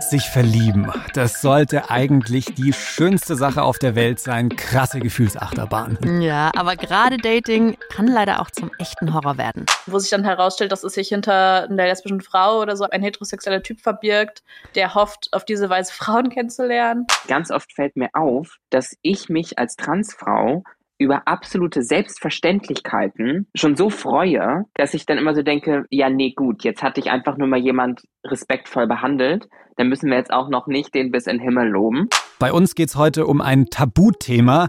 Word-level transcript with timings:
Sich 0.00 0.30
verlieben, 0.30 0.90
das 1.14 1.40
sollte 1.40 1.90
eigentlich 1.90 2.54
die 2.54 2.72
schönste 2.72 3.36
Sache 3.36 3.62
auf 3.62 3.78
der 3.78 3.94
Welt 3.94 4.18
sein. 4.18 4.48
Krasse 4.48 4.98
Gefühlsachterbahn. 4.98 6.20
Ja, 6.20 6.50
aber 6.56 6.76
gerade 6.76 7.18
Dating 7.18 7.76
kann 7.90 8.06
leider 8.06 8.40
auch 8.40 8.50
zum 8.50 8.70
echten 8.78 9.14
Horror 9.14 9.38
werden. 9.38 9.66
Wo 9.86 9.98
sich 9.98 10.10
dann 10.10 10.24
herausstellt, 10.24 10.72
dass 10.72 10.84
es 10.84 10.94
sich 10.94 11.08
hinter 11.08 11.68
einer 11.68 11.86
lesbischen 11.86 12.20
Frau 12.20 12.60
oder 12.60 12.76
so 12.76 12.84
ein 12.84 13.02
heterosexueller 13.02 13.62
Typ 13.62 13.80
verbirgt, 13.80 14.42
der 14.74 14.94
hofft, 14.94 15.28
auf 15.32 15.44
diese 15.44 15.68
Weise 15.68 15.92
Frauen 15.92 16.30
kennenzulernen. 16.30 17.06
Ganz 17.28 17.50
oft 17.50 17.72
fällt 17.72 17.96
mir 17.96 18.10
auf, 18.14 18.56
dass 18.70 18.96
ich 19.02 19.28
mich 19.28 19.58
als 19.58 19.76
Transfrau 19.76 20.64
über 21.00 21.26
absolute 21.26 21.82
Selbstverständlichkeiten 21.82 23.48
schon 23.54 23.74
so 23.74 23.88
freue, 23.88 24.66
dass 24.74 24.92
ich 24.92 25.06
dann 25.06 25.16
immer 25.16 25.34
so 25.34 25.42
denke, 25.42 25.86
ja, 25.90 26.10
nee, 26.10 26.32
gut, 26.36 26.62
jetzt 26.62 26.82
hat 26.82 26.98
dich 26.98 27.10
einfach 27.10 27.38
nur 27.38 27.48
mal 27.48 27.58
jemand 27.58 28.02
respektvoll 28.24 28.86
behandelt, 28.86 29.48
dann 29.76 29.88
müssen 29.88 30.10
wir 30.10 30.18
jetzt 30.18 30.30
auch 30.30 30.50
noch 30.50 30.66
nicht 30.66 30.94
den 30.94 31.10
bis 31.10 31.26
in 31.26 31.38
den 31.38 31.42
Himmel 31.42 31.68
loben. 31.70 32.08
Bei 32.38 32.52
uns 32.52 32.74
geht 32.74 32.90
es 32.90 32.96
heute 32.96 33.26
um 33.26 33.40
ein 33.40 33.66
Tabuthema, 33.70 34.68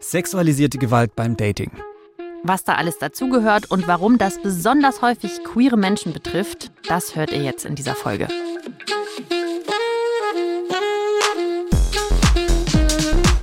sexualisierte 0.00 0.78
Gewalt 0.78 1.14
beim 1.14 1.36
Dating. 1.36 1.70
Was 2.42 2.64
da 2.64 2.74
alles 2.74 2.98
dazugehört 2.98 3.70
und 3.70 3.86
warum 3.86 4.18
das 4.18 4.42
besonders 4.42 5.02
häufig 5.02 5.44
queere 5.44 5.76
Menschen 5.76 6.12
betrifft, 6.12 6.72
das 6.88 7.14
hört 7.14 7.30
ihr 7.30 7.42
jetzt 7.42 7.64
in 7.64 7.76
dieser 7.76 7.94
Folge. 7.94 8.26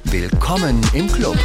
Willkommen 0.03 0.81
im 0.93 1.07
Club. 1.07 1.37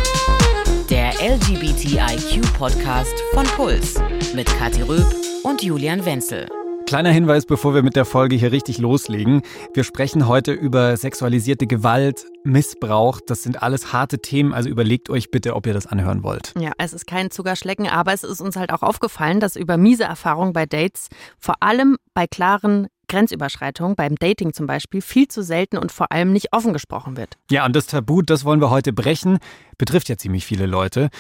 LGBTIQ-Podcast 1.23 3.15
von 3.33 3.47
Puls 3.55 3.95
mit 4.35 4.49
Kathi 4.59 4.83
Röb 4.83 5.07
und 5.45 5.63
Julian 5.63 6.05
Wenzel. 6.05 6.49
Kleiner 6.85 7.13
Hinweis, 7.13 7.47
bevor 7.47 7.75
wir 7.75 7.85
mit 7.85 7.95
der 7.95 8.05
Folge 8.05 8.35
hier 8.35 8.51
richtig 8.51 8.79
loslegen. 8.79 9.43
Wir 9.73 9.85
sprechen 9.85 10.27
heute 10.27 10.51
über 10.51 10.97
sexualisierte 10.97 11.69
Gewalt, 11.69 12.27
Missbrauch. 12.43 13.21
Das 13.25 13.45
sind 13.45 13.63
alles 13.63 13.93
harte 13.93 14.19
Themen, 14.19 14.53
also 14.53 14.69
überlegt 14.69 15.11
euch 15.11 15.31
bitte, 15.31 15.55
ob 15.55 15.69
ihr 15.69 15.75
das 15.75 15.87
anhören 15.87 16.25
wollt. 16.25 16.55
Ja, 16.59 16.73
es 16.77 16.93
ist 16.93 17.07
kein 17.07 17.31
Zuckerschlecken, 17.31 17.87
aber 17.87 18.13
es 18.13 18.25
ist 18.25 18.41
uns 18.41 18.57
halt 18.57 18.73
auch 18.73 18.83
aufgefallen, 18.83 19.39
dass 19.39 19.55
über 19.55 19.77
miese 19.77 20.03
Erfahrungen 20.03 20.53
bei 20.53 20.67
Dates, 20.67 21.07
vor 21.39 21.55
allem 21.61 21.99
bei 22.15 22.27
klaren 22.27 22.89
Grenzüberschreitung, 23.13 23.95
beim 23.95 24.17
Dating 24.17 24.53
zum 24.53 24.67
Beispiel, 24.67 25.03
viel 25.03 25.29
zu 25.29 25.43
selten 25.43 25.77
und 25.77 25.93
vor 25.93 26.11
allem 26.11 26.33
nicht 26.33 26.53
offen 26.53 26.73
gesprochen 26.73 27.17
wird. 27.17 27.37
Ja, 27.51 27.67
und 27.67 27.77
das 27.77 27.87
Tabu, 27.87 28.23
das 28.23 28.45
wollen 28.45 28.61
wir 28.61 28.71
heute 28.71 28.93
brechen, 28.93 29.39
betrifft 29.77 30.09
ja 30.09 30.17
ziemlich 30.17 30.47
viele 30.47 30.67
Leute. 30.67 31.11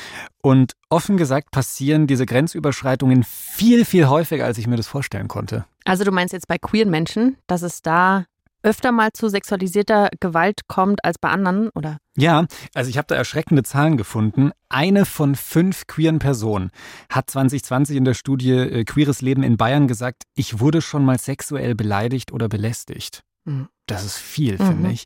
Und 0.41 0.73
offen 0.89 1.17
gesagt 1.19 1.51
passieren 1.51 2.07
diese 2.07 2.27
Grenzüberschreitungen 2.27 3.23
viel, 3.25 3.84
viel 3.84 4.09
häufiger, 4.09 4.47
als 4.47 4.59
ich 4.59 4.67
mir 4.67 4.77
das 4.77 4.87
vorstellen 4.87 5.29
konnte. 5.29 5.67
Also 5.84 6.05
du 6.05 6.12
meinst 6.12 6.33
jetzt 6.33 6.49
bei 6.49 6.59
queeren 6.59 6.91
Menschen, 6.91 7.37
dass 7.47 7.62
es 7.62 7.83
da 7.83 8.25
öfter 8.63 8.93
mal 8.93 9.13
zu 9.13 9.29
sexualisierter 9.29 10.11
Gewalt 10.21 10.69
kommt 10.69 11.05
als 11.05 11.19
bei 11.19 11.29
anderen, 11.29 11.71
oder? 11.75 11.99
Ja, 12.17 12.47
also 12.75 12.91
ich 12.91 12.99
habe 12.99 13.07
da 13.09 13.15
erschreckende 13.15 13.63
Zahlen 13.63 13.97
gefunden. 13.97 14.51
Eine 14.69 15.05
von 15.05 15.35
fünf 15.35 15.87
queeren 15.87 16.19
Personen 16.19 16.71
hat 17.09 17.31
2020 17.31 17.97
in 17.97 18.05
der 18.05 18.15
Studie 18.15 18.53
äh, 18.53 18.85
Queeres 18.85 19.21
Leben 19.23 19.43
in 19.43 19.57
Bayern 19.57 19.89
gesagt, 19.89 20.25
ich 20.35 20.61
wurde 20.61 20.83
schon 20.83 21.05
mal 21.05 21.19
sexuell 21.19 21.75
beleidigt 21.75 22.33
oder 22.33 22.49
belästigt. 22.49 23.23
Mhm. 23.45 23.69
Das 23.87 24.05
ist 24.05 24.19
viel, 24.19 24.55
mhm. 24.55 24.67
finde 24.67 24.91
ich. 24.91 25.05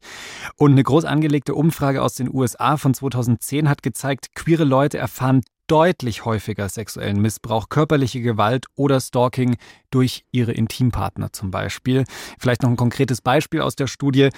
Und 0.57 0.73
eine 0.73 0.83
groß 0.83 1.05
angelegte 1.05 1.55
Umfrage 1.55 2.03
aus 2.03 2.15
den 2.15 2.33
USA 2.33 2.77
von 2.77 2.93
2010 2.95 3.69
hat 3.69 3.83
gezeigt, 3.83 4.35
queere 4.35 4.65
Leute 4.65 4.99
erfahren 4.99 5.43
deutlich 5.67 6.25
häufiger 6.25 6.69
sexuellen 6.69 7.21
Missbrauch, 7.21 7.69
körperliche 7.69 8.21
Gewalt 8.21 8.67
oder 8.75 9.01
Stalking 9.01 9.57
durch 9.91 10.25
ihre 10.33 10.53
Intimpartner 10.53 11.33
zum 11.33 11.51
Beispiel. 11.51 12.05
Vielleicht 12.39 12.63
noch 12.63 12.71
ein 12.71 12.77
konkretes 12.77 13.21
Beispiel 13.21 13.61
aus 13.61 13.77
der 13.77 13.87
Studie. 13.87 14.31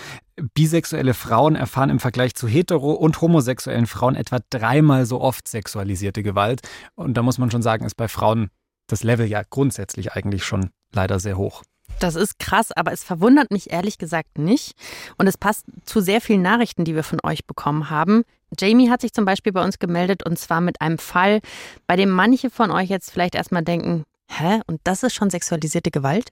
Bisexuelle 0.55 1.15
Frauen 1.15 1.57
erfahren 1.57 1.91
im 1.91 2.01
Vergleich 2.01 2.35
zu 2.35 2.47
hetero- 2.47 2.93
und 2.93 3.21
homosexuellen 3.21 3.87
Frauen 3.87 4.15
etwa 4.15 4.39
dreimal 4.51 5.07
so 5.07 5.21
oft 5.21 5.49
sexualisierte 5.49 6.23
Gewalt. 6.23 6.61
Und 6.95 7.15
da 7.15 7.23
muss 7.23 7.39
man 7.39 7.51
schon 7.51 7.63
sagen, 7.63 7.85
ist 7.85 7.97
bei 7.97 8.09
Frauen 8.09 8.51
das 8.87 9.03
Level 9.03 9.27
ja 9.27 9.43
grundsätzlich 9.49 10.13
eigentlich 10.13 10.45
schon 10.45 10.71
leider 10.93 11.21
sehr 11.21 11.37
hoch. 11.37 11.63
Das 12.01 12.15
ist 12.15 12.39
krass, 12.39 12.71
aber 12.71 12.93
es 12.93 13.03
verwundert 13.03 13.51
mich 13.51 13.73
ehrlich 13.73 13.99
gesagt 13.99 14.39
nicht. 14.39 14.75
Und 15.17 15.27
es 15.27 15.37
passt 15.37 15.65
zu 15.85 16.01
sehr 16.01 16.21
vielen 16.21 16.43
Nachrichten, 16.43 16.85
die 16.85 16.95
wir 16.95 17.03
von 17.03 17.19
euch 17.25 17.45
bekommen 17.45 17.91
haben. 17.91 18.23
Jamie 18.59 18.89
hat 18.89 19.01
sich 19.01 19.13
zum 19.13 19.25
Beispiel 19.25 19.53
bei 19.53 19.65
uns 19.65 19.79
gemeldet 19.79 20.25
und 20.25 20.39
zwar 20.39 20.61
mit 20.61 20.81
einem 20.81 20.99
Fall, 20.99 21.41
bei 21.87 21.97
dem 21.97 22.11
manche 22.11 22.51
von 22.51 22.71
euch 22.71 22.89
jetzt 22.89 23.11
vielleicht 23.11 23.35
erstmal 23.35 23.65
denken, 23.65 24.05
hä, 24.29 24.61
und 24.67 24.81
das 24.85 25.03
ist 25.03 25.15
schon 25.15 25.29
sexualisierte 25.29 25.91
Gewalt? 25.91 26.31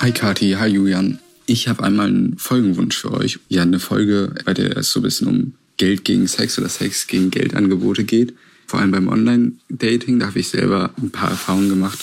Hi 0.00 0.12
Kati, 0.12 0.52
hi 0.52 0.68
Julian. 0.68 1.18
Ich 1.46 1.68
habe 1.68 1.82
einmal 1.82 2.08
einen 2.08 2.36
Folgenwunsch 2.38 2.98
für 2.98 3.12
euch. 3.12 3.38
Ja, 3.48 3.62
eine 3.62 3.80
Folge, 3.80 4.34
bei 4.44 4.54
der 4.54 4.76
es 4.76 4.90
so 4.90 5.00
ein 5.00 5.04
bisschen 5.04 5.28
um 5.28 5.54
Geld 5.76 6.04
gegen 6.04 6.26
Sex 6.26 6.58
oder 6.58 6.68
Sex 6.68 7.06
gegen 7.06 7.30
Geldangebote 7.30 8.04
geht. 8.04 8.34
Vor 8.66 8.80
allem 8.80 8.92
beim 8.92 9.08
Online-Dating, 9.08 10.18
da 10.18 10.26
habe 10.26 10.38
ich 10.38 10.48
selber 10.48 10.90
ein 10.98 11.10
paar 11.10 11.30
Erfahrungen 11.30 11.70
gemacht 11.70 11.98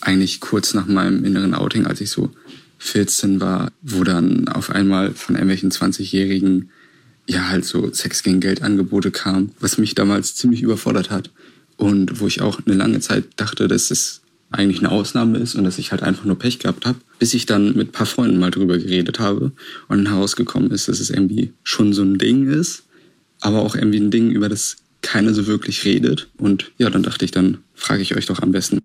eigentlich 0.00 0.40
kurz 0.40 0.74
nach 0.74 0.86
meinem 0.86 1.24
inneren 1.24 1.54
Outing, 1.54 1.86
als 1.86 2.00
ich 2.00 2.10
so 2.10 2.30
14 2.78 3.40
war, 3.40 3.70
wo 3.82 4.04
dann 4.04 4.48
auf 4.48 4.70
einmal 4.70 5.12
von 5.12 5.34
irgendwelchen 5.34 5.70
20-Jährigen 5.70 6.70
ja 7.26 7.48
halt 7.48 7.64
so 7.64 7.92
Sex 7.92 8.22
gegen 8.22 8.40
Geld 8.40 8.62
Angebote 8.62 9.10
kam, 9.10 9.50
was 9.60 9.78
mich 9.78 9.94
damals 9.94 10.34
ziemlich 10.34 10.62
überfordert 10.62 11.10
hat 11.10 11.30
und 11.76 12.20
wo 12.20 12.26
ich 12.26 12.40
auch 12.40 12.60
eine 12.64 12.74
lange 12.74 13.00
Zeit 13.00 13.24
dachte, 13.36 13.68
dass 13.68 13.90
es 13.90 14.22
eigentlich 14.50 14.80
eine 14.80 14.90
Ausnahme 14.90 15.38
ist 15.38 15.54
und 15.54 15.64
dass 15.64 15.78
ich 15.78 15.92
halt 15.92 16.02
einfach 16.02 16.24
nur 16.24 16.38
Pech 16.38 16.58
gehabt 16.58 16.86
habe, 16.86 16.98
bis 17.18 17.34
ich 17.34 17.46
dann 17.46 17.76
mit 17.76 17.88
ein 17.88 17.92
paar 17.92 18.06
Freunden 18.06 18.38
mal 18.38 18.50
drüber 18.50 18.78
geredet 18.78 19.20
habe 19.20 19.52
und 19.88 20.04
dann 20.04 20.12
herausgekommen 20.12 20.70
ist, 20.72 20.88
dass 20.88 20.98
es 20.98 21.10
irgendwie 21.10 21.52
schon 21.62 21.92
so 21.92 22.02
ein 22.02 22.18
Ding 22.18 22.48
ist, 22.48 22.82
aber 23.40 23.60
auch 23.60 23.76
irgendwie 23.76 24.00
ein 24.00 24.10
Ding, 24.10 24.30
über 24.30 24.48
das 24.48 24.76
keiner 25.02 25.32
so 25.34 25.46
wirklich 25.46 25.84
redet. 25.84 26.28
Und 26.36 26.72
ja, 26.78 26.90
dann 26.90 27.02
dachte 27.02 27.24
ich, 27.24 27.30
dann 27.30 27.58
frage 27.74 28.02
ich 28.02 28.16
euch 28.16 28.26
doch 28.26 28.40
am 28.40 28.52
besten. 28.52 28.80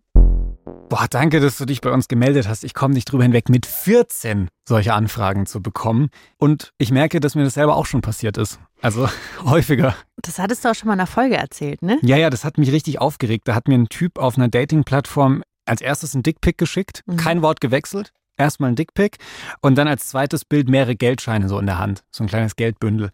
Boah, 0.88 1.08
danke, 1.10 1.40
dass 1.40 1.58
du 1.58 1.66
dich 1.66 1.82
bei 1.82 1.92
uns 1.92 2.08
gemeldet 2.08 2.48
hast. 2.48 2.64
Ich 2.64 2.76
komme 2.76 2.94
nicht 2.94 3.12
drüber 3.12 3.24
hinweg, 3.24 3.50
mit 3.50 3.66
14 3.66 4.50
solche 4.68 4.94
Anfragen 4.94 5.48
zu 5.48 5.62
bekommen. 5.62 6.10
Und 6.38 6.74
ich 6.78 6.92
merke, 6.92 7.20
dass 7.20 7.34
mir 7.34 7.44
das 7.44 7.56
selber 7.56 7.76
auch 7.76 7.88
schon 7.88 8.02
passiert 8.02 8.38
ist. 8.38 8.60
Also 8.82 9.10
häufiger. 9.46 9.96
Das 10.18 10.38
hattest 10.38 10.64
du 10.64 10.70
auch 10.70 10.76
schon 10.76 10.88
mal 10.88 10.94
in 10.94 11.00
einer 11.00 11.08
Folge 11.08 11.38
erzählt, 11.38 11.82
ne? 11.82 11.98
Ja, 12.04 12.18
ja, 12.18 12.30
das 12.30 12.46
hat 12.46 12.60
mich 12.60 12.72
richtig 12.72 13.02
aufgeregt. 13.02 13.48
Da 13.48 13.56
hat 13.56 13.68
mir 13.68 13.76
ein 13.76 13.90
Typ 13.90 14.20
auf 14.20 14.38
einer 14.38 14.48
Dating-Plattform 14.48 15.44
als 15.66 15.82
erstes 15.82 16.14
ein 16.14 16.22
Dickpick 16.22 16.60
geschickt, 16.60 17.02
mhm. 17.08 17.18
kein 17.18 17.42
Wort 17.42 17.62
gewechselt. 17.62 18.12
Erstmal 18.38 18.70
ein 18.70 18.76
Dickpick 18.76 19.18
und 19.62 19.76
dann 19.76 19.88
als 19.88 20.10
zweites 20.10 20.44
Bild 20.44 20.70
mehrere 20.70 20.96
Geldscheine 20.96 21.48
so 21.48 21.58
in 21.58 21.66
der 21.66 21.80
Hand. 21.80 22.04
So 22.12 22.24
ein 22.24 22.28
kleines 22.28 22.58
Geldbündel. 22.58 23.12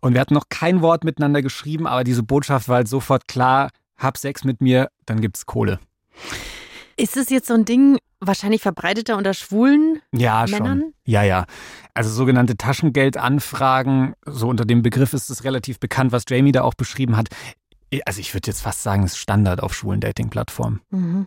Und 0.00 0.14
wir 0.14 0.20
hatten 0.20 0.34
noch 0.34 0.48
kein 0.50 0.82
Wort 0.82 1.04
miteinander 1.04 1.42
geschrieben, 1.42 1.86
aber 1.86 2.02
diese 2.02 2.24
Botschaft 2.24 2.68
war 2.68 2.76
halt 2.76 2.88
sofort 2.88 3.28
klar, 3.28 3.70
hab 3.96 4.18
Sex 4.18 4.42
mit 4.42 4.60
mir, 4.60 4.88
dann 5.06 5.20
gibt's 5.20 5.46
Kohle. 5.46 5.78
Ist 6.96 7.16
es 7.16 7.30
jetzt 7.30 7.48
so 7.48 7.54
ein 7.54 7.64
Ding, 7.64 7.98
wahrscheinlich 8.20 8.62
verbreiteter 8.62 9.16
unter 9.16 9.34
schwulen 9.34 10.00
ja, 10.12 10.46
Männern? 10.48 10.80
Schon. 10.80 10.94
Ja, 11.06 11.22
ja. 11.22 11.46
Also 11.92 12.10
sogenannte 12.10 12.56
Taschengeldanfragen, 12.56 14.14
so 14.26 14.48
unter 14.48 14.64
dem 14.64 14.82
Begriff 14.82 15.12
ist 15.12 15.30
es 15.30 15.44
relativ 15.44 15.78
bekannt, 15.78 16.12
was 16.12 16.24
Jamie 16.28 16.52
da 16.52 16.62
auch 16.62 16.74
beschrieben 16.74 17.16
hat. 17.16 17.28
Also 18.06 18.20
ich 18.20 18.34
würde 18.34 18.48
jetzt 18.48 18.62
fast 18.62 18.82
sagen, 18.82 19.04
es 19.04 19.12
ist 19.12 19.18
Standard 19.18 19.62
auf 19.62 19.74
schwulen 19.74 20.00
Dating-Plattformen. 20.00 20.80
Mhm. 20.90 21.26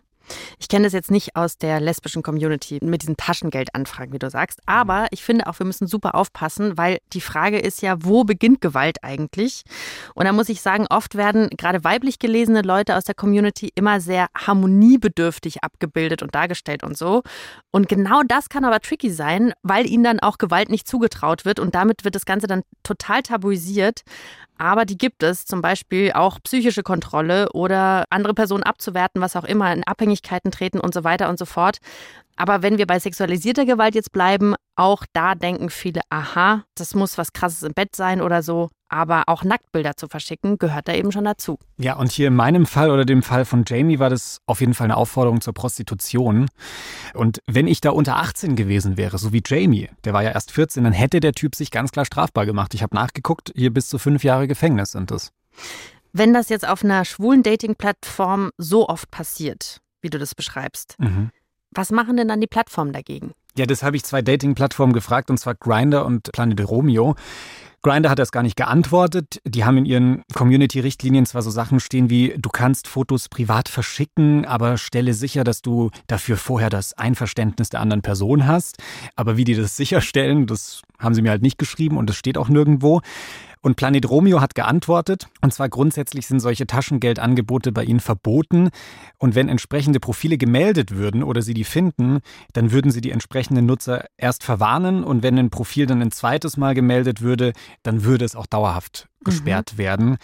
Ich 0.58 0.68
kenne 0.68 0.84
das 0.84 0.92
jetzt 0.92 1.10
nicht 1.10 1.36
aus 1.36 1.58
der 1.58 1.80
lesbischen 1.80 2.22
Community 2.22 2.78
mit 2.82 3.02
diesen 3.02 3.16
Taschengeldanfragen, 3.16 4.12
wie 4.12 4.18
du 4.18 4.30
sagst. 4.30 4.60
Aber 4.66 5.06
ich 5.10 5.22
finde 5.22 5.46
auch, 5.46 5.58
wir 5.58 5.66
müssen 5.66 5.86
super 5.86 6.14
aufpassen, 6.14 6.76
weil 6.76 6.98
die 7.12 7.20
Frage 7.20 7.58
ist 7.58 7.82
ja, 7.82 7.96
wo 8.00 8.24
beginnt 8.24 8.60
Gewalt 8.60 9.02
eigentlich? 9.02 9.62
Und 10.14 10.24
da 10.26 10.32
muss 10.32 10.48
ich 10.48 10.60
sagen, 10.60 10.86
oft 10.90 11.16
werden 11.16 11.48
gerade 11.50 11.84
weiblich 11.84 12.18
gelesene 12.18 12.62
Leute 12.62 12.96
aus 12.96 13.04
der 13.04 13.14
Community 13.14 13.70
immer 13.74 14.00
sehr 14.00 14.28
harmoniebedürftig 14.36 15.62
abgebildet 15.62 16.22
und 16.22 16.34
dargestellt 16.34 16.82
und 16.82 16.96
so. 16.96 17.22
Und 17.70 17.88
genau 17.88 18.22
das 18.26 18.48
kann 18.48 18.64
aber 18.64 18.80
tricky 18.80 19.10
sein, 19.10 19.52
weil 19.62 19.86
ihnen 19.86 20.04
dann 20.04 20.20
auch 20.20 20.38
Gewalt 20.38 20.70
nicht 20.70 20.88
zugetraut 20.88 21.44
wird 21.44 21.60
und 21.60 21.74
damit 21.74 22.04
wird 22.04 22.14
das 22.14 22.24
Ganze 22.24 22.46
dann 22.46 22.62
total 22.82 23.22
tabuisiert. 23.22 24.02
Aber 24.58 24.84
die 24.84 24.98
gibt 24.98 25.22
es, 25.22 25.46
zum 25.46 25.62
Beispiel 25.62 26.12
auch 26.12 26.38
psychische 26.42 26.82
Kontrolle 26.82 27.48
oder 27.52 28.04
andere 28.10 28.34
Personen 28.34 28.64
abzuwerten, 28.64 29.22
was 29.22 29.36
auch 29.36 29.44
immer, 29.44 29.72
in 29.72 29.84
Abhängigkeiten 29.84 30.50
treten 30.50 30.80
und 30.80 30.92
so 30.92 31.04
weiter 31.04 31.28
und 31.28 31.38
so 31.38 31.44
fort. 31.44 31.78
Aber 32.36 32.62
wenn 32.62 32.78
wir 32.78 32.86
bei 32.86 32.98
sexualisierter 32.98 33.64
Gewalt 33.64 33.94
jetzt 33.94 34.12
bleiben, 34.12 34.54
auch 34.76 35.04
da 35.12 35.34
denken 35.34 35.70
viele, 35.70 36.00
aha, 36.10 36.64
das 36.76 36.94
muss 36.94 37.18
was 37.18 37.32
Krasses 37.32 37.62
im 37.62 37.72
Bett 37.72 37.96
sein 37.96 38.20
oder 38.20 38.42
so. 38.42 38.68
Aber 38.88 39.24
auch 39.26 39.44
Nacktbilder 39.44 39.96
zu 39.96 40.08
verschicken, 40.08 40.58
gehört 40.58 40.88
da 40.88 40.94
eben 40.94 41.12
schon 41.12 41.24
dazu. 41.24 41.58
Ja, 41.76 41.96
und 41.96 42.10
hier 42.10 42.28
in 42.28 42.34
meinem 42.34 42.64
Fall 42.64 42.90
oder 42.90 43.04
dem 43.04 43.22
Fall 43.22 43.44
von 43.44 43.64
Jamie 43.66 43.98
war 43.98 44.08
das 44.08 44.40
auf 44.46 44.60
jeden 44.60 44.74
Fall 44.74 44.86
eine 44.86 44.96
Aufforderung 44.96 45.40
zur 45.40 45.52
Prostitution. 45.52 46.48
Und 47.14 47.42
wenn 47.46 47.66
ich 47.66 47.80
da 47.80 47.90
unter 47.90 48.16
18 48.16 48.56
gewesen 48.56 48.96
wäre, 48.96 49.18
so 49.18 49.32
wie 49.32 49.42
Jamie, 49.44 49.90
der 50.04 50.14
war 50.14 50.22
ja 50.22 50.30
erst 50.30 50.52
14, 50.52 50.84
dann 50.84 50.92
hätte 50.92 51.20
der 51.20 51.32
Typ 51.32 51.54
sich 51.54 51.70
ganz 51.70 51.92
klar 51.92 52.06
strafbar 52.06 52.46
gemacht. 52.46 52.72
Ich 52.74 52.82
habe 52.82 52.96
nachgeguckt, 52.96 53.52
hier 53.54 53.72
bis 53.72 53.88
zu 53.88 53.98
fünf 53.98 54.24
Jahre 54.24 54.48
Gefängnis 54.48 54.92
sind 54.92 55.10
es. 55.10 55.32
Wenn 56.12 56.32
das 56.32 56.48
jetzt 56.48 56.66
auf 56.66 56.82
einer 56.82 57.04
schwulen 57.04 57.42
Dating-Plattform 57.42 58.50
so 58.56 58.88
oft 58.88 59.10
passiert, 59.10 59.80
wie 60.00 60.08
du 60.08 60.18
das 60.18 60.34
beschreibst, 60.34 60.96
mhm. 60.98 61.30
Was 61.72 61.90
machen 61.90 62.16
denn 62.16 62.28
dann 62.28 62.40
die 62.40 62.46
Plattformen 62.46 62.92
dagegen? 62.92 63.32
Ja, 63.56 63.66
das 63.66 63.82
habe 63.82 63.96
ich 63.96 64.04
zwei 64.04 64.22
Dating-Plattformen 64.22 64.92
gefragt, 64.92 65.30
und 65.30 65.38
zwar 65.38 65.54
Grinder 65.54 66.06
und 66.06 66.32
Planet 66.32 66.68
Romeo. 66.68 67.14
Grinder 67.82 68.10
hat 68.10 68.18
das 68.18 68.32
gar 68.32 68.42
nicht 68.42 68.56
geantwortet. 68.56 69.40
Die 69.44 69.64
haben 69.64 69.76
in 69.78 69.84
ihren 69.84 70.22
Community-Richtlinien 70.34 71.26
zwar 71.26 71.42
so 71.42 71.50
Sachen 71.50 71.80
stehen 71.80 72.10
wie, 72.10 72.34
du 72.36 72.48
kannst 72.48 72.88
Fotos 72.88 73.28
privat 73.28 73.68
verschicken, 73.68 74.44
aber 74.44 74.78
stelle 74.78 75.14
sicher, 75.14 75.44
dass 75.44 75.62
du 75.62 75.90
dafür 76.06 76.36
vorher 76.36 76.70
das 76.70 76.94
Einverständnis 76.94 77.70
der 77.70 77.80
anderen 77.80 78.02
Person 78.02 78.46
hast. 78.46 78.78
Aber 79.14 79.36
wie 79.36 79.44
die 79.44 79.54
das 79.54 79.76
sicherstellen, 79.76 80.46
das 80.46 80.82
haben 80.98 81.14
sie 81.14 81.22
mir 81.22 81.30
halt 81.30 81.42
nicht 81.42 81.58
geschrieben 81.58 81.96
und 81.96 82.10
das 82.10 82.16
steht 82.16 82.36
auch 82.36 82.48
nirgendwo. 82.48 83.00
Und 83.60 83.76
Planet 83.76 84.08
Romeo 84.08 84.40
hat 84.40 84.54
geantwortet, 84.54 85.28
und 85.40 85.52
zwar 85.52 85.68
grundsätzlich 85.68 86.26
sind 86.26 86.40
solche 86.40 86.66
Taschengeldangebote 86.66 87.72
bei 87.72 87.84
ihnen 87.84 88.00
verboten. 88.00 88.70
Und 89.18 89.34
wenn 89.34 89.48
entsprechende 89.48 90.00
Profile 90.00 90.38
gemeldet 90.38 90.92
würden 90.92 91.22
oder 91.22 91.42
sie 91.42 91.54
die 91.54 91.64
finden, 91.64 92.20
dann 92.52 92.72
würden 92.72 92.90
sie 92.90 93.00
die 93.00 93.10
entsprechenden 93.10 93.66
Nutzer 93.66 94.06
erst 94.16 94.44
verwarnen. 94.44 95.04
Und 95.04 95.22
wenn 95.22 95.38
ein 95.38 95.50
Profil 95.50 95.86
dann 95.86 96.02
ein 96.02 96.10
zweites 96.10 96.56
Mal 96.56 96.74
gemeldet 96.74 97.20
würde, 97.20 97.52
dann 97.82 98.04
würde 98.04 98.24
es 98.24 98.36
auch 98.36 98.46
dauerhaft 98.46 99.08
gesperrt 99.24 99.74
mhm. 99.74 99.78
werden. 99.78 100.18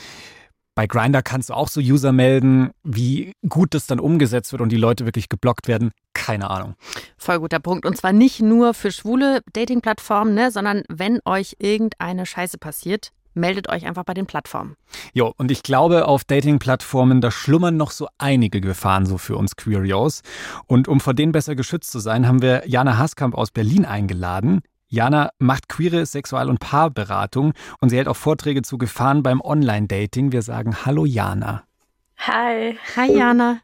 Bei 0.74 0.88
Grinder 0.88 1.22
kannst 1.22 1.50
du 1.50 1.54
auch 1.54 1.68
so 1.68 1.80
User 1.80 2.10
melden, 2.10 2.72
wie 2.82 3.32
gut 3.48 3.74
das 3.74 3.86
dann 3.86 4.00
umgesetzt 4.00 4.50
wird 4.50 4.60
und 4.60 4.70
die 4.70 4.76
Leute 4.76 5.04
wirklich 5.04 5.28
geblockt 5.28 5.68
werden. 5.68 5.92
Keine 6.14 6.50
Ahnung. 6.50 6.74
Voll 7.16 7.38
guter 7.38 7.60
Punkt. 7.60 7.86
Und 7.86 7.96
zwar 7.96 8.12
nicht 8.12 8.40
nur 8.40 8.74
für 8.74 8.90
schwule 8.90 9.42
Dating-Plattformen, 9.52 10.34
ne, 10.34 10.50
sondern 10.50 10.82
wenn 10.88 11.20
euch 11.24 11.56
irgendeine 11.60 12.26
Scheiße 12.26 12.58
passiert, 12.58 13.12
meldet 13.34 13.68
euch 13.68 13.86
einfach 13.86 14.04
bei 14.04 14.14
den 14.14 14.26
Plattformen. 14.26 14.76
Jo, 15.12 15.32
und 15.36 15.50
ich 15.50 15.62
glaube, 15.62 16.06
auf 16.06 16.24
Dating-Plattformen, 16.24 17.20
da 17.20 17.30
schlummern 17.30 17.76
noch 17.76 17.90
so 17.90 18.08
einige 18.18 18.60
Gefahren 18.60 19.06
so 19.06 19.18
für 19.18 19.36
uns 19.36 19.56
Queerios. 19.56 20.22
Und 20.66 20.88
um 20.88 21.00
vor 21.00 21.14
denen 21.14 21.32
besser 21.32 21.54
geschützt 21.54 21.90
zu 21.90 21.98
sein, 21.98 22.26
haben 22.26 22.42
wir 22.42 22.62
Jana 22.66 22.98
Haskamp 22.98 23.34
aus 23.34 23.50
Berlin 23.50 23.84
eingeladen. 23.84 24.60
Jana 24.88 25.30
macht 25.38 25.68
queere 25.68 26.06
Sexual- 26.06 26.48
und 26.48 26.60
Paarberatung 26.60 27.52
und 27.80 27.88
sie 27.90 27.96
hält 27.96 28.08
auch 28.08 28.16
Vorträge 28.16 28.62
zu 28.62 28.78
Gefahren 28.78 29.22
beim 29.22 29.40
Online-Dating. 29.40 30.32
Wir 30.32 30.42
sagen 30.42 30.84
Hallo 30.84 31.04
Jana. 31.04 31.64
Hi. 32.26 32.78
Hi, 32.96 33.10
Jana. 33.10 33.60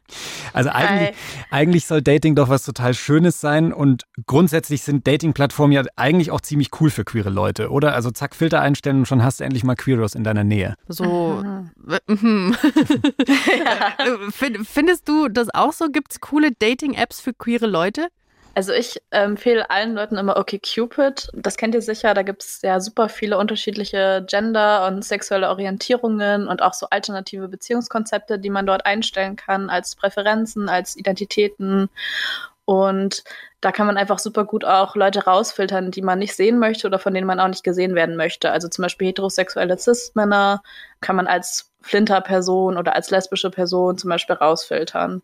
Also 0.53 0.69
eigentlich, 0.69 1.09
Hi. 1.09 1.45
eigentlich 1.49 1.85
soll 1.87 2.01
Dating 2.01 2.35
doch 2.35 2.49
was 2.49 2.63
total 2.63 2.93
Schönes 2.93 3.41
sein 3.41 3.73
und 3.73 4.03
grundsätzlich 4.27 4.83
sind 4.83 5.07
Dating-Plattformen 5.07 5.71
ja 5.71 5.83
eigentlich 5.95 6.29
auch 6.31 6.41
ziemlich 6.41 6.69
cool 6.79 6.89
für 6.89 7.03
queere 7.03 7.29
Leute, 7.29 7.71
oder? 7.71 7.95
Also 7.95 8.11
zack, 8.11 8.35
Filter 8.35 8.61
einstellen 8.61 8.99
und 8.99 9.07
schon 9.07 9.23
hast 9.23 9.39
du 9.39 9.45
endlich 9.45 9.63
mal 9.63 9.75
Queeros 9.75 10.13
in 10.13 10.23
deiner 10.23 10.43
Nähe. 10.43 10.75
So. 10.87 11.43
Mhm. 12.07 12.55
ja. 13.65 13.93
Findest 14.63 15.07
du 15.09 15.27
das 15.27 15.53
auch 15.53 15.73
so? 15.73 15.89
Gibt 15.89 16.11
es 16.11 16.19
coole 16.19 16.51
Dating-Apps 16.51 17.19
für 17.19 17.33
queere 17.33 17.67
Leute? 17.67 18.09
Also 18.53 18.73
ich 18.73 19.01
empfehle 19.11 19.69
allen 19.69 19.93
Leuten 19.93 20.17
immer 20.17 20.35
OkCupid. 20.37 21.29
Das 21.33 21.55
kennt 21.55 21.73
ihr 21.73 21.81
sicher. 21.81 22.13
Da 22.13 22.21
gibt 22.21 22.43
es 22.43 22.61
ja 22.61 22.81
super 22.81 23.07
viele 23.07 23.37
unterschiedliche 23.37 24.25
Gender- 24.27 24.87
und 24.87 25.05
sexuelle 25.05 25.49
Orientierungen 25.49 26.47
und 26.47 26.61
auch 26.61 26.73
so 26.73 26.87
alternative 26.89 27.47
Beziehungskonzepte, 27.47 28.39
die 28.39 28.49
man 28.49 28.65
dort 28.65 28.85
einstellen 28.85 29.37
kann 29.37 29.69
als 29.69 29.95
Präferenzen, 29.95 30.67
als 30.67 30.97
Identitäten. 30.97 31.89
Und 32.65 33.23
da 33.61 33.71
kann 33.71 33.87
man 33.87 33.97
einfach 33.97 34.19
super 34.19 34.43
gut 34.43 34.65
auch 34.65 34.95
Leute 34.95 35.23
rausfiltern, 35.23 35.91
die 35.91 36.01
man 36.01 36.19
nicht 36.19 36.35
sehen 36.35 36.59
möchte 36.59 36.87
oder 36.87 36.99
von 36.99 37.13
denen 37.13 37.27
man 37.27 37.39
auch 37.39 37.47
nicht 37.47 37.63
gesehen 37.63 37.95
werden 37.95 38.17
möchte. 38.17 38.51
Also 38.51 38.67
zum 38.67 38.83
Beispiel 38.83 39.07
heterosexuelle 39.07 39.77
Cis-Männer 39.77 40.61
kann 40.99 41.15
man 41.15 41.27
als 41.27 41.71
Flinter-Person 41.81 42.77
oder 42.77 42.95
als 42.95 43.11
lesbische 43.11 43.49
Person 43.49 43.97
zum 43.97 44.09
Beispiel 44.09 44.35
rausfiltern. 44.35 45.21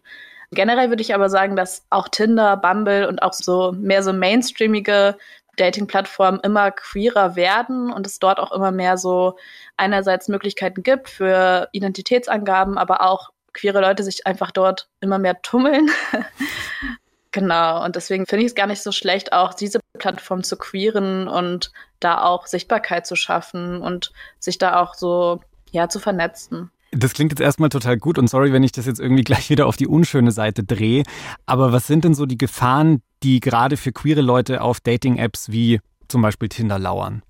Generell 0.51 0.89
würde 0.89 1.01
ich 1.01 1.13
aber 1.13 1.29
sagen, 1.29 1.55
dass 1.55 1.85
auch 1.89 2.07
Tinder, 2.07 2.55
Bumble 2.57 3.07
und 3.07 3.21
auch 3.21 3.33
so 3.33 3.73
mehr 3.73 4.01
so 4.01 4.13
mainstreamige 4.13 5.17
Dating-Plattformen 5.57 6.39
immer 6.41 6.71
queerer 6.71 7.35
werden 7.35 7.91
und 7.91 8.07
es 8.07 8.19
dort 8.19 8.39
auch 8.39 8.51
immer 8.51 8.71
mehr 8.71 8.97
so 8.97 9.37
einerseits 9.75 10.27
Möglichkeiten 10.27 10.83
gibt 10.83 11.09
für 11.09 11.67
Identitätsangaben, 11.73 12.77
aber 12.77 13.01
auch 13.01 13.31
queere 13.53 13.81
Leute 13.81 14.03
sich 14.03 14.25
einfach 14.25 14.51
dort 14.51 14.87
immer 15.01 15.19
mehr 15.19 15.41
tummeln. 15.41 15.89
genau, 17.31 17.83
und 17.83 17.95
deswegen 17.95 18.25
finde 18.25 18.45
ich 18.45 18.51
es 18.51 18.55
gar 18.55 18.67
nicht 18.67 18.83
so 18.83 18.91
schlecht, 18.91 19.33
auch 19.33 19.53
diese 19.53 19.79
Plattform 19.97 20.43
zu 20.43 20.57
queeren 20.57 21.27
und 21.27 21.71
da 21.99 22.23
auch 22.23 22.45
Sichtbarkeit 22.45 23.05
zu 23.05 23.15
schaffen 23.15 23.81
und 23.81 24.11
sich 24.39 24.59
da 24.59 24.79
auch 24.79 24.93
so 24.93 25.41
ja 25.71 25.89
zu 25.89 25.99
vernetzen. 25.99 26.71
Das 26.91 27.13
klingt 27.13 27.31
jetzt 27.31 27.41
erstmal 27.41 27.69
total 27.69 27.97
gut 27.97 28.17
und 28.17 28.29
sorry, 28.29 28.53
wenn 28.53 28.63
ich 28.63 28.71
das 28.71 28.85
jetzt 28.85 28.99
irgendwie 28.99 29.23
gleich 29.25 29.49
wieder 29.49 29.67
auf 29.67 29.77
die 29.77 29.87
unschöne 29.87 30.31
Seite 30.31 30.63
drehe. 30.63 31.03
Aber 31.45 31.71
was 31.71 31.87
sind 31.87 32.05
denn 32.05 32.13
so 32.13 32.25
die 32.25 32.37
Gefahren, 32.37 33.01
die 33.23 33.39
gerade 33.39 33.77
für 33.77 33.91
queere 33.91 34.21
Leute 34.21 34.61
auf 34.61 34.79
Dating-Apps 34.79 35.51
wie 35.51 35.79
zum 36.07 36.21
Beispiel 36.21 36.49
Tinder 36.49 36.79
lauern? 36.79 37.23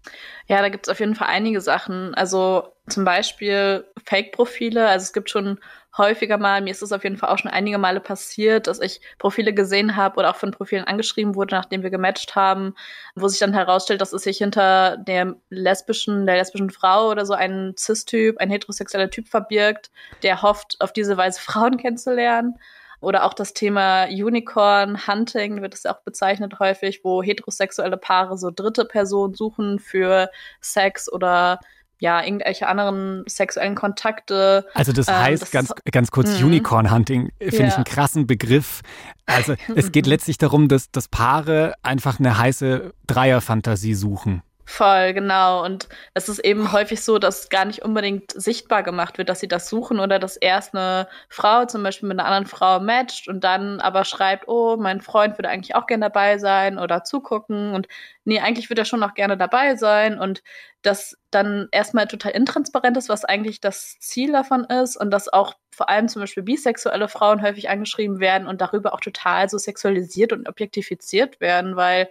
Ja, 0.47 0.61
da 0.61 0.69
gibt 0.69 0.87
es 0.87 0.91
auf 0.91 0.99
jeden 0.99 1.15
Fall 1.15 1.27
einige 1.27 1.61
Sachen. 1.61 2.13
Also 2.15 2.73
zum 2.89 3.03
Beispiel 3.03 3.85
Fake-Profile. 4.05 4.87
Also 4.87 5.03
es 5.03 5.13
gibt 5.13 5.29
schon 5.29 5.59
häufiger 5.97 6.37
mal, 6.37 6.61
mir 6.61 6.71
ist 6.71 6.81
es 6.81 6.91
auf 6.91 7.03
jeden 7.03 7.17
Fall 7.17 7.29
auch 7.29 7.39
schon 7.39 7.51
einige 7.51 7.77
Male 7.77 7.99
passiert, 7.99 8.67
dass 8.67 8.79
ich 8.79 9.01
Profile 9.17 9.53
gesehen 9.53 9.95
habe 9.95 10.17
oder 10.17 10.29
auch 10.29 10.35
von 10.35 10.51
Profilen 10.51 10.85
angeschrieben 10.85 11.35
wurde, 11.35 11.55
nachdem 11.55 11.83
wir 11.83 11.89
gematcht 11.89 12.35
haben, 12.35 12.75
wo 13.15 13.27
sich 13.27 13.39
dann 13.39 13.53
herausstellt, 13.53 14.01
dass 14.01 14.13
es 14.13 14.23
sich 14.23 14.37
hinter 14.37 14.97
der 14.97 15.35
lesbischen, 15.49 16.25
der 16.25 16.35
lesbischen 16.35 16.69
Frau 16.69 17.09
oder 17.09 17.25
so 17.25 17.33
ein 17.33 17.73
Cis-Typ, 17.77 18.37
ein 18.37 18.49
heterosexueller 18.49 19.09
Typ 19.09 19.27
verbirgt, 19.27 19.89
der 20.23 20.41
hofft, 20.41 20.77
auf 20.79 20.93
diese 20.93 21.17
Weise 21.17 21.41
Frauen 21.41 21.77
kennenzulernen. 21.77 22.55
Oder 22.99 23.25
auch 23.25 23.33
das 23.33 23.53
Thema 23.53 24.05
Unicorn 24.05 25.07
Hunting 25.07 25.61
wird 25.61 25.75
es 25.75 25.85
auch 25.85 26.01
bezeichnet 26.01 26.59
häufig, 26.59 27.01
wo 27.03 27.21
heterosexuelle 27.21 27.97
Paare 27.97 28.37
so 28.37 28.49
dritte 28.49 28.85
Personen 28.85 29.35
suchen 29.35 29.79
für 29.79 30.29
Sex 30.61 31.11
oder 31.11 31.59
ja, 31.99 32.23
irgendwelche 32.23 32.67
anderen 32.67 33.23
sexuellen 33.27 33.75
Kontakte. 33.75 34.67
Also 34.73 34.91
das 34.93 35.07
ähm, 35.07 35.15
heißt, 35.15 35.41
das 35.41 35.51
ganz, 35.51 35.73
ganz 35.91 36.11
kurz, 36.11 36.39
mhm. 36.39 36.47
Unicorn 36.47 36.91
Hunting 36.91 37.31
finde 37.39 37.57
ja. 37.57 37.67
ich 37.67 37.75
einen 37.75 37.85
krassen 37.85 38.27
Begriff. 38.27 38.81
Also 39.25 39.55
es 39.75 39.91
geht 39.91 40.05
letztlich 40.07 40.37
darum, 40.37 40.67
dass, 40.67 40.91
dass 40.91 41.07
Paare 41.07 41.73
einfach 41.81 42.19
eine 42.19 42.37
heiße 42.37 42.93
Dreierfantasie 43.07 43.95
suchen. 43.95 44.43
Voll, 44.69 45.13
genau. 45.13 45.63
Und 45.63 45.87
es 46.13 46.27
ist 46.27 46.39
eben 46.39 46.73
häufig 46.73 47.01
so, 47.01 47.19
dass 47.19 47.47
gar 47.47 47.63
nicht 47.63 47.83
unbedingt 47.83 48.33
sichtbar 48.33 48.83
gemacht 48.83 49.17
wird, 49.17 49.29
dass 49.29 49.39
sie 49.39 49.47
das 49.47 49.69
suchen 49.69 49.97
oder 50.01 50.19
dass 50.19 50.35
erst 50.35 50.75
eine 50.75 51.07
Frau 51.29 51.63
zum 51.65 51.83
Beispiel 51.83 52.09
mit 52.09 52.19
einer 52.19 52.27
anderen 52.27 52.47
Frau 52.47 52.81
matcht 52.81 53.29
und 53.29 53.45
dann 53.45 53.79
aber 53.79 54.03
schreibt, 54.03 54.49
oh, 54.49 54.75
mein 54.77 54.99
Freund 54.99 55.37
würde 55.37 55.47
eigentlich 55.47 55.73
auch 55.75 55.87
gerne 55.87 56.03
dabei 56.05 56.37
sein 56.37 56.77
oder 56.79 57.05
zugucken. 57.05 57.73
Und 57.73 57.87
nee, 58.25 58.41
eigentlich 58.41 58.69
würde 58.69 58.81
er 58.81 58.85
schon 58.85 59.03
auch 59.03 59.13
gerne 59.13 59.37
dabei 59.37 59.77
sein. 59.77 60.19
Und 60.19 60.43
das 60.81 61.17
dann 61.31 61.69
erstmal 61.71 62.07
total 62.07 62.33
intransparent 62.33 62.97
ist, 62.97 63.07
was 63.07 63.23
eigentlich 63.23 63.61
das 63.61 63.97
Ziel 63.99 64.33
davon 64.33 64.65
ist. 64.65 64.97
Und 64.97 65.11
dass 65.11 65.31
auch 65.31 65.53
vor 65.71 65.87
allem 65.87 66.09
zum 66.09 66.21
Beispiel 66.21 66.43
bisexuelle 66.43 67.07
Frauen 67.07 67.41
häufig 67.41 67.69
angeschrieben 67.69 68.19
werden 68.19 68.47
und 68.47 68.59
darüber 68.59 68.93
auch 68.93 68.99
total 68.99 69.47
so 69.47 69.57
sexualisiert 69.57 70.33
und 70.33 70.49
objektifiziert 70.49 71.39
werden, 71.39 71.75
weil 71.77 72.09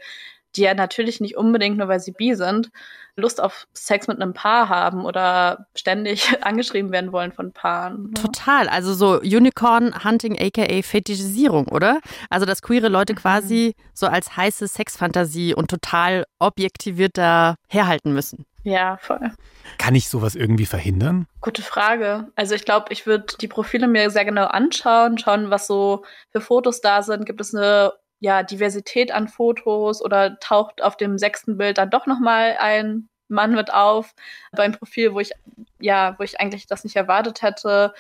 die 0.57 0.63
ja 0.63 0.75
natürlich 0.75 1.21
nicht 1.21 1.37
unbedingt, 1.37 1.79
nur 1.79 1.89
weil 1.89 2.01
sie 2.01 2.13
bi 2.13 2.35
sind, 2.35 2.71
Lust 3.17 3.41
auf 3.41 3.67
Sex 3.73 4.09
mit 4.09 4.21
einem 4.21 4.35
Paar 4.35 4.69
haben 4.69 5.05
oder 5.05 5.67
ständig 5.75 6.37
angeschrieben 6.45 6.93
werden 6.93 7.13
wollen 7.13 7.33
von 7.33 7.53
Paaren. 7.53 8.11
Ne? 8.11 8.15
Total. 8.15 8.69
Also 8.69 8.95
so 8.95 9.21
Unicorn-Hunting, 9.21 10.39
aka 10.39 10.83
Fetischisierung, 10.83 11.69
oder? 11.69 12.01
Also, 12.29 12.45
dass 12.47 12.63
queere 12.63 12.89
Leute 12.89 13.15
mhm. 13.15 13.19
quasi 13.19 13.75
so 13.95 14.07
als 14.07 14.37
heiße 14.37 14.69
Sexfantasie 14.69 15.55
und 15.55 15.71
total 15.71 16.27
objektiviert 16.39 17.17
da 17.17 17.57
herhalten 17.69 18.13
müssen. 18.13 18.45
Ja, 18.67 18.97
voll. 18.97 19.31
Kann 19.79 19.95
ich 19.95 20.09
sowas 20.09 20.35
irgendwie 20.35 20.67
verhindern? 20.67 21.29
Gute 21.41 21.63
Frage. 21.63 22.27
Also 22.35 22.57
ich 22.57 22.65
glaube, 22.65 22.87
ich 22.93 23.07
würde 23.07 23.37
die 23.41 23.47
Profile 23.47 23.87
mir 23.87 24.11
sehr 24.11 24.25
genau 24.25 24.47
anschauen, 24.47 25.19
schauen, 25.19 25.51
was 25.51 25.69
so 25.69 26.05
für 26.33 26.41
Fotos 26.41 26.81
da 26.81 27.03
sind. 27.03 27.27
Gibt 27.27 27.41
es 27.41 27.55
eine 27.55 27.93
ja, 28.21 28.43
Diversität 28.43 29.13
an 29.13 29.29
Fotos 29.29 30.03
oder 30.03 30.39
taucht 30.41 30.83
auf 30.83 30.97
dem 30.97 31.19
sechsten 31.19 31.59
Bild 31.59 31.79
dann 31.79 31.91
doch 31.91 32.07
nochmal 32.07 32.57
ein 32.59 33.09
Mann 33.29 33.55
mit 33.55 33.73
auf 33.73 34.15
beim 34.53 34.73
Profil, 34.73 35.15
wo 35.15 35.21
ich, 35.21 35.33
ja, 35.81 36.15
wo 36.19 36.23
ich 36.23 36.41
eigentlich 36.41 36.67
das 36.67 36.85
nicht 36.85 36.97
erwartet 36.97 37.43
hätte. 37.43 37.93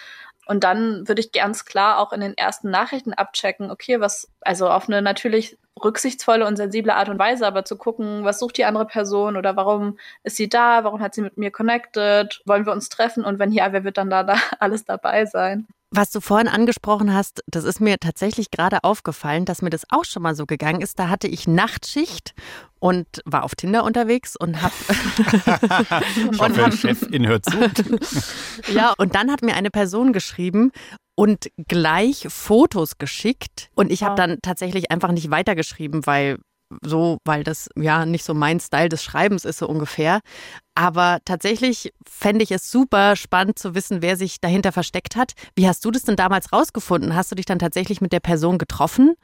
Und 0.46 0.62
dann 0.62 1.08
würde 1.08 1.20
ich 1.20 1.32
ganz 1.32 1.64
klar 1.64 1.98
auch 1.98 2.12
in 2.12 2.20
den 2.20 2.36
ersten 2.38 2.70
Nachrichten 2.70 3.12
abchecken, 3.12 3.70
okay, 3.70 4.00
was, 4.00 4.30
also 4.40 4.68
auf 4.70 4.88
eine 4.88 5.02
natürlich 5.02 5.58
rücksichtsvolle 5.82 6.46
und 6.46 6.56
sensible 6.56 6.94
Art 6.94 7.08
und 7.08 7.18
Weise, 7.18 7.46
aber 7.46 7.64
zu 7.64 7.76
gucken, 7.76 8.24
was 8.24 8.38
sucht 8.38 8.56
die 8.56 8.64
andere 8.64 8.86
Person 8.86 9.36
oder 9.36 9.56
warum 9.56 9.98
ist 10.22 10.36
sie 10.36 10.48
da, 10.48 10.84
warum 10.84 11.00
hat 11.00 11.14
sie 11.14 11.22
mit 11.22 11.36
mir 11.36 11.50
connected, 11.50 12.40
wollen 12.46 12.64
wir 12.64 12.72
uns 12.72 12.88
treffen 12.88 13.24
und 13.24 13.38
wenn 13.38 13.52
ja, 13.52 13.72
wer 13.72 13.84
wird 13.84 13.98
dann 13.98 14.08
da, 14.08 14.22
da 14.22 14.36
alles 14.60 14.84
dabei 14.84 15.26
sein? 15.26 15.66
Was 15.90 16.10
du 16.10 16.20
vorhin 16.20 16.48
angesprochen 16.48 17.14
hast, 17.14 17.42
das 17.46 17.64
ist 17.64 17.80
mir 17.80 17.98
tatsächlich 17.98 18.50
gerade 18.50 18.82
aufgefallen, 18.82 19.44
dass 19.44 19.62
mir 19.62 19.70
das 19.70 19.84
auch 19.88 20.04
schon 20.04 20.22
mal 20.22 20.34
so 20.34 20.44
gegangen 20.44 20.80
ist. 20.80 20.98
Da 20.98 21.08
hatte 21.08 21.28
ich 21.28 21.46
Nachtschicht 21.46 22.34
und 22.80 23.06
war 23.24 23.44
auf 23.44 23.54
Tinder 23.54 23.84
unterwegs 23.84 24.34
und 24.36 24.60
habe 24.62 24.74
ich 26.32 26.40
hoffe, 26.40 26.64
hab, 26.64 26.74
Chefin 26.74 27.26
hört 27.26 27.44
zu. 27.44 27.56
ja, 28.72 28.94
und 28.98 29.14
dann 29.14 29.30
hat 29.30 29.42
mir 29.42 29.54
eine 29.54 29.70
Person 29.70 30.12
geschrieben 30.12 30.72
und 31.14 31.50
gleich 31.68 32.26
Fotos 32.28 32.98
geschickt 32.98 33.70
und 33.74 33.92
ich 33.92 34.02
habe 34.02 34.16
dann 34.16 34.38
tatsächlich 34.42 34.90
einfach 34.90 35.12
nicht 35.12 35.30
weitergeschrieben, 35.30 36.04
weil 36.04 36.38
so, 36.82 37.18
weil 37.24 37.44
das 37.44 37.68
ja 37.76 38.06
nicht 38.06 38.24
so 38.24 38.34
mein 38.34 38.60
Style 38.60 38.88
des 38.88 39.02
Schreibens 39.02 39.44
ist, 39.44 39.58
so 39.58 39.68
ungefähr. 39.68 40.20
Aber 40.74 41.18
tatsächlich 41.24 41.92
fände 42.06 42.42
ich 42.42 42.50
es 42.50 42.70
super 42.70 43.16
spannend 43.16 43.58
zu 43.58 43.74
wissen, 43.74 44.02
wer 44.02 44.16
sich 44.16 44.40
dahinter 44.40 44.72
versteckt 44.72 45.16
hat. 45.16 45.32
Wie 45.54 45.68
hast 45.68 45.84
du 45.84 45.90
das 45.90 46.02
denn 46.02 46.16
damals 46.16 46.52
rausgefunden? 46.52 47.14
Hast 47.14 47.30
du 47.30 47.36
dich 47.36 47.46
dann 47.46 47.58
tatsächlich 47.58 48.00
mit 48.00 48.12
der 48.12 48.20
Person 48.20 48.58
getroffen? 48.58 49.14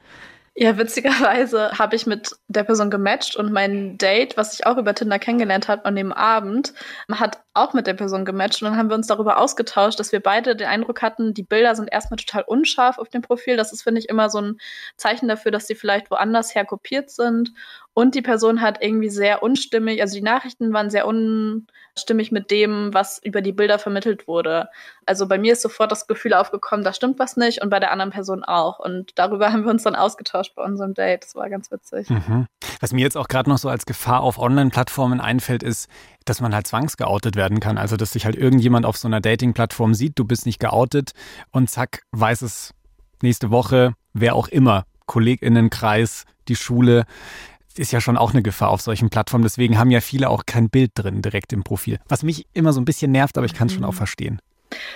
Ja, 0.55 0.77
witzigerweise 0.77 1.71
habe 1.79 1.95
ich 1.95 2.05
mit 2.05 2.35
der 2.47 2.63
Person 2.63 2.91
gematcht 2.91 3.35
und 3.35 3.51
mein 3.51 3.97
Date, 3.97 4.37
was 4.37 4.53
ich 4.53 4.65
auch 4.67 4.77
über 4.77 4.93
Tinder 4.93 5.17
kennengelernt 5.17 5.67
habe 5.67 5.85
an 5.85 5.95
dem 5.95 6.13
Abend, 6.13 6.73
hat 7.11 7.42
auch 7.55 7.73
mit 7.73 7.85
der 7.85 7.93
Person 7.93 8.25
gematcht 8.25 8.61
und 8.61 8.69
dann 8.69 8.77
haben 8.77 8.89
wir 8.89 8.95
uns 8.95 9.07
darüber 9.07 9.37
ausgetauscht, 9.37 9.99
dass 9.99 10.11
wir 10.11 10.19
beide 10.19 10.55
den 10.55 10.67
Eindruck 10.67 11.03
hatten, 11.03 11.35
die 11.35 11.43
Bilder 11.43 11.75
sind 11.75 11.91
erstmal 11.91 12.17
total 12.17 12.43
unscharf 12.47 12.97
auf 12.97 13.09
dem 13.09 13.21
Profil. 13.21 13.57
Das 13.57 13.71
ist, 13.71 13.83
finde 13.83 13.99
ich, 13.99 14.09
immer 14.09 14.29
so 14.31 14.39
ein 14.39 14.57
Zeichen 14.97 15.27
dafür, 15.27 15.51
dass 15.51 15.67
sie 15.67 15.75
vielleicht 15.75 16.09
woanders 16.09 16.55
her 16.55 16.65
kopiert 16.65 17.11
sind. 17.11 17.53
Und 17.93 18.15
die 18.15 18.23
Person 18.23 18.61
hat 18.61 18.81
irgendwie 18.81 19.09
sehr 19.09 19.43
unstimmig, 19.43 20.01
also 20.01 20.15
die 20.15 20.23
Nachrichten 20.23 20.73
waren 20.73 20.89
sehr 20.89 21.05
unstimmig 21.05 22.31
mit 22.31 22.49
dem, 22.49 22.91
was 22.91 23.21
über 23.23 23.41
die 23.41 23.51
Bilder 23.51 23.77
vermittelt 23.77 24.27
wurde. 24.27 24.69
Also 25.05 25.27
bei 25.27 25.37
mir 25.37 25.53
ist 25.53 25.61
sofort 25.61 25.91
das 25.91 26.07
Gefühl 26.07 26.33
aufgekommen, 26.33 26.83
da 26.83 26.91
stimmt 26.91 27.19
was 27.19 27.37
nicht 27.37 27.61
und 27.61 27.69
bei 27.69 27.79
der 27.79 27.91
anderen 27.91 28.09
Person 28.09 28.43
auch. 28.43 28.79
Und 28.79 29.11
darüber 29.19 29.51
haben 29.53 29.63
wir 29.63 29.69
uns 29.69 29.83
dann 29.83 29.95
ausgetauscht 29.95 30.55
bei 30.55 30.63
unserem 30.63 30.95
Date. 30.95 31.23
Das 31.23 31.35
war 31.35 31.51
ganz 31.51 31.69
witzig. 31.69 32.09
Mhm. 32.09 32.47
Was 32.79 32.93
mir 32.93 33.01
jetzt 33.01 33.15
auch 33.15 33.27
gerade 33.27 33.47
noch 33.47 33.59
so 33.59 33.69
als 33.69 33.85
Gefahr 33.85 34.21
auf 34.21 34.39
Online-Plattformen 34.39 35.21
einfällt, 35.21 35.61
ist, 35.61 35.87
dass 36.25 36.41
man 36.41 36.53
halt 36.53 36.67
zwangsgeoutet 36.67 37.35
werden 37.35 37.59
kann. 37.59 37.77
Also 37.77 37.97
dass 37.97 38.13
sich 38.13 38.25
halt 38.25 38.35
irgendjemand 38.35 38.85
auf 38.85 38.97
so 38.97 39.07
einer 39.07 39.21
Dating-Plattform 39.21 39.93
sieht, 39.93 40.17
du 40.17 40.25
bist 40.25 40.45
nicht 40.45 40.59
geoutet 40.59 41.11
und 41.51 41.69
zack, 41.69 42.03
weiß 42.11 42.41
es 42.41 42.73
nächste 43.21 43.51
Woche, 43.51 43.93
wer 44.13 44.35
auch 44.35 44.47
immer, 44.47 44.85
KollegInnenkreis, 45.05 46.25
die 46.47 46.55
Schule 46.55 47.05
ist 47.75 47.91
ja 47.91 48.01
schon 48.01 48.17
auch 48.17 48.33
eine 48.33 48.43
Gefahr 48.43 48.69
auf 48.69 48.81
solchen 48.81 49.09
Plattformen. 49.09 49.43
Deswegen 49.43 49.79
haben 49.79 49.91
ja 49.91 50.01
viele 50.01 50.29
auch 50.29 50.45
kein 50.45 50.69
Bild 50.69 50.91
drin 50.95 51.21
direkt 51.21 51.53
im 51.53 51.63
Profil. 51.63 51.99
Was 52.07 52.23
mich 52.23 52.45
immer 52.53 52.73
so 52.73 52.79
ein 52.79 52.85
bisschen 52.85 53.11
nervt, 53.11 53.37
aber 53.37 53.45
ich 53.45 53.53
kann 53.53 53.67
es 53.67 53.73
schon 53.73 53.83
auch 53.83 53.93
mhm. 53.93 53.97
verstehen. 53.97 54.41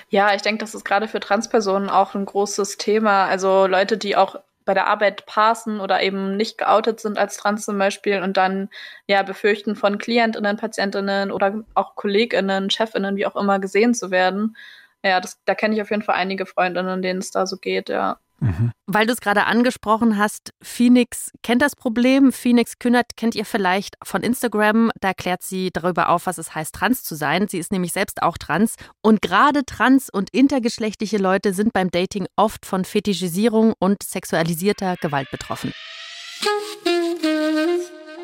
Ja, 0.10 0.34
ich 0.34 0.42
denke, 0.42 0.60
das 0.60 0.76
ist 0.76 0.86
gerade 0.86 1.08
für 1.08 1.20
Transpersonen 1.20 1.90
auch 1.90 2.16
ein 2.16 2.26
großes 2.26 2.78
Thema. 2.78 3.26
Also 3.26 3.68
Leute, 3.68 3.98
die 3.98 4.16
auch 4.16 4.38
bei 4.68 4.76
der 4.76 4.88
Arbeit 4.88 5.26
passen 5.26 5.80
oder 5.80 6.04
eben 6.04 6.38
nicht 6.38 6.60
geoutet 6.60 7.00
sind 7.00 7.18
als 7.18 7.38
trans 7.38 7.66
zum 7.66 7.80
Beispiel 7.80 8.22
und 8.22 8.38
dann 8.38 8.70
ja 9.08 9.24
befürchten 9.24 9.76
von 9.76 9.98
Klientinnen, 9.98 10.58
Patientinnen 10.58 11.32
oder 11.32 11.64
auch 11.74 11.96
Kolleginnen, 11.96 12.70
Chefinnen, 12.70 13.16
wie 13.16 13.26
auch 13.26 13.36
immer 13.36 13.60
gesehen 13.60 13.96
zu 13.96 14.12
werden. 14.12 14.56
Ja, 15.04 15.20
das, 15.22 15.42
da 15.46 15.56
kenne 15.56 15.76
ich 15.76 15.82
auf 15.82 15.90
jeden 15.90 16.04
Fall 16.04 16.16
einige 16.16 16.46
Freundinnen, 16.46 17.02
denen 17.02 17.20
es 17.20 17.32
da 17.32 17.48
so 17.48 17.58
geht, 17.58 17.90
ja. 17.90 18.20
Mhm. 18.40 18.72
Weil 18.86 19.06
du 19.06 19.14
es 19.14 19.22
gerade 19.22 19.46
angesprochen 19.46 20.18
hast, 20.18 20.52
Phoenix 20.62 21.32
kennt 21.42 21.62
das 21.62 21.76
Problem. 21.76 22.32
Phoenix 22.32 22.78
Kühnert 22.80 23.16
kennt 23.16 23.36
ihr 23.36 23.46
vielleicht 23.46 23.96
von 24.04 24.22
Instagram. 24.22 24.92
Da 25.00 25.14
klärt 25.14 25.42
sie 25.42 25.72
darüber 25.72 26.10
auf, 26.10 26.28
was 26.28 26.38
es 26.38 26.54
heißt, 26.54 26.76
trans 26.76 27.04
zu 27.04 27.16
sein. 27.16 27.48
Sie 27.48 27.58
ist 27.58 27.72
nämlich 27.72 27.94
selbst 27.94 28.22
auch 28.22 28.38
trans. 28.38 28.76
Und 29.02 29.22
gerade 29.22 29.66
trans 29.66 30.10
und 30.10 30.30
intergeschlechtliche 30.32 31.18
Leute 31.18 31.54
sind 31.54 31.74
beim 31.74 31.90
Dating 31.90 32.28
oft 32.36 32.66
von 32.66 32.86
Fetischisierung 32.86 33.74
und 33.80 34.04
sexualisierter 34.04 34.96
Gewalt 34.98 35.32
betroffen. 35.32 35.74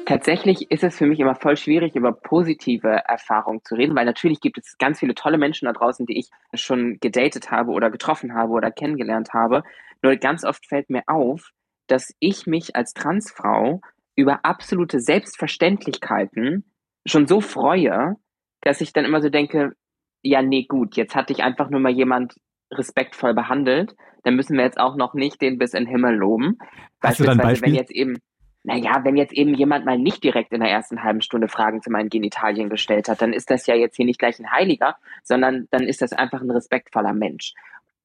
Tatsächlich 0.06 0.70
ist 0.70 0.84
es 0.84 0.98
für 0.98 1.06
mich 1.06 1.20
immer 1.20 1.36
voll 1.36 1.56
schwierig, 1.56 1.96
über 1.96 2.12
positive 2.12 2.90
Erfahrungen 3.08 3.64
zu 3.64 3.76
reden, 3.76 3.96
weil 3.96 4.06
natürlich 4.06 4.42
gibt 4.42 4.58
es 4.58 4.78
ganz 4.78 5.00
viele 5.00 5.16
tolle 5.16 5.38
Menschen 5.38 5.66
da 5.66 5.74
draußen, 5.74 6.06
die 6.06 6.20
ich 6.20 6.30
schon 6.54 6.98
gedatet 7.00 7.52
habe 7.52 7.72
oder 7.72 7.90
getroffen 7.90 8.34
habe 8.34 8.52
oder 8.52 8.72
kennengelernt 8.72 9.34
habe. 9.34 9.64
Nur 10.02 10.16
ganz 10.18 10.44
oft 10.44 10.66
fällt 10.66 10.90
mir 10.90 11.04
auf, 11.08 11.52
dass 11.88 12.14
ich 12.20 12.48
mich 12.48 12.76
als 12.76 12.94
Transfrau 12.94 13.82
über 14.16 14.44
absolute 14.44 15.00
Selbstverständlichkeiten 15.00 16.66
schon 17.06 17.28
so 17.28 17.42
freue, 17.42 18.16
dass 18.62 18.82
ich 18.82 18.94
dann 18.94 19.06
immer 19.06 19.22
so 19.22 19.30
denke, 19.30 19.74
ja, 20.22 20.42
nee, 20.42 20.66
gut, 20.66 20.96
jetzt 20.96 21.16
hat 21.16 21.30
dich 21.30 21.44
einfach 21.44 21.70
nur 21.70 21.80
mal 21.80 21.92
jemand 21.92 22.36
respektvoll 22.72 23.34
behandelt, 23.34 23.96
dann 24.24 24.36
müssen 24.36 24.58
wir 24.58 24.64
jetzt 24.64 24.80
auch 24.80 24.96
noch 24.96 25.14
nicht 25.14 25.42
den 25.42 25.58
bis 25.58 25.74
in 25.74 25.86
den 25.86 25.92
Himmel 25.92 26.16
loben. 26.16 26.58
Hast 27.02 27.20
du 27.20 27.26
dann 27.26 27.38
Beispiel? 27.38 27.70
wenn 27.70 27.76
jetzt 27.76 27.92
eben 27.92 28.18
naja, 28.64 29.04
wenn 29.04 29.18
jetzt 29.18 29.34
eben 29.34 29.54
jemand 29.54 29.86
mal 29.86 29.98
nicht 29.98 30.24
direkt 30.24 30.54
in 30.54 30.62
der 30.62 30.72
ersten 30.72 31.04
halben 31.04 31.22
Stunde 31.22 31.50
Fragen 31.50 31.82
zu 31.82 31.92
meinen 31.92 32.10
Genitalien 32.10 32.70
gestellt 32.70 33.10
hat, 33.10 33.22
dann 33.22 33.34
ist 33.34 33.50
das 33.50 33.68
ja 33.68 33.76
jetzt 33.76 33.98
hier 33.98 34.06
nicht 34.06 34.20
gleich 34.20 34.40
ein 34.40 34.52
Heiliger, 34.52 34.96
sondern 35.22 35.68
dann 35.70 35.84
ist 35.84 36.02
das 36.02 36.14
einfach 36.14 36.42
ein 36.42 36.52
respektvoller 36.52 37.14
Mensch. 37.14 37.54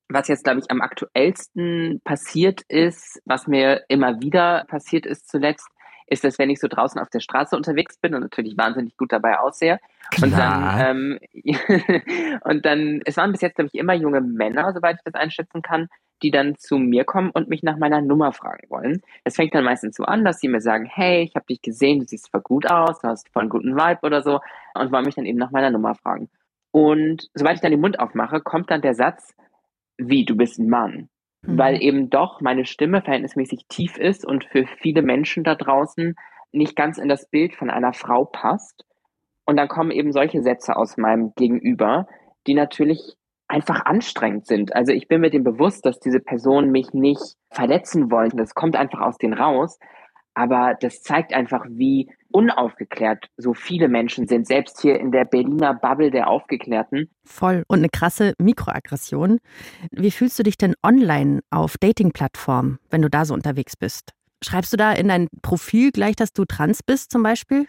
Was 0.08 0.26
jetzt, 0.26 0.44
glaube 0.44 0.60
ich, 0.60 0.70
am 0.70 0.80
aktuellsten 0.80 2.00
passiert 2.02 2.62
ist, 2.68 3.22
was 3.24 3.46
mir 3.46 3.84
immer 3.88 4.20
wieder 4.20 4.64
passiert 4.66 5.06
ist 5.06 5.28
zuletzt, 5.28 5.68
ist, 6.06 6.24
dass 6.24 6.38
wenn 6.38 6.50
ich 6.50 6.58
so 6.58 6.68
draußen 6.68 7.00
auf 7.00 7.10
der 7.10 7.20
Straße 7.20 7.54
unterwegs 7.54 7.98
bin 7.98 8.14
und 8.14 8.22
natürlich 8.22 8.56
wahnsinnig 8.56 8.96
gut 8.96 9.12
dabei 9.12 9.38
aussehe 9.38 9.78
und 10.22 10.32
dann, 10.32 10.80
ähm, 10.80 11.18
und 12.44 12.64
dann, 12.64 13.02
es 13.04 13.16
waren 13.16 13.30
bis 13.30 13.42
jetzt, 13.42 13.56
glaube 13.56 13.70
ich, 13.72 13.78
immer 13.78 13.94
junge 13.94 14.22
Männer, 14.22 14.72
soweit 14.72 14.96
ich 14.96 15.02
das 15.04 15.14
einschätzen 15.14 15.62
kann, 15.62 15.88
die 16.22 16.30
dann 16.30 16.56
zu 16.56 16.78
mir 16.78 17.04
kommen 17.04 17.30
und 17.30 17.48
mich 17.48 17.62
nach 17.62 17.76
meiner 17.76 18.00
Nummer 18.00 18.32
fragen 18.32 18.68
wollen. 18.68 19.02
Es 19.24 19.36
fängt 19.36 19.54
dann 19.54 19.64
meistens 19.64 19.96
so 19.96 20.04
an, 20.04 20.24
dass 20.24 20.40
sie 20.40 20.48
mir 20.48 20.60
sagen, 20.60 20.86
hey, 20.86 21.22
ich 21.22 21.34
habe 21.34 21.46
dich 21.46 21.62
gesehen, 21.62 22.00
du 22.00 22.06
siehst 22.06 22.30
voll 22.30 22.42
gut 22.42 22.70
aus, 22.70 23.00
du 23.00 23.08
hast 23.08 23.28
voll 23.32 23.42
einen 23.42 23.50
guten 23.50 23.76
Vibe 23.76 24.00
oder 24.02 24.22
so 24.22 24.40
und 24.74 24.92
wollen 24.92 25.04
mich 25.04 25.14
dann 25.14 25.26
eben 25.26 25.38
nach 25.38 25.50
meiner 25.50 25.70
Nummer 25.70 25.94
fragen. 25.94 26.28
Und 26.70 27.28
sobald 27.34 27.56
ich 27.56 27.60
dann 27.60 27.70
den 27.70 27.80
Mund 27.80 27.98
aufmache, 28.00 28.40
kommt 28.40 28.70
dann 28.70 28.82
der 28.82 28.94
Satz, 28.94 29.34
wie, 29.96 30.24
du 30.24 30.36
bist 30.36 30.58
ein 30.58 30.68
Mann. 30.68 31.08
Mhm. 31.42 31.58
Weil 31.58 31.82
eben 31.82 32.10
doch 32.10 32.40
meine 32.40 32.64
Stimme 32.64 33.02
verhältnismäßig 33.02 33.66
tief 33.68 33.98
ist 33.98 34.24
und 34.24 34.44
für 34.44 34.66
viele 34.66 35.02
Menschen 35.02 35.44
da 35.44 35.54
draußen 35.54 36.14
nicht 36.52 36.76
ganz 36.76 36.98
in 36.98 37.08
das 37.08 37.28
Bild 37.28 37.54
von 37.54 37.70
einer 37.70 37.92
Frau 37.92 38.24
passt. 38.24 38.84
Und 39.44 39.56
dann 39.56 39.68
kommen 39.68 39.90
eben 39.90 40.12
solche 40.12 40.42
Sätze 40.42 40.76
aus 40.76 40.96
meinem 40.96 41.32
Gegenüber, 41.34 42.06
die 42.46 42.54
natürlich 42.54 43.17
einfach 43.48 43.86
anstrengend 43.86 44.46
sind. 44.46 44.76
Also 44.76 44.92
ich 44.92 45.08
bin 45.08 45.22
mir 45.22 45.30
dem 45.30 45.42
bewusst, 45.42 45.84
dass 45.84 45.98
diese 45.98 46.20
Personen 46.20 46.70
mich 46.70 46.92
nicht 46.92 47.36
verletzen 47.50 48.10
wollen. 48.10 48.36
Das 48.36 48.54
kommt 48.54 48.76
einfach 48.76 49.00
aus 49.00 49.16
denen 49.16 49.34
raus. 49.34 49.78
Aber 50.34 50.76
das 50.80 51.02
zeigt 51.02 51.34
einfach, 51.34 51.64
wie 51.68 52.12
unaufgeklärt 52.30 53.26
so 53.36 53.54
viele 53.54 53.88
Menschen 53.88 54.28
sind, 54.28 54.46
selbst 54.46 54.80
hier 54.80 55.00
in 55.00 55.10
der 55.10 55.24
Berliner 55.24 55.74
Bubble 55.74 56.12
der 56.12 56.28
Aufgeklärten. 56.28 57.10
Voll. 57.24 57.64
Und 57.66 57.78
eine 57.78 57.88
krasse 57.88 58.34
Mikroaggression. 58.38 59.38
Wie 59.90 60.12
fühlst 60.12 60.38
du 60.38 60.44
dich 60.44 60.56
denn 60.56 60.74
online 60.84 61.40
auf 61.50 61.76
Dating-Plattformen, 61.78 62.78
wenn 62.90 63.02
du 63.02 63.10
da 63.10 63.24
so 63.24 63.34
unterwegs 63.34 63.76
bist? 63.76 64.12
Schreibst 64.44 64.72
du 64.72 64.76
da 64.76 64.92
in 64.92 65.08
dein 65.08 65.26
Profil 65.42 65.90
gleich, 65.90 66.14
dass 66.14 66.32
du 66.32 66.44
trans 66.44 66.84
bist 66.84 67.10
zum 67.10 67.24
Beispiel? 67.24 67.66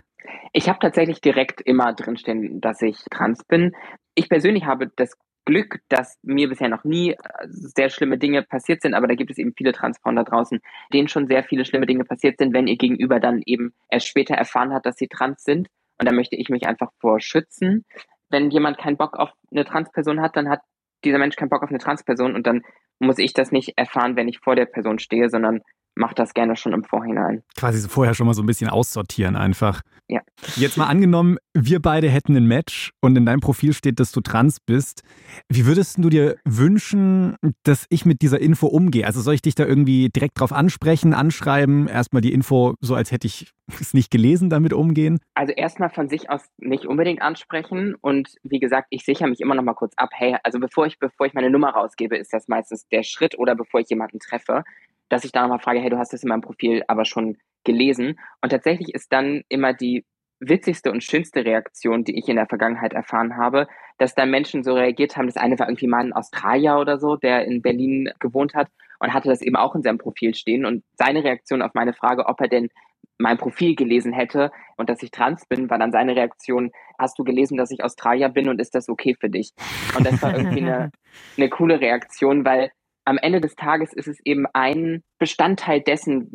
Ich 0.53 0.69
habe 0.69 0.77
tatsächlich 0.79 1.21
direkt 1.21 1.61
immer 1.61 1.93
drinstehen, 1.93 2.61
dass 2.61 2.83
ich 2.83 2.97
trans 3.09 3.43
bin. 3.45 3.75
Ich 4.13 4.29
persönlich 4.29 4.65
habe 4.65 4.91
das 4.95 5.17
Glück, 5.49 5.79
dass 5.89 6.19
mir 6.21 6.47
bisher 6.47 6.69
noch 6.69 6.83
nie 6.83 7.13
äh, 7.13 7.17
sehr 7.47 7.89
schlimme 7.89 8.19
Dinge 8.19 8.43
passiert 8.43 8.83
sind, 8.83 8.93
aber 8.93 9.07
da 9.07 9.15
gibt 9.15 9.31
es 9.31 9.39
eben 9.39 9.53
viele 9.57 9.71
da 9.71 10.23
draußen, 10.23 10.59
denen 10.93 11.07
schon 11.07 11.27
sehr 11.27 11.43
viele 11.43 11.65
schlimme 11.65 11.87
Dinge 11.87 12.05
passiert 12.05 12.37
sind, 12.37 12.53
wenn 12.53 12.67
ihr 12.67 12.77
Gegenüber 12.77 13.19
dann 13.19 13.41
eben 13.45 13.73
erst 13.89 14.07
später 14.07 14.35
erfahren 14.35 14.73
hat, 14.73 14.85
dass 14.85 14.97
sie 14.97 15.07
trans 15.07 15.43
sind. 15.43 15.67
Und 15.97 16.07
da 16.07 16.13
möchte 16.13 16.35
ich 16.35 16.49
mich 16.49 16.67
einfach 16.67 16.91
vor 16.99 17.19
schützen. 17.19 17.83
Wenn 18.29 18.51
jemand 18.51 18.77
keinen 18.77 18.97
Bock 18.97 19.17
auf 19.17 19.31
eine 19.51 19.65
Transperson 19.65 20.21
hat, 20.21 20.35
dann 20.35 20.49
hat 20.49 20.61
dieser 21.03 21.17
Mensch 21.17 21.35
keinen 21.35 21.49
Bock 21.49 21.63
auf 21.63 21.69
eine 21.69 21.79
Transperson 21.79 22.35
und 22.35 22.45
dann 22.45 22.61
muss 22.99 23.17
ich 23.17 23.33
das 23.33 23.51
nicht 23.51 23.77
erfahren, 23.77 24.15
wenn 24.15 24.27
ich 24.27 24.39
vor 24.39 24.55
der 24.55 24.65
Person 24.65 24.99
stehe, 24.99 25.29
sondern 25.29 25.61
mache 25.95 26.15
das 26.15 26.33
gerne 26.33 26.55
schon 26.55 26.73
im 26.73 26.83
Vorhinein. 26.83 27.43
Quasi 27.57 27.87
vorher 27.87 28.13
schon 28.13 28.25
mal 28.25 28.33
so 28.33 28.41
ein 28.41 28.45
bisschen 28.45 28.69
aussortieren 28.69 29.35
einfach. 29.35 29.81
Ja. 30.07 30.21
Jetzt 30.55 30.77
mal 30.77 30.87
angenommen, 30.87 31.37
wir 31.53 31.79
beide 31.81 32.09
hätten 32.09 32.35
ein 32.35 32.47
Match 32.47 32.91
und 33.01 33.15
in 33.15 33.25
deinem 33.25 33.41
Profil 33.41 33.73
steht, 33.73 33.99
dass 33.99 34.11
du 34.11 34.21
trans 34.21 34.59
bist. 34.59 35.03
Wie 35.49 35.65
würdest 35.65 35.97
du 35.99 36.09
dir 36.09 36.37
wünschen, 36.45 37.35
dass 37.63 37.85
ich 37.89 38.05
mit 38.05 38.21
dieser 38.21 38.39
Info 38.39 38.67
umgehe? 38.67 39.05
Also 39.05 39.21
soll 39.21 39.35
ich 39.35 39.41
dich 39.41 39.55
da 39.55 39.65
irgendwie 39.65 40.09
direkt 40.09 40.39
drauf 40.39 40.51
ansprechen, 40.51 41.13
anschreiben, 41.13 41.87
erstmal 41.87 42.21
die 42.21 42.33
Info 42.33 42.73
so, 42.79 42.95
als 42.95 43.11
hätte 43.11 43.27
ich 43.27 43.51
es 43.79 43.93
nicht 43.93 44.09
gelesen, 44.09 44.49
damit 44.49 44.73
umgehen? 44.73 45.19
Also 45.35 45.53
erstmal 45.53 45.89
von 45.89 46.09
sich 46.09 46.29
aus 46.29 46.41
nicht 46.57 46.87
unbedingt 46.87 47.21
ansprechen 47.21 47.95
und 48.01 48.35
wie 48.41 48.59
gesagt, 48.59 48.87
ich 48.89 49.05
sichere 49.05 49.29
mich 49.29 49.41
immer 49.41 49.53
noch 49.53 49.63
mal 49.63 49.75
kurz 49.75 49.93
ab. 49.95 50.09
Hey, 50.13 50.37
also 50.43 50.59
bevor 50.59 50.87
ich, 50.87 50.97
bevor 50.97 51.27
ich 51.27 51.33
meine 51.35 51.51
Nummer 51.51 51.69
rausgebe, 51.69 52.17
ist 52.17 52.33
das 52.33 52.47
meistens 52.47 52.87
der 52.91 53.03
Schritt 53.03 53.37
oder 53.37 53.55
bevor 53.55 53.79
ich 53.79 53.89
jemanden 53.89 54.19
treffe 54.19 54.63
dass 55.09 55.25
ich 55.25 55.31
da 55.31 55.41
nochmal 55.41 55.59
frage, 55.59 55.79
hey, 55.79 55.89
du 55.89 55.97
hast 55.97 56.13
das 56.13 56.23
in 56.23 56.29
meinem 56.29 56.41
Profil 56.41 56.83
aber 56.87 57.03
schon 57.03 57.37
gelesen. 57.65 58.19
Und 58.41 58.51
tatsächlich 58.51 58.93
ist 58.93 59.11
dann 59.11 59.43
immer 59.49 59.73
die 59.73 60.05
witzigste 60.39 60.91
und 60.91 61.03
schönste 61.03 61.43
Reaktion, 61.43 62.05
die 62.05 62.17
ich 62.17 62.29
in 62.29 62.37
der 62.37 62.47
Vergangenheit 62.47 62.93
erfahren 62.93 63.35
habe, 63.35 63.67
dass 63.97 64.15
da 64.15 64.25
Menschen 64.25 64.63
so 64.63 64.73
reagiert 64.73 65.17
haben. 65.17 65.27
Das 65.27 65.35
eine 65.35 65.59
war 65.59 65.67
irgendwie 65.67 65.87
mal 65.87 66.05
ein 66.05 66.13
Australier 66.13 66.77
oder 66.77 66.97
so, 66.97 67.17
der 67.17 67.43
in 67.45 67.61
Berlin 67.61 68.09
gewohnt 68.19 68.53
hat 68.53 68.69
und 68.99 69.13
hatte 69.13 69.27
das 69.27 69.41
eben 69.41 69.57
auch 69.57 69.75
in 69.75 69.81
seinem 69.81 69.97
Profil 69.97 70.33
stehen. 70.33 70.65
Und 70.65 70.83
seine 70.93 71.23
Reaktion 71.25 71.61
auf 71.61 71.73
meine 71.73 71.93
Frage, 71.93 72.27
ob 72.27 72.39
er 72.39 72.47
denn 72.47 72.69
mein 73.17 73.37
Profil 73.37 73.75
gelesen 73.75 74.13
hätte 74.13 74.49
und 74.77 74.89
dass 74.89 75.03
ich 75.03 75.11
trans 75.11 75.45
bin, 75.45 75.69
war 75.69 75.77
dann 75.77 75.91
seine 75.91 76.15
Reaktion, 76.15 76.71
hast 76.97 77.19
du 77.19 77.25
gelesen, 77.25 77.57
dass 77.57 77.71
ich 77.71 77.83
Australier 77.83 78.29
bin 78.29 78.47
und 78.47 78.61
ist 78.61 78.75
das 78.75 78.87
okay 78.87 79.17
für 79.19 79.29
dich? 79.29 79.51
Und 79.97 80.07
das 80.07 80.21
war 80.21 80.37
irgendwie 80.37 80.61
eine, 80.61 80.91
eine 81.37 81.49
coole 81.49 81.81
Reaktion, 81.81 82.45
weil 82.45 82.71
am 83.09 83.17
Ende 83.17 83.41
des 83.41 83.55
Tages 83.55 83.91
ist 83.91 84.07
es 84.07 84.19
eben 84.23 84.45
ein 84.53 85.03
Bestandteil 85.17 85.81
dessen, 85.81 86.29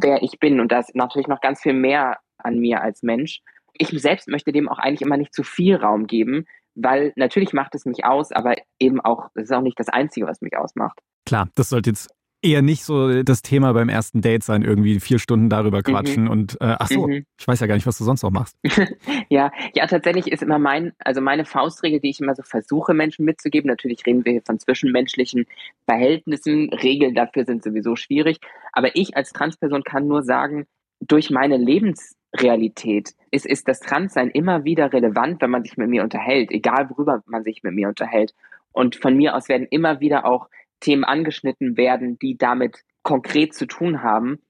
wer 0.00 0.22
ich 0.22 0.38
bin. 0.38 0.60
Und 0.60 0.70
da 0.70 0.78
ist 0.78 0.94
natürlich 0.94 1.26
noch 1.26 1.40
ganz 1.40 1.60
viel 1.60 1.72
mehr 1.72 2.18
an 2.38 2.58
mir 2.58 2.80
als 2.82 3.02
Mensch. 3.02 3.40
Ich 3.72 3.88
selbst 4.00 4.28
möchte 4.28 4.52
dem 4.52 4.68
auch 4.68 4.78
eigentlich 4.78 5.02
immer 5.02 5.16
nicht 5.16 5.34
zu 5.34 5.42
viel 5.42 5.74
Raum 5.74 6.06
geben, 6.06 6.46
weil 6.76 7.12
natürlich 7.16 7.52
macht 7.52 7.74
es 7.74 7.84
mich 7.84 8.04
aus, 8.04 8.30
aber 8.30 8.54
eben 8.78 9.00
auch, 9.00 9.28
das 9.34 9.44
ist 9.44 9.52
auch 9.52 9.60
nicht 9.60 9.78
das 9.80 9.88
Einzige, 9.88 10.26
was 10.26 10.40
mich 10.40 10.56
ausmacht. 10.56 11.00
Klar, 11.26 11.48
das 11.56 11.70
sollte 11.70 11.90
jetzt 11.90 12.08
eher 12.42 12.62
nicht 12.62 12.84
so 12.84 13.22
das 13.22 13.42
Thema 13.42 13.72
beim 13.72 13.88
ersten 13.88 14.20
Date 14.22 14.42
sein, 14.42 14.62
irgendwie 14.62 15.00
vier 15.00 15.18
Stunden 15.18 15.48
darüber 15.48 15.78
mhm. 15.78 15.82
quatschen 15.82 16.24
mhm. 16.24 16.30
und 16.30 16.60
äh, 16.60 16.76
ach 16.78 16.88
so, 16.88 17.06
mhm. 17.06 17.26
ich 17.38 17.46
weiß 17.46 17.60
ja 17.60 17.66
gar 17.66 17.74
nicht, 17.74 17.86
was 17.86 17.98
du 17.98 18.04
sonst 18.04 18.22
noch 18.22 18.30
machst. 18.30 18.56
ja, 19.28 19.52
ja, 19.74 19.86
tatsächlich 19.86 20.30
ist 20.30 20.42
immer 20.42 20.58
mein, 20.58 20.92
also 20.98 21.20
meine 21.20 21.44
Faustregel, 21.44 22.00
die 22.00 22.10
ich 22.10 22.20
immer 22.20 22.34
so 22.34 22.42
versuche, 22.42 22.94
Menschen 22.94 23.24
mitzugeben. 23.24 23.68
Natürlich 23.68 24.04
reden 24.06 24.24
wir 24.24 24.32
hier 24.32 24.42
von 24.44 24.58
zwischenmenschlichen 24.58 25.46
Verhältnissen. 25.84 26.70
Regeln 26.72 27.14
dafür 27.14 27.44
sind 27.44 27.62
sowieso 27.62 27.96
schwierig. 27.96 28.38
Aber 28.72 28.94
ich 28.96 29.16
als 29.16 29.32
Transperson 29.32 29.84
kann 29.84 30.06
nur 30.06 30.22
sagen, 30.22 30.66
durch 31.00 31.30
meine 31.30 31.56
Lebensrealität 31.56 33.14
ist, 33.30 33.46
ist 33.46 33.68
das 33.68 33.80
Transsein 33.80 34.30
immer 34.30 34.64
wieder 34.64 34.92
relevant, 34.92 35.40
wenn 35.40 35.50
man 35.50 35.64
sich 35.64 35.76
mit 35.76 35.88
mir 35.88 36.02
unterhält, 36.02 36.50
egal 36.50 36.90
worüber 36.90 37.22
man 37.26 37.42
sich 37.42 37.62
mit 37.62 37.74
mir 37.74 37.88
unterhält. 37.88 38.34
Und 38.72 38.96
von 38.96 39.16
mir 39.16 39.34
aus 39.34 39.48
werden 39.48 39.66
immer 39.70 40.00
wieder 40.00 40.24
auch 40.24 40.48
Themen 40.80 41.04
angeschnitten 41.04 41.76
werden, 41.76 42.18
die 42.18 42.36
damit 42.36 42.78
konkret 43.02 43.54
zu 43.54 43.66
tun 43.66 44.02
haben. 44.02 44.40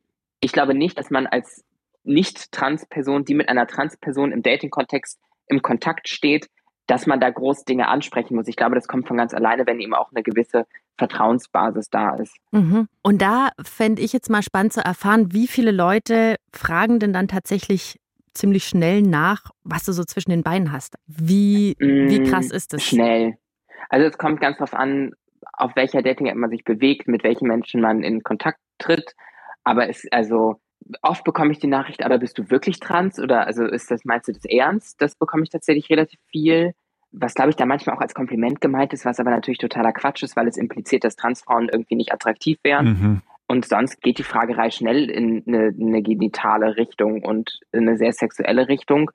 Ich 0.41 0.53
glaube 0.53 0.75
nicht, 0.75 0.99
dass 0.99 1.11
man 1.11 1.27
als 1.27 1.65
nicht-Trans-Person, 2.05 3.25
die 3.25 3.35
mit 3.35 3.49
einer 3.49 3.67
Trans-Person 3.67 4.33
im 4.33 4.43
Dating-Kontext 4.43 5.21
im 5.47 5.63
Kontakt 5.63 6.09
steht, 6.09 6.49
dass 6.87 7.07
man 7.07 7.21
da 7.21 7.31
groß 7.31 7.65
Dinge 7.65 7.89
ansprechen 7.89 8.35
muss. 8.35 8.49
Ich 8.49 8.57
glaube, 8.57 8.75
das 8.75 8.89
kommt 8.89 9.07
von 9.07 9.17
ganz 9.17 9.33
alleine, 9.33 9.67
wenn 9.67 9.81
eben 9.81 9.95
auch 9.95 10.11
eine 10.13 10.23
gewisse 10.23 10.67
Vertrauensbasis 10.99 11.89
da 11.89 12.17
ist. 12.17 12.37
Mhm. 12.51 12.89
Und 13.03 13.23
da 13.23 13.51
fände 13.63 14.03
ich 14.03 14.13
jetzt 14.13 14.29
mal 14.29 14.43
spannend 14.43 14.73
zu 14.73 14.81
erfahren, 14.81 15.33
wie 15.33 15.47
viele 15.47 15.71
Leute 15.71 16.37
fragen 16.53 16.99
denn 16.99 17.13
dann 17.13 17.29
tatsächlich 17.29 18.01
ziemlich 18.35 18.65
schnell 18.65 19.03
nach, 19.03 19.51
was 19.63 19.85
du 19.85 19.93
so 19.93 20.05
zwischen 20.05 20.31
den 20.31 20.43
Beinen 20.43 20.73
hast. 20.73 20.97
Wie, 21.07 21.77
wie 21.79 22.21
mm, 22.21 22.25
krass 22.25 22.51
ist 22.51 22.73
das? 22.73 22.83
Schnell. 22.83 23.37
Also 23.89 24.07
es 24.07 24.19
kommt 24.19 24.41
ganz 24.41 24.59
drauf 24.59 24.75
an, 24.75 25.13
auf 25.61 25.77
welcher 25.77 26.03
Dating-App 26.03 26.37
man 26.37 26.51
sich 26.51 26.65
bewegt, 26.65 27.09
mit 27.09 27.25
welchen 27.25 27.49
Menschen 27.49 27.81
man 27.81 28.03
in 28.03 28.23
Kontakt 28.23 28.59
tritt. 28.79 29.15
Aber 29.65 29.89
es, 29.89 30.07
also, 30.11 30.61
oft 31.03 31.25
bekomme 31.25 31.53
ich 31.53 31.59
die 31.59 31.67
Nachricht, 31.67 32.05
aber 32.05 32.19
bist 32.19 32.39
du 32.39 32.51
wirklich 32.51 32.81
trans? 32.81 33.19
Oder 33.19 33.47
also 33.47 33.65
ist 33.65 33.91
das, 33.91 34.05
meinst 34.05 34.29
du 34.29 34.33
das 34.33 34.45
ernst? 34.45 35.01
Das 35.01 35.15
bekomme 35.15 35.43
ich 35.43 35.51
tatsächlich 35.51 35.91
relativ 35.91 36.21
viel. 36.31 36.73
Was 37.13 37.35
glaube 37.35 37.51
ich 37.51 37.57
da 37.57 37.67
manchmal 37.67 37.97
auch 37.97 38.01
als 38.01 38.15
Kompliment 38.15 38.61
gemeint 38.61 38.93
ist, 38.93 39.05
was 39.05 39.19
aber 39.19 39.31
natürlich 39.31 39.59
totaler 39.59 39.93
Quatsch 39.93 40.23
ist, 40.23 40.37
weil 40.37 40.49
es 40.49 40.57
impliziert, 40.57 41.05
dass 41.05 41.17
Transfrauen 41.17 41.69
irgendwie 41.69 41.97
nicht 41.97 42.13
attraktiv 42.13 42.59
wären. 42.63 42.87
Mhm. 42.87 43.23
Und 43.49 43.67
sonst 43.67 44.01
geht 44.01 44.19
die 44.19 44.23
Fragerei 44.23 44.71
schnell 44.71 45.11
in 45.11 45.43
eine, 45.47 45.75
eine 45.79 46.03
genitale 46.03 46.77
Richtung 46.77 47.25
und 47.25 47.59
in 47.73 47.89
eine 47.89 47.99
sehr 47.99 48.13
sexuelle 48.13 48.69
Richtung. 48.69 49.11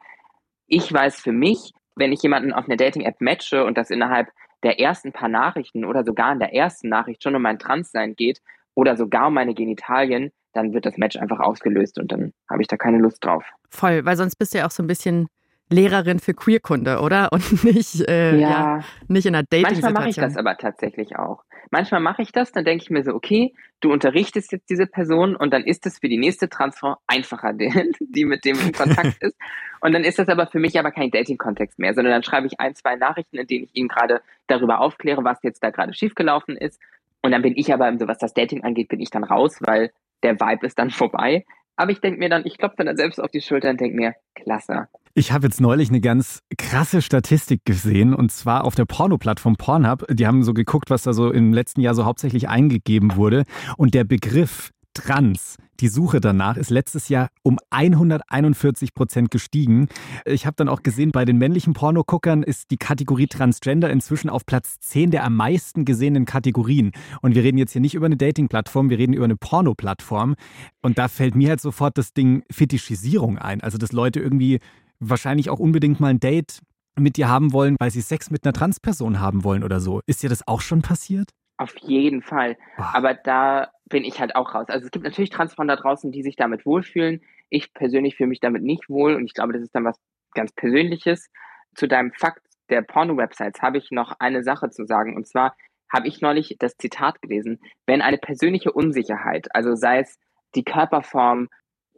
Ich 0.67 0.91
weiß 0.91 1.21
für 1.21 1.31
mich, 1.31 1.71
wenn 1.95 2.11
ich 2.11 2.21
jemanden 2.21 2.51
auf 2.51 2.65
einer 2.65 2.75
Dating-App 2.75 3.21
matche 3.21 3.63
und 3.63 3.77
das 3.77 3.89
innerhalb 3.89 4.27
der 4.65 4.79
ersten 4.79 5.13
paar 5.13 5.29
Nachrichten 5.29 5.85
oder 5.85 6.03
sogar 6.03 6.33
in 6.33 6.39
der 6.39 6.53
ersten 6.53 6.89
Nachricht 6.89 7.23
schon 7.23 7.35
um 7.35 7.41
mein 7.41 7.59
Transsein 7.59 8.15
geht 8.15 8.41
oder 8.73 8.97
sogar 8.97 9.27
um 9.27 9.33
meine 9.33 9.53
Genitalien, 9.53 10.31
dann 10.53 10.73
wird 10.73 10.85
das 10.85 10.97
Match 10.97 11.17
einfach 11.17 11.39
ausgelöst 11.39 11.99
und 11.99 12.11
dann 12.11 12.33
habe 12.49 12.61
ich 12.61 12.67
da 12.67 12.75
keine 12.75 12.97
Lust 12.97 13.23
drauf. 13.23 13.45
Voll, 13.69 14.05
weil 14.05 14.17
sonst 14.17 14.35
bist 14.37 14.53
du 14.53 14.57
ja 14.57 14.65
auch 14.65 14.71
so 14.71 14.83
ein 14.83 14.87
bisschen 14.87 15.27
Lehrerin 15.69 16.19
für 16.19 16.33
Queerkunde, 16.33 16.99
oder? 16.99 17.29
Und 17.31 17.63
nicht, 17.63 18.07
äh, 18.07 18.37
ja. 18.37 18.49
ja. 18.49 18.83
nicht 19.07 19.25
in 19.25 19.35
einer 19.35 19.43
Dating-Situation. 19.43 19.93
Manchmal 19.93 19.93
mache 19.93 20.09
ich 20.09 20.15
das 20.15 20.37
aber 20.37 20.57
tatsächlich 20.57 21.15
auch. 21.15 21.43
Manchmal 21.71 22.01
mache 22.01 22.21
ich 22.21 22.31
das, 22.31 22.51
dann 22.51 22.63
denke 22.63 22.83
ich 22.83 22.89
mir 22.89 23.03
so, 23.03 23.13
okay, 23.13 23.53
du 23.81 23.91
unterrichtest 23.91 24.51
jetzt 24.51 24.69
diese 24.69 24.85
Person 24.85 25.35
und 25.35 25.51
dann 25.51 25.63
ist 25.63 25.85
es 25.85 25.99
für 25.99 26.07
die 26.07 26.17
nächste 26.17 26.47
Transfrau 26.47 26.95
einfacher, 27.07 27.53
die, 27.53 27.91
die 27.99 28.25
mit 28.25 28.45
dem 28.45 28.59
in 28.59 28.71
Kontakt 28.71 29.21
ist. 29.21 29.35
Und 29.81 29.93
dann 29.93 30.03
ist 30.03 30.19
das 30.19 30.29
aber 30.29 30.47
für 30.47 30.59
mich 30.59 30.77
aber 30.79 30.91
kein 30.91 31.11
Dating-Kontext 31.11 31.79
mehr, 31.79 31.93
sondern 31.93 32.13
dann 32.13 32.23
schreibe 32.23 32.47
ich 32.47 32.59
ein, 32.59 32.75
zwei 32.75 32.95
Nachrichten, 32.95 33.37
in 33.37 33.47
denen 33.47 33.65
ich 33.65 33.75
ihn 33.75 33.87
gerade 33.87 34.21
darüber 34.47 34.79
aufkläre, 34.79 35.23
was 35.23 35.41
jetzt 35.43 35.63
da 35.63 35.69
gerade 35.69 35.93
schiefgelaufen 35.93 36.55
ist. 36.55 36.79
Und 37.21 37.31
dann 37.31 37.41
bin 37.41 37.53
ich 37.55 37.73
aber, 37.73 37.91
so 37.97 38.07
was 38.07 38.19
das 38.19 38.33
Dating 38.33 38.63
angeht, 38.63 38.87
bin 38.87 38.99
ich 38.99 39.09
dann 39.09 39.23
raus, 39.23 39.57
weil 39.61 39.91
der 40.23 40.39
Vibe 40.39 40.65
ist 40.65 40.77
dann 40.77 40.91
vorbei. 40.91 41.45
Aber 41.75 41.91
ich 41.91 41.99
denke 41.99 42.19
mir 42.19 42.29
dann, 42.29 42.43
ich 42.45 42.57
klopfe 42.57 42.83
dann 42.83 42.95
selbst 42.95 43.19
auf 43.19 43.31
die 43.31 43.41
Schulter 43.41 43.69
und 43.69 43.79
denke 43.79 43.95
mir, 43.95 44.15
klasse. 44.33 44.87
Ich 45.13 45.31
habe 45.31 45.47
jetzt 45.47 45.61
neulich 45.61 45.89
eine 45.89 46.01
ganz 46.01 46.41
krasse 46.57 47.01
Statistik 47.01 47.61
gesehen 47.63 48.13
und 48.13 48.31
zwar 48.31 48.65
auf 48.65 48.75
der 48.75 48.83
Porno-Plattform 48.83 49.55
Pornhub. 49.55 50.05
Die 50.09 50.27
haben 50.27 50.43
so 50.43 50.53
geguckt, 50.53 50.89
was 50.89 51.03
da 51.03 51.13
so 51.13 51.31
im 51.31 51.53
letzten 51.53 51.79
Jahr 51.79 51.95
so 51.95 52.03
hauptsächlich 52.03 52.49
eingegeben 52.49 53.15
wurde. 53.15 53.43
Und 53.77 53.93
der 53.93 54.03
Begriff 54.03 54.71
Trans. 54.95 55.57
Die 55.81 55.89
Suche 55.89 56.21
danach 56.21 56.55
ist 56.55 56.69
letztes 56.69 57.09
Jahr 57.09 57.27
um 57.43 57.59
141 57.69 58.93
Prozent 58.93 59.29
gestiegen. 59.29 59.89
Ich 60.25 60.45
habe 60.45 60.55
dann 60.55 60.69
auch 60.69 60.83
gesehen, 60.83 61.11
bei 61.11 61.25
den 61.25 61.37
männlichen 61.37 61.73
Pornoguckern 61.73 62.43
ist 62.43 62.71
die 62.71 62.77
Kategorie 62.77 63.27
Transgender 63.27 63.89
inzwischen 63.89 64.29
auf 64.29 64.45
Platz 64.45 64.79
10 64.79 65.11
der 65.11 65.25
am 65.25 65.35
meisten 65.35 65.83
gesehenen 65.83 66.25
Kategorien. 66.25 66.91
Und 67.21 67.35
wir 67.35 67.43
reden 67.43 67.57
jetzt 67.57 67.73
hier 67.73 67.81
nicht 67.81 67.93
über 67.93 68.05
eine 68.05 68.17
Dating-Plattform, 68.17 68.89
wir 68.89 68.97
reden 68.97 69.13
über 69.13 69.25
eine 69.25 69.35
Porno-Plattform. 69.35 70.35
Und 70.81 70.97
da 70.97 71.09
fällt 71.09 71.35
mir 71.35 71.49
halt 71.49 71.61
sofort 71.61 71.97
das 71.97 72.13
Ding 72.13 72.43
Fetischisierung 72.49 73.37
ein. 73.37 73.61
Also, 73.61 73.77
dass 73.77 73.91
Leute 73.91 74.21
irgendwie 74.21 74.59
wahrscheinlich 74.99 75.49
auch 75.49 75.59
unbedingt 75.59 75.99
mal 75.99 76.07
ein 76.07 76.21
Date 76.21 76.61
mit 76.97 77.17
dir 77.17 77.27
haben 77.27 77.51
wollen, 77.51 77.75
weil 77.79 77.91
sie 77.91 78.01
Sex 78.01 78.31
mit 78.31 78.45
einer 78.45 78.53
Transperson 78.53 79.19
haben 79.19 79.43
wollen 79.43 79.63
oder 79.63 79.81
so. 79.81 79.99
Ist 80.07 80.23
dir 80.23 80.29
das 80.29 80.47
auch 80.47 80.61
schon 80.61 80.81
passiert? 80.81 81.31
Auf 81.57 81.75
jeden 81.77 82.21
Fall. 82.21 82.57
Aber 82.77 83.13
da 83.13 83.71
bin 83.85 84.03
ich 84.03 84.19
halt 84.19 84.35
auch 84.35 84.53
raus. 84.53 84.67
Also 84.67 84.85
es 84.85 84.91
gibt 84.91 85.05
natürlich 85.05 85.29
Transfrauen 85.29 85.67
da 85.67 85.75
draußen, 85.75 86.11
die 86.11 86.23
sich 86.23 86.35
damit 86.35 86.65
wohlfühlen. 86.65 87.21
Ich 87.49 87.73
persönlich 87.73 88.17
fühle 88.17 88.29
mich 88.29 88.39
damit 88.39 88.63
nicht 88.63 88.89
wohl 88.89 89.15
und 89.15 89.25
ich 89.25 89.33
glaube, 89.33 89.53
das 89.53 89.61
ist 89.61 89.73
dann 89.75 89.85
was 89.85 89.99
ganz 90.33 90.51
Persönliches. 90.51 91.29
Zu 91.75 91.87
deinem 91.87 92.11
Fakt 92.11 92.41
der 92.69 92.81
Porno-Websites 92.81 93.61
habe 93.61 93.77
ich 93.77 93.91
noch 93.91 94.13
eine 94.19 94.43
Sache 94.43 94.69
zu 94.69 94.85
sagen. 94.85 95.15
Und 95.15 95.27
zwar 95.27 95.55
habe 95.93 96.07
ich 96.07 96.21
neulich 96.21 96.55
das 96.59 96.75
Zitat 96.77 97.21
gelesen, 97.21 97.59
wenn 97.85 98.01
eine 98.01 98.17
persönliche 98.17 98.71
Unsicherheit, 98.71 99.47
also 99.53 99.75
sei 99.75 99.99
es 99.99 100.17
die 100.55 100.63
Körperform, 100.63 101.47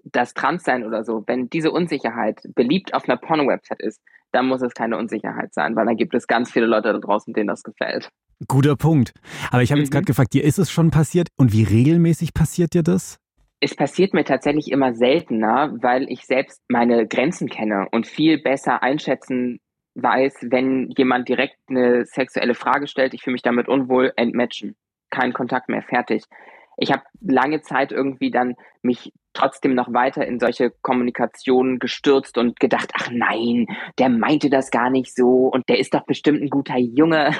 das 0.03 0.33
Transsein 0.33 0.85
oder 0.85 1.03
so, 1.03 1.23
wenn 1.27 1.49
diese 1.49 1.71
Unsicherheit 1.71 2.41
beliebt 2.55 2.93
auf 2.93 3.07
einer 3.07 3.17
Porno-Website 3.17 3.81
ist, 3.81 4.01
dann 4.31 4.47
muss 4.47 4.61
es 4.61 4.73
keine 4.73 4.97
Unsicherheit 4.97 5.53
sein, 5.53 5.75
weil 5.75 5.85
dann 5.85 5.97
gibt 5.97 6.13
es 6.13 6.27
ganz 6.27 6.51
viele 6.51 6.65
Leute 6.65 6.93
da 6.93 6.99
draußen, 6.99 7.33
denen 7.33 7.47
das 7.47 7.63
gefällt. 7.63 8.09
Guter 8.47 8.75
Punkt. 8.75 9.13
Aber 9.51 9.63
ich 9.63 9.71
habe 9.71 9.79
mhm. 9.79 9.85
jetzt 9.85 9.91
gerade 9.91 10.05
gefragt, 10.05 10.33
dir 10.33 10.43
ist 10.43 10.59
es 10.59 10.69
schon 10.69 10.91
passiert 10.91 11.29
und 11.37 11.53
wie 11.53 11.63
regelmäßig 11.63 12.33
passiert 12.33 12.73
dir 12.73 12.83
das? 12.83 13.19
Es 13.59 13.75
passiert 13.75 14.13
mir 14.13 14.23
tatsächlich 14.23 14.71
immer 14.71 14.93
seltener, 14.93 15.73
weil 15.81 16.11
ich 16.11 16.25
selbst 16.25 16.61
meine 16.69 17.07
Grenzen 17.07 17.49
kenne 17.49 17.87
und 17.91 18.05
viel 18.05 18.39
besser 18.39 18.83
einschätzen 18.83 19.59
weiß, 19.95 20.47
wenn 20.51 20.89
jemand 20.95 21.27
direkt 21.27 21.57
eine 21.67 22.05
sexuelle 22.05 22.53
Frage 22.53 22.87
stellt, 22.87 23.15
ich 23.15 23.23
fühle 23.23 23.33
mich 23.33 23.41
damit 23.41 23.67
unwohl, 23.67 24.13
entmatchen. 24.15 24.75
Kein 25.09 25.33
Kontakt 25.33 25.69
mehr, 25.69 25.81
fertig. 25.81 26.23
Ich 26.77 26.91
habe 26.91 27.03
lange 27.21 27.61
Zeit 27.61 27.91
irgendwie 27.91 28.31
dann 28.31 28.55
mich 28.81 29.11
trotzdem 29.33 29.75
noch 29.75 29.93
weiter 29.93 30.25
in 30.25 30.39
solche 30.39 30.71
Kommunikationen 30.81 31.79
gestürzt 31.79 32.37
und 32.37 32.59
gedacht, 32.59 32.91
ach 32.95 33.09
nein, 33.11 33.67
der 33.99 34.09
meinte 34.09 34.49
das 34.49 34.71
gar 34.71 34.89
nicht 34.89 35.15
so 35.15 35.47
und 35.47 35.69
der 35.69 35.79
ist 35.79 35.93
doch 35.93 36.05
bestimmt 36.05 36.41
ein 36.41 36.49
guter 36.49 36.77
Junge. 36.77 37.31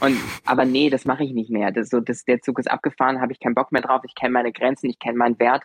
Und 0.00 0.16
aber 0.44 0.64
nee, 0.64 0.90
das 0.90 1.04
mache 1.04 1.24
ich 1.24 1.32
nicht 1.32 1.50
mehr. 1.50 1.72
Das, 1.72 1.88
so, 1.88 2.00
das, 2.00 2.24
der 2.24 2.40
Zug 2.40 2.58
ist 2.58 2.70
abgefahren, 2.70 3.20
habe 3.20 3.32
ich 3.32 3.40
keinen 3.40 3.54
Bock 3.54 3.72
mehr 3.72 3.82
drauf. 3.82 4.02
Ich 4.04 4.14
kenne 4.14 4.32
meine 4.32 4.52
Grenzen, 4.52 4.88
ich 4.88 4.98
kenne 4.98 5.18
meinen 5.18 5.38
Wert. 5.38 5.62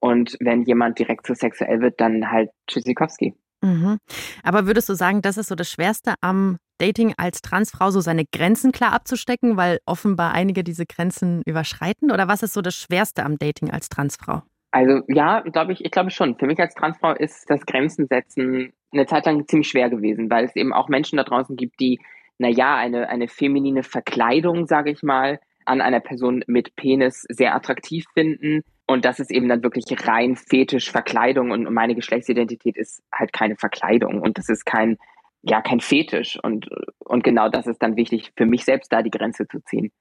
Und 0.00 0.36
wenn 0.40 0.64
jemand 0.64 0.98
direkt 0.98 1.26
zu 1.26 1.34
sexuell 1.34 1.80
wird, 1.80 2.00
dann 2.00 2.30
halt 2.30 2.50
Tschüssikowski. 2.68 3.34
Mhm. 3.62 3.98
Aber 4.42 4.66
würdest 4.66 4.88
du 4.88 4.94
sagen, 4.94 5.22
das 5.22 5.36
ist 5.36 5.48
so 5.48 5.54
das 5.54 5.70
Schwerste 5.70 6.14
am 6.20 6.58
Dating 6.78 7.14
als 7.16 7.42
Transfrau, 7.42 7.90
so 7.90 8.00
seine 8.00 8.24
Grenzen 8.24 8.72
klar 8.72 8.92
abzustecken, 8.92 9.56
weil 9.56 9.78
offenbar 9.84 10.32
einige 10.32 10.62
diese 10.62 10.86
Grenzen 10.86 11.42
überschreiten? 11.44 12.10
Oder 12.12 12.28
was 12.28 12.42
ist 12.42 12.54
so 12.54 12.62
das 12.62 12.76
Schwerste 12.76 13.24
am 13.24 13.36
Dating 13.36 13.70
als 13.70 13.88
Transfrau? 13.88 14.42
Also 14.70 15.02
ja, 15.08 15.40
glaube 15.40 15.72
ich, 15.72 15.84
ich 15.84 15.90
glaube 15.90 16.10
schon. 16.10 16.36
Für 16.36 16.46
mich 16.46 16.60
als 16.60 16.74
Transfrau 16.74 17.12
ist 17.12 17.48
das 17.50 17.64
Grenzen 17.66 18.06
setzen 18.06 18.72
eine 18.92 19.06
Zeit 19.06 19.26
lang 19.26 19.46
ziemlich 19.46 19.68
schwer 19.68 19.90
gewesen, 19.90 20.30
weil 20.30 20.44
es 20.44 20.56
eben 20.56 20.72
auch 20.72 20.88
Menschen 20.88 21.16
da 21.16 21.24
draußen 21.24 21.56
gibt, 21.56 21.80
die, 21.80 22.00
naja, 22.38 22.76
eine, 22.76 23.08
eine 23.08 23.28
feminine 23.28 23.82
Verkleidung, 23.82 24.66
sage 24.66 24.90
ich 24.90 25.02
mal, 25.02 25.40
an 25.64 25.80
einer 25.80 26.00
Person 26.00 26.42
mit 26.46 26.74
Penis 26.76 27.26
sehr 27.28 27.54
attraktiv 27.54 28.06
finden. 28.14 28.62
Und 28.90 29.04
das 29.04 29.20
ist 29.20 29.30
eben 29.30 29.48
dann 29.50 29.62
wirklich 29.62 29.84
rein 30.08 30.34
fetisch 30.34 30.90
Verkleidung 30.90 31.50
und 31.50 31.70
meine 31.72 31.94
Geschlechtsidentität 31.94 32.74
ist 32.78 33.02
halt 33.12 33.34
keine 33.34 33.54
Verkleidung 33.56 34.22
und 34.22 34.38
das 34.38 34.48
ist 34.48 34.64
kein, 34.64 34.96
ja, 35.42 35.60
kein 35.60 35.80
Fetisch. 35.80 36.38
Und, 36.42 36.70
und 37.00 37.22
genau 37.22 37.50
das 37.50 37.66
ist 37.66 37.82
dann 37.82 37.96
wichtig, 37.96 38.32
für 38.34 38.46
mich 38.46 38.64
selbst 38.64 38.90
da 38.90 39.02
die 39.02 39.10
Grenze 39.10 39.46
zu 39.46 39.62
ziehen. 39.62 39.92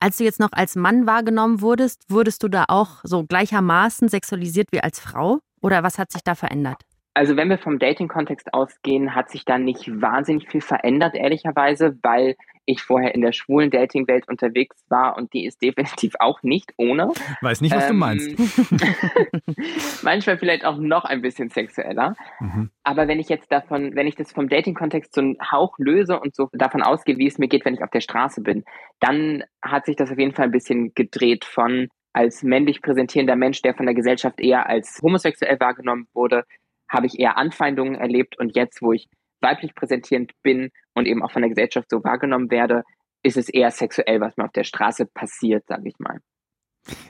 Als 0.00 0.16
du 0.16 0.24
jetzt 0.24 0.40
noch 0.40 0.52
als 0.52 0.74
Mann 0.74 1.06
wahrgenommen 1.06 1.60
wurdest, 1.60 2.06
wurdest 2.08 2.42
du 2.42 2.48
da 2.48 2.64
auch 2.68 3.00
so 3.02 3.24
gleichermaßen 3.24 4.08
sexualisiert 4.08 4.68
wie 4.72 4.80
als 4.80 5.00
Frau? 5.00 5.40
Oder 5.60 5.82
was 5.82 5.98
hat 5.98 6.10
sich 6.10 6.22
da 6.24 6.34
verändert? 6.34 6.82
Also 7.12 7.36
wenn 7.36 7.50
wir 7.50 7.58
vom 7.58 7.78
Dating-Kontext 7.78 8.54
ausgehen, 8.54 9.14
hat 9.14 9.30
sich 9.30 9.44
da 9.44 9.58
nicht 9.58 10.00
wahnsinnig 10.00 10.48
viel 10.48 10.62
verändert, 10.62 11.14
ehrlicherweise, 11.14 11.98
weil 12.02 12.36
ich 12.70 12.82
vorher 12.82 13.14
in 13.14 13.20
der 13.20 13.32
schwulen 13.32 13.70
Dating-Welt 13.70 14.28
unterwegs 14.28 14.76
war 14.88 15.16
und 15.16 15.32
die 15.32 15.46
ist 15.46 15.62
definitiv 15.62 16.14
auch 16.18 16.42
nicht 16.42 16.72
ohne. 16.76 17.12
Weiß 17.40 17.60
nicht, 17.60 17.74
was 17.74 17.84
ähm, 17.84 17.90
du 17.90 17.94
meinst. 17.94 18.30
manchmal 20.02 20.38
vielleicht 20.38 20.64
auch 20.64 20.78
noch 20.78 21.04
ein 21.04 21.22
bisschen 21.22 21.50
sexueller. 21.50 22.14
Mhm. 22.40 22.70
Aber 22.84 23.08
wenn 23.08 23.20
ich 23.20 23.28
jetzt 23.28 23.50
davon, 23.52 23.94
wenn 23.94 24.06
ich 24.06 24.16
das 24.16 24.32
vom 24.32 24.48
Dating-Kontext 24.48 25.14
so 25.14 25.20
einen 25.20 25.36
Hauch 25.50 25.78
löse 25.78 26.18
und 26.18 26.34
so 26.34 26.48
davon 26.52 26.82
ausgehe, 26.82 27.18
wie 27.18 27.26
es 27.26 27.38
mir 27.38 27.48
geht, 27.48 27.64
wenn 27.64 27.74
ich 27.74 27.82
auf 27.82 27.90
der 27.90 28.00
Straße 28.00 28.42
bin, 28.42 28.64
dann 29.00 29.44
hat 29.62 29.86
sich 29.86 29.96
das 29.96 30.10
auf 30.10 30.18
jeden 30.18 30.34
Fall 30.34 30.46
ein 30.46 30.52
bisschen 30.52 30.94
gedreht 30.94 31.44
von 31.44 31.88
als 32.12 32.42
männlich 32.42 32.82
präsentierender 32.82 33.36
Mensch, 33.36 33.62
der 33.62 33.74
von 33.74 33.86
der 33.86 33.94
Gesellschaft 33.94 34.40
eher 34.40 34.66
als 34.68 35.00
homosexuell 35.02 35.60
wahrgenommen 35.60 36.08
wurde, 36.12 36.44
habe 36.90 37.06
ich 37.06 37.18
eher 37.18 37.36
Anfeindungen 37.36 37.94
erlebt 37.94 38.38
und 38.38 38.56
jetzt, 38.56 38.82
wo 38.82 38.92
ich 38.92 39.08
weiblich 39.40 39.74
präsentierend 39.74 40.32
bin 40.42 40.70
und 40.94 41.06
eben 41.06 41.22
auch 41.22 41.32
von 41.32 41.42
der 41.42 41.48
Gesellschaft 41.48 41.88
so 41.90 42.02
wahrgenommen 42.04 42.50
werde, 42.50 42.82
ist 43.22 43.36
es 43.36 43.48
eher 43.48 43.70
sexuell, 43.70 44.20
was 44.20 44.36
mir 44.36 44.44
auf 44.44 44.52
der 44.52 44.64
Straße 44.64 45.06
passiert, 45.06 45.66
sage 45.66 45.88
ich 45.88 45.98
mal. 45.98 46.18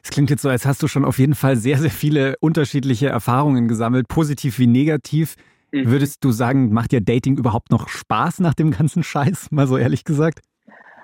Es 0.03 0.11
klingt 0.11 0.31
jetzt 0.31 0.43
so, 0.43 0.49
als 0.49 0.67
hast 0.67 0.83
du 0.83 0.89
schon 0.89 1.05
auf 1.05 1.19
jeden 1.19 1.35
Fall 1.35 1.57
sehr, 1.57 1.79
sehr 1.79 1.91
viele 1.91 2.37
unterschiedliche 2.41 3.09
Erfahrungen 3.09 3.69
gesammelt, 3.69 4.09
positiv 4.09 4.59
wie 4.59 4.67
negativ. 4.67 5.37
Mhm. 5.73 5.91
Würdest 5.91 6.25
du 6.25 6.33
sagen, 6.33 6.73
macht 6.73 6.93
dir 6.93 7.01
Dating 7.01 7.39
überhaupt 7.39 7.71
noch 7.71 7.89
Spaß 7.89 8.41
nach 8.41 8.55
dem 8.55 8.73
ganzen 8.73 9.03
Scheiß, 9.03 9.53
mal 9.53 9.67
so 9.67 9.79
ehrlich 9.79 10.05
gesagt? 10.05 10.41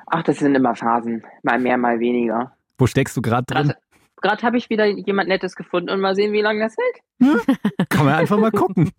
Ach, 0.09 0.23
das 0.23 0.39
sind 0.39 0.55
immer 0.55 0.75
Phasen, 0.75 1.25
mal 1.43 1.59
mehr, 1.59 1.79
mal 1.79 2.01
weniger. 2.01 2.57
Wo 2.79 2.87
steckst 2.87 3.17
du 3.17 3.23
gerade 3.23 3.45
drin? 3.47 3.73
Gerade 4.23 4.43
habe 4.43 4.57
ich 4.57 4.71
wieder 4.71 4.87
jemand 4.87 5.29
Nettes 5.29 5.57
gefunden 5.57 5.91
und 5.91 6.01
mal 6.01 6.15
sehen, 6.15 6.33
wie 6.33 6.41
lange 6.41 6.61
das 6.61 6.75
hält. 6.77 7.47
Hm? 7.47 7.57
Kann 7.89 8.07
man 8.07 8.15
einfach 8.15 8.39
mal 8.39 8.51
gucken. 8.51 8.93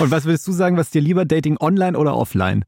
Und 0.00 0.10
was 0.10 0.24
würdest 0.24 0.46
du 0.46 0.52
sagen, 0.52 0.76
was 0.76 0.90
dir 0.90 1.00
lieber 1.00 1.24
Dating 1.24 1.56
online 1.60 1.98
oder 1.98 2.16
offline? 2.16 2.64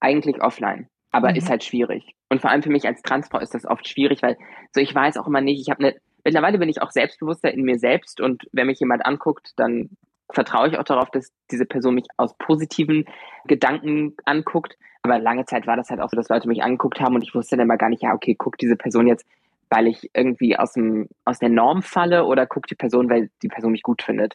Eigentlich 0.00 0.42
offline, 0.42 0.88
aber 1.12 1.30
mhm. 1.30 1.36
ist 1.36 1.48
halt 1.48 1.64
schwierig. 1.64 2.14
Und 2.28 2.40
vor 2.40 2.50
allem 2.50 2.62
für 2.62 2.70
mich 2.70 2.86
als 2.86 3.02
Transfrau 3.02 3.38
ist 3.38 3.54
das 3.54 3.64
oft 3.64 3.88
schwierig, 3.88 4.22
weil 4.22 4.36
so 4.72 4.80
ich 4.80 4.94
weiß 4.94 5.16
auch 5.16 5.26
immer 5.26 5.40
nicht, 5.40 5.60
ich 5.60 5.70
habe 5.70 5.84
eine 5.84 5.94
mittlerweile 6.24 6.58
bin 6.58 6.68
ich 6.68 6.82
auch 6.82 6.90
selbstbewusster 6.90 7.52
in 7.52 7.62
mir 7.62 7.78
selbst 7.78 8.20
und 8.20 8.46
wenn 8.52 8.66
mich 8.66 8.80
jemand 8.80 9.06
anguckt, 9.06 9.52
dann 9.56 9.90
vertraue 10.30 10.68
ich 10.68 10.78
auch 10.78 10.84
darauf, 10.84 11.10
dass 11.10 11.32
diese 11.50 11.64
Person 11.64 11.94
mich 11.94 12.04
aus 12.18 12.36
positiven 12.36 13.06
Gedanken 13.46 14.14
anguckt. 14.26 14.76
Aber 15.02 15.18
lange 15.18 15.46
Zeit 15.46 15.66
war 15.66 15.76
das 15.76 15.88
halt 15.88 16.00
auch 16.00 16.10
so, 16.10 16.16
dass 16.16 16.28
Leute 16.28 16.48
mich 16.48 16.62
angeguckt 16.62 17.00
haben 17.00 17.14
und 17.14 17.22
ich 17.22 17.34
wusste 17.34 17.56
dann 17.56 17.64
immer 17.64 17.78
gar 17.78 17.88
nicht, 17.88 18.02
ja, 18.02 18.12
okay, 18.12 18.34
guckt 18.34 18.60
diese 18.60 18.76
Person 18.76 19.06
jetzt, 19.06 19.24
weil 19.70 19.86
ich 19.86 20.10
irgendwie 20.14 20.56
aus, 20.56 20.72
dem, 20.72 21.08
aus 21.24 21.38
der 21.38 21.48
Norm 21.48 21.82
falle 21.82 22.24
oder 22.24 22.46
guckt 22.46 22.70
die 22.70 22.74
Person, 22.74 23.10
weil 23.10 23.30
die 23.42 23.48
Person 23.48 23.72
mich 23.72 23.82
gut 23.82 24.02
findet. 24.02 24.34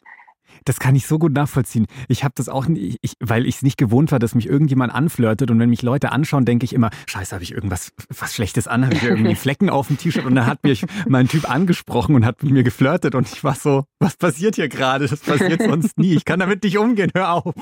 Das 0.64 0.78
kann 0.78 0.94
ich 0.94 1.06
so 1.06 1.18
gut 1.18 1.32
nachvollziehen. 1.32 1.86
Ich 2.08 2.24
habe 2.24 2.34
das 2.36 2.48
auch, 2.48 2.66
nicht, 2.66 2.98
ich, 3.02 3.14
weil 3.20 3.46
ich 3.46 3.56
es 3.56 3.62
nicht 3.62 3.76
gewohnt 3.76 4.12
war, 4.12 4.18
dass 4.18 4.34
mich 4.34 4.48
irgendjemand 4.48 4.94
anflirtet 4.94 5.50
und 5.50 5.58
wenn 5.58 5.70
mich 5.70 5.82
Leute 5.82 6.12
anschauen, 6.12 6.44
denke 6.44 6.64
ich 6.64 6.72
immer, 6.72 6.90
scheiße, 7.06 7.34
habe 7.34 7.42
ich 7.42 7.52
irgendwas 7.52 7.92
was 8.08 8.34
Schlechtes 8.34 8.68
an, 8.68 8.84
habe 8.84 8.94
ich 8.94 9.02
irgendwie 9.02 9.34
Flecken 9.34 9.70
auf 9.70 9.88
dem 9.88 9.98
T-Shirt 9.98 10.24
und 10.24 10.34
dann 10.34 10.46
hat 10.46 10.62
mich 10.62 10.84
mein 11.08 11.28
Typ 11.28 11.50
angesprochen 11.50 12.14
und 12.14 12.24
hat 12.24 12.42
mit 12.42 12.52
mir 12.52 12.62
geflirtet 12.62 13.14
und 13.14 13.30
ich 13.30 13.44
war 13.44 13.54
so, 13.54 13.84
was 13.98 14.16
passiert 14.16 14.54
hier 14.54 14.68
gerade? 14.68 15.06
Das 15.06 15.20
passiert 15.20 15.62
sonst 15.62 15.98
nie. 15.98 16.14
Ich 16.14 16.24
kann 16.24 16.40
damit 16.40 16.62
nicht 16.62 16.78
umgehen, 16.78 17.10
hör 17.14 17.32
auf. 17.32 17.54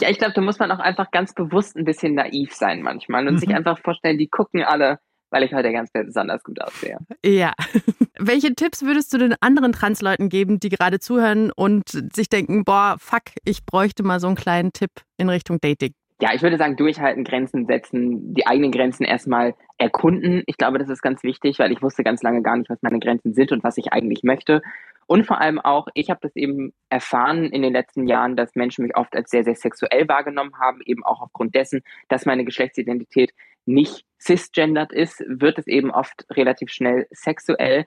ja, 0.00 0.10
ich 0.10 0.18
glaube, 0.18 0.32
da 0.34 0.40
muss 0.40 0.58
man 0.58 0.70
auch 0.70 0.80
einfach 0.80 1.10
ganz 1.10 1.34
bewusst 1.34 1.76
ein 1.76 1.84
bisschen 1.84 2.14
naiv 2.14 2.52
sein 2.52 2.82
manchmal 2.82 3.26
und 3.26 3.34
mhm. 3.34 3.38
sich 3.38 3.54
einfach 3.54 3.78
vorstellen, 3.78 4.18
die 4.18 4.28
gucken 4.28 4.62
alle 4.62 4.98
weil 5.30 5.42
ich 5.44 5.54
heute 5.54 5.72
ganz 5.72 5.90
besonders 5.90 6.42
gut 6.44 6.60
aussehe. 6.60 6.98
Ja. 7.24 7.52
Welche 8.18 8.54
Tipps 8.54 8.82
würdest 8.82 9.12
du 9.14 9.18
den 9.18 9.34
anderen 9.40 9.72
Transleuten 9.72 10.28
geben, 10.28 10.60
die 10.60 10.68
gerade 10.68 10.98
zuhören 11.00 11.50
und 11.50 11.88
sich 12.14 12.28
denken, 12.28 12.64
boah, 12.64 12.96
fuck, 12.98 13.22
ich 13.44 13.64
bräuchte 13.64 14.02
mal 14.02 14.20
so 14.20 14.26
einen 14.26 14.36
kleinen 14.36 14.72
Tipp 14.72 14.90
in 15.16 15.28
Richtung 15.28 15.58
Dating? 15.60 15.94
Ja, 16.20 16.34
ich 16.34 16.42
würde 16.42 16.58
sagen, 16.58 16.76
durchhalten, 16.76 17.24
Grenzen 17.24 17.64
setzen, 17.64 18.34
die 18.34 18.46
eigenen 18.46 18.72
Grenzen 18.72 19.04
erstmal 19.04 19.54
erkunden. 19.78 20.42
Ich 20.46 20.58
glaube, 20.58 20.78
das 20.78 20.90
ist 20.90 21.00
ganz 21.00 21.22
wichtig, 21.22 21.58
weil 21.58 21.72
ich 21.72 21.80
wusste 21.80 22.04
ganz 22.04 22.22
lange 22.22 22.42
gar 22.42 22.58
nicht, 22.58 22.68
was 22.68 22.82
meine 22.82 22.98
Grenzen 22.98 23.32
sind 23.32 23.52
und 23.52 23.64
was 23.64 23.78
ich 23.78 23.94
eigentlich 23.94 24.22
möchte. 24.22 24.60
Und 25.06 25.26
vor 25.26 25.40
allem 25.40 25.58
auch, 25.58 25.88
ich 25.94 26.10
habe 26.10 26.20
das 26.22 26.36
eben 26.36 26.72
erfahren 26.88 27.46
in 27.46 27.62
den 27.62 27.72
letzten 27.72 28.06
Jahren, 28.06 28.36
dass 28.36 28.54
Menschen 28.54 28.84
mich 28.84 28.96
oft 28.96 29.16
als 29.16 29.30
sehr, 29.30 29.44
sehr 29.44 29.56
sexuell 29.56 30.06
wahrgenommen 30.06 30.52
haben, 30.60 30.80
eben 30.84 31.04
auch 31.04 31.22
aufgrund 31.22 31.54
dessen, 31.54 31.82
dass 32.08 32.26
meine 32.26 32.44
Geschlechtsidentität 32.44 33.32
nicht 33.66 34.04
cisgendered 34.18 34.92
ist, 34.92 35.24
wird 35.26 35.58
es 35.58 35.66
eben 35.66 35.90
oft 35.90 36.26
relativ 36.30 36.70
schnell 36.70 37.06
sexuell 37.10 37.86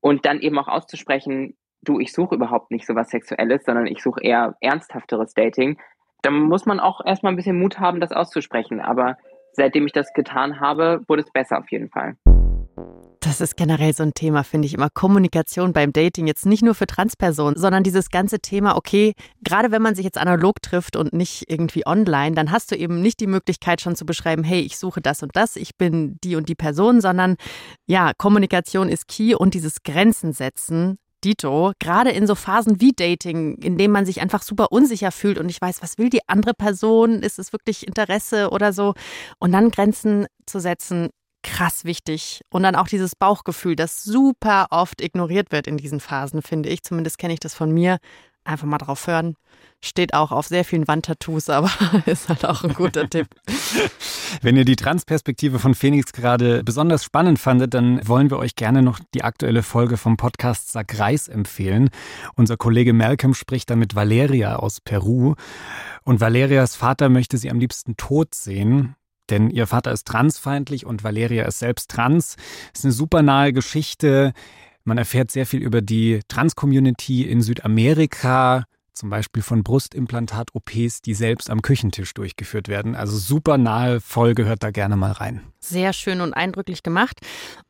und 0.00 0.26
dann 0.26 0.40
eben 0.40 0.58
auch 0.58 0.68
auszusprechen, 0.68 1.56
du, 1.82 2.00
ich 2.00 2.12
suche 2.12 2.34
überhaupt 2.34 2.70
nicht 2.70 2.86
so 2.86 2.94
was 2.94 3.10
Sexuelles, 3.10 3.64
sondern 3.64 3.86
ich 3.86 4.02
suche 4.02 4.22
eher 4.22 4.56
ernsthafteres 4.60 5.34
Dating. 5.34 5.78
Da 6.22 6.30
muss 6.30 6.66
man 6.66 6.80
auch 6.80 7.04
erstmal 7.04 7.32
ein 7.32 7.36
bisschen 7.36 7.58
Mut 7.58 7.78
haben, 7.78 8.00
das 8.00 8.12
auszusprechen. 8.12 8.80
Aber 8.80 9.16
seitdem 9.52 9.86
ich 9.86 9.92
das 9.92 10.12
getan 10.12 10.60
habe, 10.60 11.02
wurde 11.08 11.22
es 11.22 11.32
besser 11.32 11.58
auf 11.58 11.70
jeden 11.70 11.90
Fall. 11.90 12.16
Das 13.20 13.40
ist 13.40 13.56
generell 13.56 13.94
so 13.94 14.02
ein 14.02 14.14
Thema, 14.14 14.42
finde 14.42 14.66
ich 14.66 14.74
immer. 14.74 14.88
Kommunikation 14.90 15.72
beim 15.72 15.92
Dating, 15.92 16.26
jetzt 16.26 16.44
nicht 16.44 16.62
nur 16.62 16.74
für 16.74 16.86
Transpersonen, 16.86 17.56
sondern 17.56 17.84
dieses 17.84 18.10
ganze 18.10 18.40
Thema, 18.40 18.76
okay, 18.76 19.12
gerade 19.42 19.70
wenn 19.70 19.80
man 19.80 19.94
sich 19.94 20.04
jetzt 20.04 20.18
analog 20.18 20.60
trifft 20.60 20.96
und 20.96 21.12
nicht 21.12 21.44
irgendwie 21.48 21.86
online, 21.86 22.34
dann 22.34 22.50
hast 22.50 22.72
du 22.72 22.76
eben 22.76 23.00
nicht 23.00 23.20
die 23.20 23.28
Möglichkeit 23.28 23.80
schon 23.80 23.94
zu 23.94 24.04
beschreiben, 24.04 24.42
hey, 24.42 24.60
ich 24.60 24.76
suche 24.76 25.00
das 25.00 25.22
und 25.22 25.36
das, 25.36 25.54
ich 25.56 25.76
bin 25.76 26.18
die 26.24 26.34
und 26.34 26.48
die 26.48 26.56
Person, 26.56 27.00
sondern 27.00 27.36
ja, 27.86 28.12
Kommunikation 28.18 28.88
ist 28.88 29.06
key 29.06 29.34
und 29.34 29.54
dieses 29.54 29.82
Grenzen 29.84 30.32
setzen 30.32 30.98
Dito, 31.24 31.72
gerade 31.78 32.10
in 32.10 32.26
so 32.26 32.34
Phasen 32.34 32.80
wie 32.80 32.92
Dating, 32.92 33.56
in 33.58 33.78
dem 33.78 33.92
man 33.92 34.04
sich 34.04 34.20
einfach 34.20 34.42
super 34.42 34.72
unsicher 34.72 35.12
fühlt 35.12 35.38
und 35.38 35.48
ich 35.48 35.60
weiß, 35.60 35.80
was 35.80 35.96
will 35.96 36.10
die 36.10 36.28
andere 36.28 36.52
Person? 36.54 37.22
Ist 37.22 37.38
es 37.38 37.52
wirklich 37.52 37.86
Interesse 37.86 38.50
oder 38.50 38.72
so? 38.72 38.94
Und 39.38 39.52
dann 39.52 39.70
Grenzen 39.70 40.26
zu 40.46 40.58
setzen, 40.58 41.10
krass 41.42 41.84
wichtig. 41.84 42.42
Und 42.50 42.62
dann 42.62 42.76
auch 42.76 42.88
dieses 42.88 43.16
Bauchgefühl, 43.16 43.76
das 43.76 44.02
super 44.02 44.68
oft 44.70 45.00
ignoriert 45.00 45.52
wird 45.52 45.66
in 45.66 45.76
diesen 45.76 46.00
Phasen, 46.00 46.42
finde 46.42 46.68
ich. 46.68 46.82
Zumindest 46.82 47.18
kenne 47.18 47.34
ich 47.34 47.40
das 47.40 47.54
von 47.54 47.72
mir. 47.72 47.98
Einfach 48.44 48.66
mal 48.66 48.78
drauf 48.78 49.06
hören. 49.06 49.36
Steht 49.80 50.14
auch 50.14 50.32
auf 50.32 50.46
sehr 50.46 50.64
vielen 50.64 50.88
Wandtattoos, 50.88 51.48
aber 51.48 51.70
ist 52.06 52.28
halt 52.28 52.44
auch 52.44 52.64
ein 52.64 52.74
guter 52.74 53.08
Tipp. 53.08 53.28
Wenn 54.42 54.56
ihr 54.56 54.64
die 54.64 54.76
Transperspektive 54.76 55.58
von 55.58 55.74
Phoenix 55.74 56.12
gerade 56.12 56.64
besonders 56.64 57.04
spannend 57.04 57.38
fandet, 57.38 57.74
dann 57.74 58.06
wollen 58.06 58.30
wir 58.30 58.38
euch 58.38 58.56
gerne 58.56 58.82
noch 58.82 58.98
die 59.14 59.22
aktuelle 59.22 59.62
Folge 59.62 59.96
vom 59.96 60.16
Podcast 60.16 60.72
Sag 60.72 60.98
Reis 60.98 61.28
empfehlen. 61.28 61.90
Unser 62.34 62.56
Kollege 62.56 62.92
Malcolm 62.92 63.34
spricht 63.34 63.70
da 63.70 63.76
mit 63.76 63.94
Valeria 63.94 64.56
aus 64.56 64.80
Peru. 64.80 65.34
Und 66.04 66.20
Valerias 66.20 66.74
Vater 66.74 67.08
möchte 67.08 67.38
sie 67.38 67.50
am 67.50 67.60
liebsten 67.60 67.96
tot 67.96 68.34
sehen. 68.34 68.96
Denn 69.32 69.48
ihr 69.48 69.66
Vater 69.66 69.92
ist 69.92 70.06
transfeindlich 70.06 70.84
und 70.84 71.04
Valeria 71.04 71.46
ist 71.46 71.58
selbst 71.58 71.90
trans. 71.90 72.36
Das 72.72 72.80
ist 72.80 72.84
eine 72.84 72.92
super 72.92 73.22
nahe 73.22 73.54
Geschichte. 73.54 74.34
Man 74.84 74.98
erfährt 74.98 75.30
sehr 75.30 75.46
viel 75.46 75.62
über 75.62 75.80
die 75.80 76.20
Trans-Community 76.28 77.22
in 77.22 77.40
Südamerika, 77.40 78.64
zum 78.92 79.08
Beispiel 79.08 79.42
von 79.42 79.62
Brustimplantat-OPs, 79.62 81.00
die 81.00 81.14
selbst 81.14 81.48
am 81.48 81.62
Küchentisch 81.62 82.12
durchgeführt 82.12 82.68
werden. 82.68 82.94
Also 82.94 83.16
super 83.16 83.56
nahe 83.56 84.02
Folge, 84.02 84.44
hört 84.44 84.62
da 84.62 84.70
gerne 84.70 84.96
mal 84.96 85.12
rein. 85.12 85.40
Sehr 85.60 85.94
schön 85.94 86.20
und 86.20 86.34
eindrücklich 86.34 86.82
gemacht. 86.82 87.20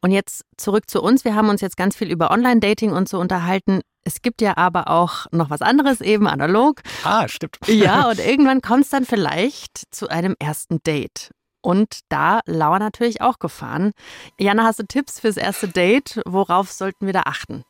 Und 0.00 0.10
jetzt 0.10 0.44
zurück 0.56 0.90
zu 0.90 1.00
uns. 1.00 1.24
Wir 1.24 1.36
haben 1.36 1.48
uns 1.48 1.60
jetzt 1.60 1.76
ganz 1.76 1.94
viel 1.94 2.10
über 2.10 2.32
Online-Dating 2.32 2.90
und 2.90 3.08
so 3.08 3.20
unterhalten. 3.20 3.82
Es 4.02 4.20
gibt 4.20 4.42
ja 4.42 4.56
aber 4.56 4.88
auch 4.88 5.26
noch 5.30 5.48
was 5.48 5.62
anderes, 5.62 6.00
eben 6.00 6.26
analog. 6.26 6.82
Ah, 7.04 7.28
stimmt. 7.28 7.58
Ja, 7.68 8.08
und 8.10 8.18
irgendwann 8.18 8.62
kommt 8.62 8.82
es 8.82 8.90
dann 8.90 9.04
vielleicht 9.04 9.94
zu 9.94 10.08
einem 10.08 10.34
ersten 10.40 10.82
Date. 10.82 11.30
Und 11.62 12.00
da 12.08 12.40
lauern 12.44 12.80
natürlich 12.80 13.22
auch 13.22 13.38
Gefahren. 13.38 13.92
Jana, 14.38 14.64
hast 14.64 14.80
du 14.80 14.84
Tipps 14.84 15.20
fürs 15.20 15.36
erste 15.36 15.68
Date? 15.68 16.20
Worauf 16.26 16.70
sollten 16.72 17.06
wir 17.06 17.12
da 17.12 17.22
achten? 17.24 17.64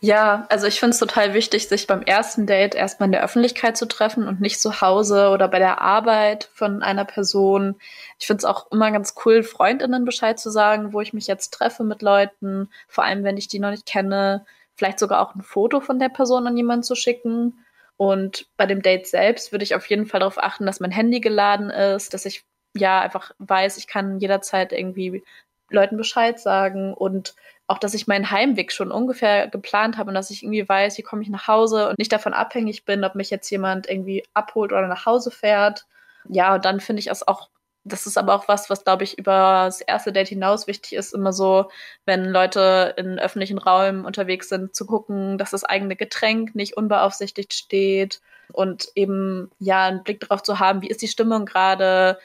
Ja, 0.00 0.46
also 0.50 0.66
ich 0.66 0.78
finde 0.78 0.92
es 0.92 0.98
total 0.98 1.34
wichtig, 1.34 1.68
sich 1.68 1.86
beim 1.86 2.02
ersten 2.02 2.46
Date 2.46 2.74
erstmal 2.74 3.08
in 3.08 3.12
der 3.12 3.24
Öffentlichkeit 3.24 3.76
zu 3.76 3.86
treffen 3.86 4.26
und 4.26 4.40
nicht 4.40 4.60
zu 4.60 4.80
Hause 4.80 5.30
oder 5.30 5.48
bei 5.48 5.58
der 5.58 5.80
Arbeit 5.80 6.50
von 6.52 6.82
einer 6.82 7.04
Person. 7.04 7.76
Ich 8.18 8.26
finde 8.26 8.38
es 8.38 8.44
auch 8.44 8.70
immer 8.70 8.90
ganz 8.90 9.14
cool, 9.24 9.42
Freundinnen 9.42 10.04
Bescheid 10.04 10.38
zu 10.38 10.50
sagen, 10.50 10.92
wo 10.92 11.00
ich 11.00 11.12
mich 11.12 11.26
jetzt 11.26 11.50
treffe 11.50 11.84
mit 11.84 12.02
Leuten, 12.02 12.70
vor 12.86 13.04
allem 13.04 13.24
wenn 13.24 13.36
ich 13.36 13.48
die 13.48 13.58
noch 13.60 13.70
nicht 13.70 13.86
kenne. 13.86 14.44
Vielleicht 14.74 14.98
sogar 14.98 15.20
auch 15.20 15.34
ein 15.34 15.42
Foto 15.42 15.80
von 15.80 15.98
der 15.98 16.08
Person 16.08 16.46
an 16.46 16.56
jemanden 16.56 16.84
zu 16.84 16.94
schicken. 16.94 17.64
Und 17.96 18.46
bei 18.56 18.66
dem 18.66 18.80
Date 18.82 19.08
selbst 19.08 19.50
würde 19.50 19.64
ich 19.64 19.74
auf 19.74 19.86
jeden 19.86 20.06
Fall 20.06 20.20
darauf 20.20 20.38
achten, 20.38 20.66
dass 20.66 20.78
mein 20.78 20.92
Handy 20.92 21.20
geladen 21.20 21.70
ist, 21.70 22.14
dass 22.14 22.26
ich 22.26 22.44
ja 22.76 23.00
einfach 23.00 23.32
weiß, 23.38 23.76
ich 23.78 23.86
kann 23.86 24.18
jederzeit 24.18 24.72
irgendwie 24.72 25.22
Leuten 25.70 25.96
Bescheid 25.96 26.40
sagen 26.40 26.94
und 26.94 27.34
auch, 27.66 27.78
dass 27.78 27.94
ich 27.94 28.06
meinen 28.06 28.30
Heimweg 28.30 28.72
schon 28.72 28.90
ungefähr 28.90 29.48
geplant 29.48 29.98
habe 29.98 30.08
und 30.08 30.14
dass 30.14 30.30
ich 30.30 30.42
irgendwie 30.42 30.66
weiß, 30.66 30.96
wie 30.96 31.02
komme 31.02 31.22
ich 31.22 31.28
nach 31.28 31.48
Hause 31.48 31.90
und 31.90 31.98
nicht 31.98 32.12
davon 32.12 32.32
abhängig 32.32 32.86
bin, 32.86 33.04
ob 33.04 33.14
mich 33.14 33.28
jetzt 33.28 33.50
jemand 33.50 33.88
irgendwie 33.88 34.24
abholt 34.32 34.72
oder 34.72 34.88
nach 34.88 35.04
Hause 35.04 35.30
fährt. 35.30 35.86
Ja, 36.28 36.54
und 36.54 36.64
dann 36.64 36.80
finde 36.80 37.00
ich 37.00 37.08
es 37.08 37.28
auch, 37.28 37.50
das 37.84 38.06
ist 38.06 38.16
aber 38.16 38.34
auch 38.34 38.48
was, 38.48 38.70
was 38.70 38.84
glaube 38.84 39.04
ich 39.04 39.18
über 39.18 39.64
das 39.66 39.82
erste 39.82 40.12
Date 40.12 40.28
hinaus 40.28 40.66
wichtig 40.66 40.94
ist, 40.94 41.12
immer 41.12 41.34
so, 41.34 41.70
wenn 42.06 42.24
Leute 42.24 42.94
in 42.96 43.18
öffentlichen 43.18 43.58
Räumen 43.58 44.06
unterwegs 44.06 44.48
sind, 44.48 44.74
zu 44.74 44.86
gucken, 44.86 45.36
dass 45.36 45.50
das 45.50 45.64
eigene 45.64 45.94
Getränk 45.94 46.54
nicht 46.54 46.76
unbeaufsichtigt 46.76 47.52
steht 47.52 48.22
und 48.52 48.88
eben 48.94 49.50
ja 49.58 49.86
einen 49.86 50.04
Blick 50.04 50.20
darauf 50.20 50.42
zu 50.42 50.58
haben, 50.58 50.80
wie 50.80 50.88
ist 50.88 51.02
die 51.02 51.08
Stimmung 51.08 51.44
gerade, 51.44 52.18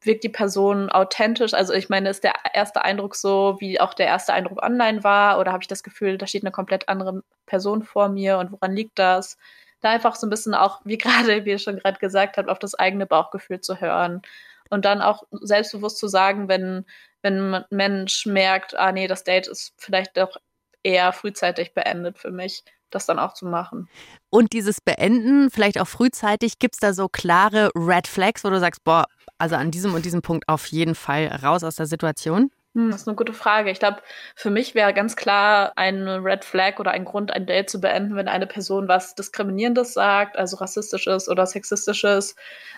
wirkt 0.00 0.24
die 0.24 0.28
Person 0.28 0.90
authentisch? 0.90 1.54
Also 1.54 1.72
ich 1.72 1.88
meine, 1.88 2.10
ist 2.10 2.24
der 2.24 2.34
erste 2.54 2.82
Eindruck 2.82 3.16
so, 3.16 3.56
wie 3.60 3.80
auch 3.80 3.94
der 3.94 4.06
erste 4.06 4.32
Eindruck 4.32 4.62
online 4.62 5.04
war? 5.04 5.38
Oder 5.38 5.52
habe 5.52 5.62
ich 5.62 5.68
das 5.68 5.82
Gefühl, 5.82 6.18
da 6.18 6.26
steht 6.26 6.42
eine 6.42 6.52
komplett 6.52 6.88
andere 6.88 7.22
Person 7.46 7.82
vor 7.82 8.08
mir 8.08 8.38
und 8.38 8.52
woran 8.52 8.72
liegt 8.72 8.98
das? 8.98 9.36
Da 9.80 9.90
einfach 9.90 10.16
so 10.16 10.26
ein 10.26 10.30
bisschen 10.30 10.54
auch, 10.54 10.80
wie 10.84 10.98
gerade, 10.98 11.44
wie 11.44 11.50
ihr 11.50 11.58
schon 11.58 11.78
gerade 11.78 11.98
gesagt 11.98 12.36
habt, 12.36 12.48
auf 12.48 12.58
das 12.58 12.74
eigene 12.74 13.06
Bauchgefühl 13.06 13.60
zu 13.60 13.80
hören. 13.80 14.22
Und 14.70 14.84
dann 14.84 15.00
auch 15.00 15.22
selbstbewusst 15.32 15.98
zu 15.98 16.08
sagen, 16.08 16.48
wenn, 16.48 16.84
wenn 17.22 17.54
ein 17.54 17.64
Mensch 17.70 18.26
merkt, 18.26 18.76
ah 18.76 18.92
nee, 18.92 19.06
das 19.08 19.24
Date 19.24 19.46
ist 19.48 19.72
vielleicht 19.78 20.16
doch 20.16 20.36
eher 20.82 21.12
frühzeitig 21.12 21.74
beendet 21.74 22.18
für 22.18 22.30
mich 22.30 22.64
das 22.90 23.06
dann 23.06 23.18
auch 23.18 23.34
zu 23.34 23.46
machen. 23.46 23.88
Und 24.30 24.52
dieses 24.52 24.80
Beenden, 24.80 25.50
vielleicht 25.50 25.78
auch 25.80 25.88
frühzeitig, 25.88 26.58
gibt 26.58 26.74
es 26.74 26.80
da 26.80 26.92
so 26.92 27.08
klare 27.08 27.70
Red 27.74 28.06
Flags, 28.06 28.44
wo 28.44 28.50
du 28.50 28.60
sagst, 28.60 28.84
boah, 28.84 29.06
also 29.38 29.56
an 29.56 29.70
diesem 29.70 29.94
und 29.94 30.04
diesem 30.04 30.22
Punkt 30.22 30.48
auf 30.48 30.66
jeden 30.66 30.94
Fall 30.94 31.26
raus 31.42 31.64
aus 31.64 31.76
der 31.76 31.86
Situation? 31.86 32.50
Hm, 32.74 32.90
das 32.90 33.02
ist 33.02 33.08
eine 33.08 33.16
gute 33.16 33.32
Frage. 33.32 33.70
Ich 33.70 33.78
glaube, 33.78 34.02
für 34.34 34.50
mich 34.50 34.74
wäre 34.74 34.92
ganz 34.92 35.16
klar 35.16 35.72
ein 35.76 36.06
Red 36.06 36.44
Flag 36.44 36.78
oder 36.78 36.90
ein 36.90 37.04
Grund, 37.04 37.32
ein 37.32 37.46
Date 37.46 37.70
zu 37.70 37.80
beenden, 37.80 38.14
wenn 38.14 38.28
eine 38.28 38.46
Person 38.46 38.88
was 38.88 39.14
Diskriminierendes 39.14 39.94
sagt, 39.94 40.36
also 40.36 40.56
rassistisches 40.58 41.28
oder 41.28 41.46
sexistisches, 41.46 42.36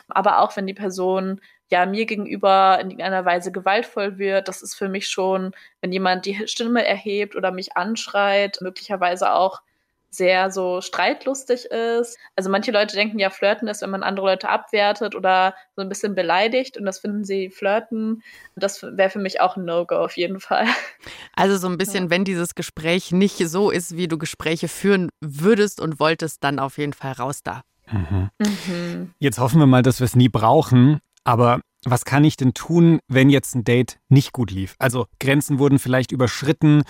aber 0.08 0.38
auch 0.40 0.56
wenn 0.56 0.66
die 0.66 0.74
Person 0.74 1.40
ja 1.70 1.86
mir 1.86 2.06
gegenüber 2.06 2.78
in 2.80 2.90
irgendeiner 2.90 3.24
Weise 3.24 3.52
gewaltvoll 3.52 4.18
wird. 4.18 4.48
Das 4.48 4.62
ist 4.62 4.74
für 4.74 4.88
mich 4.88 5.08
schon, 5.08 5.52
wenn 5.80 5.92
jemand 5.92 6.26
die 6.26 6.46
Stimme 6.48 6.86
erhebt 6.86 7.36
oder 7.36 7.52
mich 7.52 7.76
anschreit, 7.76 8.58
möglicherweise 8.60 9.32
auch 9.32 9.62
sehr 10.10 10.50
so 10.50 10.80
streitlustig 10.80 11.66
ist. 11.66 12.18
Also 12.36 12.50
manche 12.50 12.72
Leute 12.72 12.96
denken 12.96 13.18
ja, 13.18 13.30
Flirten 13.30 13.68
ist, 13.68 13.80
wenn 13.82 13.90
man 13.90 14.02
andere 14.02 14.26
Leute 14.26 14.48
abwertet 14.48 15.14
oder 15.14 15.54
so 15.76 15.82
ein 15.82 15.88
bisschen 15.88 16.14
beleidigt 16.14 16.76
und 16.76 16.84
das 16.84 16.98
finden 16.98 17.24
sie 17.24 17.48
Flirten. 17.48 18.22
Das 18.56 18.82
wäre 18.82 19.10
für 19.10 19.20
mich 19.20 19.40
auch 19.40 19.56
ein 19.56 19.64
No-Go 19.64 19.96
auf 19.96 20.16
jeden 20.16 20.40
Fall. 20.40 20.66
Also 21.34 21.56
so 21.56 21.68
ein 21.68 21.78
bisschen, 21.78 22.04
ja. 22.04 22.10
wenn 22.10 22.24
dieses 22.24 22.54
Gespräch 22.54 23.12
nicht 23.12 23.38
so 23.48 23.70
ist, 23.70 23.96
wie 23.96 24.08
du 24.08 24.18
Gespräche 24.18 24.68
führen 24.68 25.08
würdest 25.20 25.80
und 25.80 25.98
wolltest, 25.98 26.44
dann 26.44 26.58
auf 26.58 26.76
jeden 26.76 26.92
Fall 26.92 27.12
raus 27.12 27.42
da. 27.42 27.62
Mhm. 27.90 28.30
Mhm. 28.38 29.14
Jetzt 29.18 29.38
hoffen 29.38 29.60
wir 29.60 29.66
mal, 29.66 29.82
dass 29.82 30.00
wir 30.00 30.04
es 30.04 30.16
nie 30.16 30.28
brauchen. 30.28 31.00
Aber 31.24 31.60
was 31.84 32.04
kann 32.04 32.24
ich 32.24 32.36
denn 32.36 32.52
tun, 32.52 33.00
wenn 33.08 33.30
jetzt 33.30 33.54
ein 33.54 33.64
Date 33.64 33.98
nicht 34.08 34.32
gut 34.32 34.50
lief? 34.50 34.74
Also 34.78 35.06
Grenzen 35.18 35.58
wurden 35.58 35.78
vielleicht 35.78 36.12
überschritten, 36.12 36.82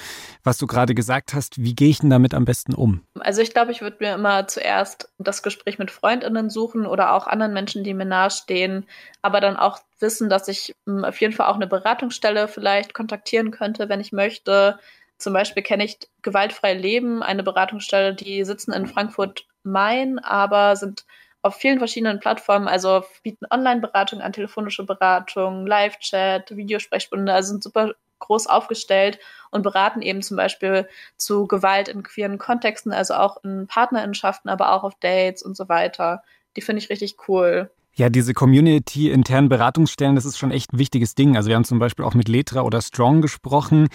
was 0.42 0.58
du 0.58 0.66
gerade 0.66 0.94
gesagt 0.94 1.32
hast. 1.32 1.62
Wie 1.62 1.74
gehe 1.74 1.88
ich 1.88 2.00
denn 2.00 2.10
damit 2.10 2.34
am 2.34 2.44
besten 2.44 2.74
um? 2.74 3.02
Also 3.20 3.40
ich 3.40 3.52
glaube, 3.52 3.70
ich 3.70 3.82
würde 3.82 3.98
mir 4.00 4.14
immer 4.14 4.48
zuerst 4.48 5.08
das 5.18 5.42
Gespräch 5.42 5.78
mit 5.78 5.90
Freundinnen 5.90 6.50
suchen 6.50 6.86
oder 6.86 7.12
auch 7.12 7.26
anderen 7.26 7.52
Menschen, 7.52 7.84
die 7.84 7.94
mir 7.94 8.04
nahestehen, 8.04 8.86
aber 9.22 9.40
dann 9.40 9.56
auch 9.56 9.78
wissen, 10.00 10.28
dass 10.28 10.48
ich 10.48 10.74
hm, 10.86 11.04
auf 11.04 11.20
jeden 11.20 11.32
Fall 11.32 11.46
auch 11.46 11.56
eine 11.56 11.66
Beratungsstelle 11.66 12.48
vielleicht 12.48 12.94
kontaktieren 12.94 13.50
könnte, 13.52 13.88
wenn 13.88 14.00
ich 14.00 14.12
möchte. 14.12 14.78
Zum 15.18 15.32
Beispiel 15.34 15.62
kenne 15.62 15.84
ich 15.84 15.98
Gewaltfrei 16.22 16.74
Leben, 16.74 17.22
eine 17.22 17.42
Beratungsstelle, 17.42 18.14
die 18.14 18.44
sitzen 18.44 18.72
in 18.72 18.86
Frankfurt 18.86 19.46
Main, 19.62 20.18
aber 20.18 20.76
sind 20.76 21.04
auf 21.42 21.56
vielen 21.56 21.78
verschiedenen 21.78 22.20
Plattformen, 22.20 22.68
also 22.68 23.04
bieten 23.22 23.46
Online-Beratung 23.50 24.20
an, 24.20 24.32
telefonische 24.32 24.84
Beratung, 24.84 25.66
Live-Chat, 25.66 26.54
Videosprechstunde, 26.54 27.32
also 27.32 27.52
sind 27.52 27.62
super 27.62 27.94
groß 28.18 28.46
aufgestellt 28.46 29.18
und 29.50 29.62
beraten 29.62 30.02
eben 30.02 30.22
zum 30.22 30.36
Beispiel 30.36 30.88
zu 31.16 31.46
Gewalt 31.46 31.88
in 31.88 32.02
queeren 32.02 32.38
Kontexten, 32.38 32.92
also 32.92 33.14
auch 33.14 33.42
in 33.44 33.66
Partnerinnenschaften, 33.66 34.50
aber 34.50 34.72
auch 34.72 34.84
auf 34.84 34.94
Dates 35.00 35.42
und 35.42 35.56
so 35.56 35.68
weiter. 35.68 36.22
Die 36.56 36.60
finde 36.60 36.82
ich 36.82 36.90
richtig 36.90 37.16
cool. 37.28 37.70
Ja, 38.00 38.08
diese 38.08 38.32
Community-internen 38.32 39.50
Beratungsstellen, 39.50 40.14
das 40.14 40.24
ist 40.24 40.38
schon 40.38 40.52
echt 40.52 40.72
ein 40.72 40.78
wichtiges 40.78 41.14
Ding. 41.14 41.36
Also 41.36 41.50
wir 41.50 41.56
haben 41.56 41.64
zum 41.64 41.78
Beispiel 41.78 42.02
auch 42.02 42.14
mit 42.14 42.28
Letra 42.28 42.62
oder 42.62 42.80
Strong 42.80 43.20
gesprochen. 43.20 43.88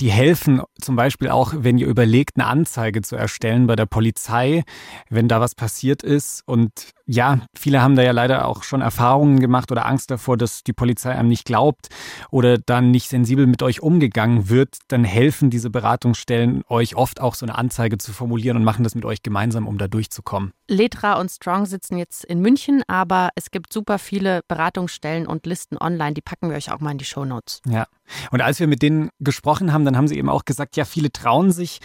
Die 0.00 0.10
helfen 0.10 0.60
zum 0.80 0.96
Beispiel 0.96 1.28
auch, 1.28 1.54
wenn 1.56 1.78
ihr 1.78 1.86
überlegt, 1.86 2.32
eine 2.34 2.48
Anzeige 2.48 3.00
zu 3.02 3.14
erstellen 3.14 3.68
bei 3.68 3.76
der 3.76 3.86
Polizei, 3.86 4.64
wenn 5.08 5.28
da 5.28 5.40
was 5.40 5.54
passiert 5.54 6.02
ist. 6.02 6.42
Und 6.46 6.94
ja, 7.06 7.40
viele 7.54 7.82
haben 7.82 7.96
da 7.96 8.02
ja 8.02 8.12
leider 8.12 8.46
auch 8.46 8.62
schon 8.62 8.80
Erfahrungen 8.80 9.38
gemacht 9.40 9.70
oder 9.70 9.86
Angst 9.86 10.10
davor, 10.10 10.36
dass 10.36 10.64
die 10.64 10.72
Polizei 10.72 11.14
einem 11.14 11.28
nicht 11.28 11.44
glaubt 11.44 11.88
oder 12.30 12.56
dann 12.56 12.90
nicht 12.90 13.08
sensibel 13.08 13.46
mit 13.46 13.62
euch 13.62 13.82
umgegangen 13.82 14.48
wird. 14.48 14.78
Dann 14.88 15.04
helfen 15.04 15.50
diese 15.50 15.68
Beratungsstellen 15.68 16.62
euch 16.68 16.96
oft 16.96 17.20
auch 17.20 17.34
so 17.34 17.44
eine 17.44 17.56
Anzeige 17.56 17.98
zu 17.98 18.12
formulieren 18.12 18.56
und 18.56 18.64
machen 18.64 18.84
das 18.84 18.94
mit 18.94 19.04
euch 19.04 19.22
gemeinsam, 19.22 19.66
um 19.66 19.76
da 19.76 19.86
durchzukommen. 19.86 20.52
Letra 20.68 21.20
und 21.20 21.30
Strong 21.30 21.66
sitzen 21.66 21.98
jetzt 21.98 22.24
in 22.24 22.40
München, 22.40 22.82
aber 22.86 23.28
es 23.34 23.50
gibt 23.50 23.72
super 23.72 23.98
viele 23.98 24.40
Beratungsstellen 24.48 25.26
und 25.26 25.44
Listen 25.44 25.76
online. 25.76 26.14
Die 26.14 26.22
packen 26.22 26.48
wir 26.48 26.56
euch 26.56 26.72
auch 26.72 26.80
mal 26.80 26.92
in 26.92 26.98
die 26.98 27.04
Show 27.04 27.26
Notes. 27.26 27.60
Ja. 27.66 27.86
Und 28.30 28.40
als 28.40 28.60
wir 28.60 28.66
mit 28.66 28.80
denen 28.80 29.10
gesprochen 29.20 29.72
haben, 29.72 29.84
dann 29.84 29.96
haben 29.96 30.08
sie 30.08 30.16
eben 30.16 30.30
auch 30.30 30.44
gesagt, 30.44 30.76
ja, 30.76 30.84
viele 30.84 31.12
trauen 31.12 31.52
sich 31.52 31.80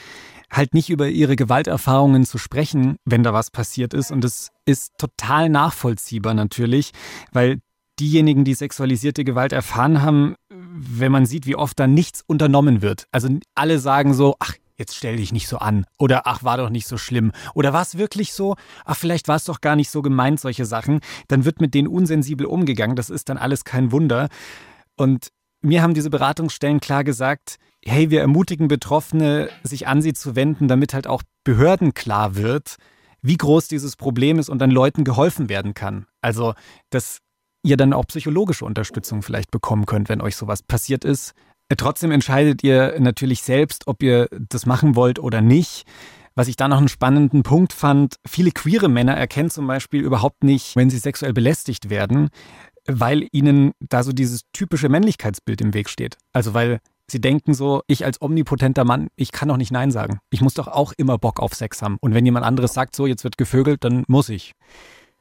halt 0.51 0.73
nicht 0.73 0.89
über 0.89 1.07
ihre 1.07 1.35
Gewalterfahrungen 1.35 2.25
zu 2.25 2.38
sprechen, 2.38 2.97
wenn 3.05 3.23
da 3.23 3.33
was 3.33 3.51
passiert 3.51 3.93
ist. 3.93 4.12
Und 4.12 4.25
es 4.25 4.49
ist 4.65 4.93
total 4.97 5.49
nachvollziehbar 5.49 6.33
natürlich, 6.33 6.91
weil 7.31 7.59
diejenigen, 7.99 8.45
die 8.45 8.53
sexualisierte 8.53 9.23
Gewalt 9.23 9.51
erfahren 9.51 10.01
haben, 10.01 10.35
wenn 10.49 11.12
man 11.12 11.25
sieht, 11.25 11.45
wie 11.45 11.55
oft 11.55 11.79
da 11.79 11.88
nichts 11.88 12.23
unternommen 12.25 12.81
wird. 12.81 13.05
Also 13.12 13.29
alle 13.55 13.79
sagen 13.79 14.13
so, 14.13 14.35
ach, 14.39 14.53
jetzt 14.77 14.95
stell 14.95 15.17
dich 15.17 15.33
nicht 15.33 15.47
so 15.47 15.57
an. 15.57 15.85
Oder 15.97 16.25
ach, 16.25 16.43
war 16.43 16.57
doch 16.57 16.69
nicht 16.69 16.88
so 16.88 16.97
schlimm. 16.97 17.31
Oder 17.53 17.73
war 17.73 17.81
es 17.81 17.97
wirklich 17.97 18.33
so? 18.33 18.55
Ach, 18.85 18.95
vielleicht 18.95 19.27
war 19.27 19.35
es 19.35 19.43
doch 19.43 19.62
gar 19.62 19.75
nicht 19.75 19.91
so 19.91 20.01
gemeint, 20.01 20.39
solche 20.39 20.65
Sachen. 20.65 21.01
Dann 21.27 21.45
wird 21.45 21.59
mit 21.59 21.73
denen 21.73 21.89
unsensibel 21.89 22.45
umgegangen. 22.45 22.95
Das 22.95 23.09
ist 23.09 23.29
dann 23.29 23.38
alles 23.38 23.65
kein 23.65 23.91
Wunder. 23.91 24.29
Und 24.95 25.27
mir 25.62 25.81
haben 25.81 25.93
diese 25.93 26.09
Beratungsstellen 26.09 26.79
klar 26.79 27.03
gesagt, 27.03 27.57
hey, 27.85 28.09
wir 28.09 28.21
ermutigen 28.21 28.67
Betroffene, 28.67 29.49
sich 29.63 29.87
an 29.87 30.01
sie 30.01 30.13
zu 30.13 30.35
wenden, 30.35 30.67
damit 30.67 30.93
halt 30.93 31.07
auch 31.07 31.23
Behörden 31.43 31.93
klar 31.93 32.35
wird, 32.35 32.75
wie 33.21 33.37
groß 33.37 33.67
dieses 33.67 33.95
Problem 33.95 34.39
ist 34.39 34.49
und 34.49 34.59
dann 34.59 34.71
Leuten 34.71 35.03
geholfen 35.03 35.49
werden 35.49 35.73
kann. 35.73 36.05
Also, 36.21 36.53
dass 36.89 37.19
ihr 37.63 37.77
dann 37.77 37.93
auch 37.93 38.05
psychologische 38.07 38.65
Unterstützung 38.65 39.21
vielleicht 39.21 39.51
bekommen 39.51 39.85
könnt, 39.85 40.09
wenn 40.09 40.21
euch 40.21 40.35
sowas 40.35 40.63
passiert 40.63 41.03
ist. 41.03 41.33
Trotzdem 41.75 42.11
entscheidet 42.11 42.63
ihr 42.63 42.95
natürlich 42.99 43.43
selbst, 43.43 43.87
ob 43.87 44.01
ihr 44.01 44.27
das 44.31 44.65
machen 44.65 44.95
wollt 44.95 45.19
oder 45.19 45.41
nicht. 45.41 45.83
Was 46.35 46.47
ich 46.47 46.55
da 46.55 46.67
noch 46.67 46.77
einen 46.77 46.87
spannenden 46.87 47.43
Punkt 47.43 47.73
fand, 47.73 48.15
viele 48.25 48.51
queere 48.51 48.87
Männer 48.87 49.15
erkennen 49.15 49.49
zum 49.49 49.67
Beispiel 49.67 50.01
überhaupt 50.01 50.43
nicht, 50.43 50.75
wenn 50.75 50.89
sie 50.89 50.97
sexuell 50.97 51.33
belästigt 51.33 51.89
werden, 51.89 52.29
weil 52.85 53.27
ihnen 53.31 53.73
da 53.79 54.03
so 54.03 54.13
dieses 54.13 54.41
typische 54.53 54.89
Männlichkeitsbild 54.89 55.59
im 55.61 55.73
Weg 55.73 55.89
steht. 55.89 56.17
Also 56.31 56.53
weil 56.53 56.79
sie 57.12 57.22
denken 57.22 57.54
so, 57.54 57.82
ich 57.88 58.06
als 58.06 58.22
omnipotenter 58.22 58.86
Mann, 58.86 59.10
ich 59.15 59.32
kann 59.32 59.50
doch 59.50 59.58
nicht 59.58 59.72
Nein 59.72 59.91
sagen. 59.91 60.19
Ich 60.30 60.41
muss 60.41 60.54
doch 60.54 60.67
auch 60.67 60.93
immer 60.98 61.17
Bock 61.17 61.39
auf 61.39 61.54
Sex 61.54 61.82
haben. 61.82 61.98
Und 62.02 62.13
wenn 62.13 62.26
jemand 62.26 62.45
anderes 62.45 62.74
sagt, 62.74 62.95
so, 62.95 63.06
jetzt 63.06 63.24
wird 63.24 63.38
gevögelt, 63.38 63.84
dann 63.84 64.04
muss 64.08 64.30
ich. 64.30 64.54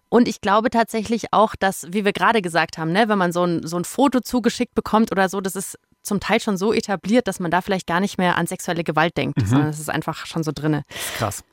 Und 0.08 0.26
ich 0.26 0.40
glaube 0.40 0.70
tatsächlich 0.70 1.32
auch, 1.32 1.54
dass, 1.54 1.86
wie 1.90 2.04
wir 2.04 2.12
gerade 2.12 2.40
gesagt 2.40 2.78
haben, 2.78 2.92
ne, 2.92 3.08
wenn 3.08 3.18
man 3.18 3.32
so 3.32 3.44
ein, 3.44 3.66
so 3.66 3.76
ein 3.76 3.84
Foto 3.84 4.20
zugeschickt 4.20 4.74
bekommt 4.74 5.12
oder 5.12 5.28
so, 5.28 5.40
das 5.40 5.54
ist 5.54 5.78
zum 6.02 6.20
Teil 6.20 6.40
schon 6.40 6.56
so 6.56 6.72
etabliert, 6.72 7.28
dass 7.28 7.40
man 7.40 7.50
da 7.50 7.60
vielleicht 7.60 7.86
gar 7.86 8.00
nicht 8.00 8.16
mehr 8.16 8.36
an 8.36 8.46
sexuelle 8.46 8.84
Gewalt 8.84 9.16
denkt, 9.16 9.38
mhm. 9.38 9.46
sondern 9.46 9.68
es 9.68 9.78
ist 9.78 9.90
einfach 9.90 10.24
schon 10.26 10.42
so 10.42 10.52
drinne. 10.54 10.84
Krass. 11.18 11.44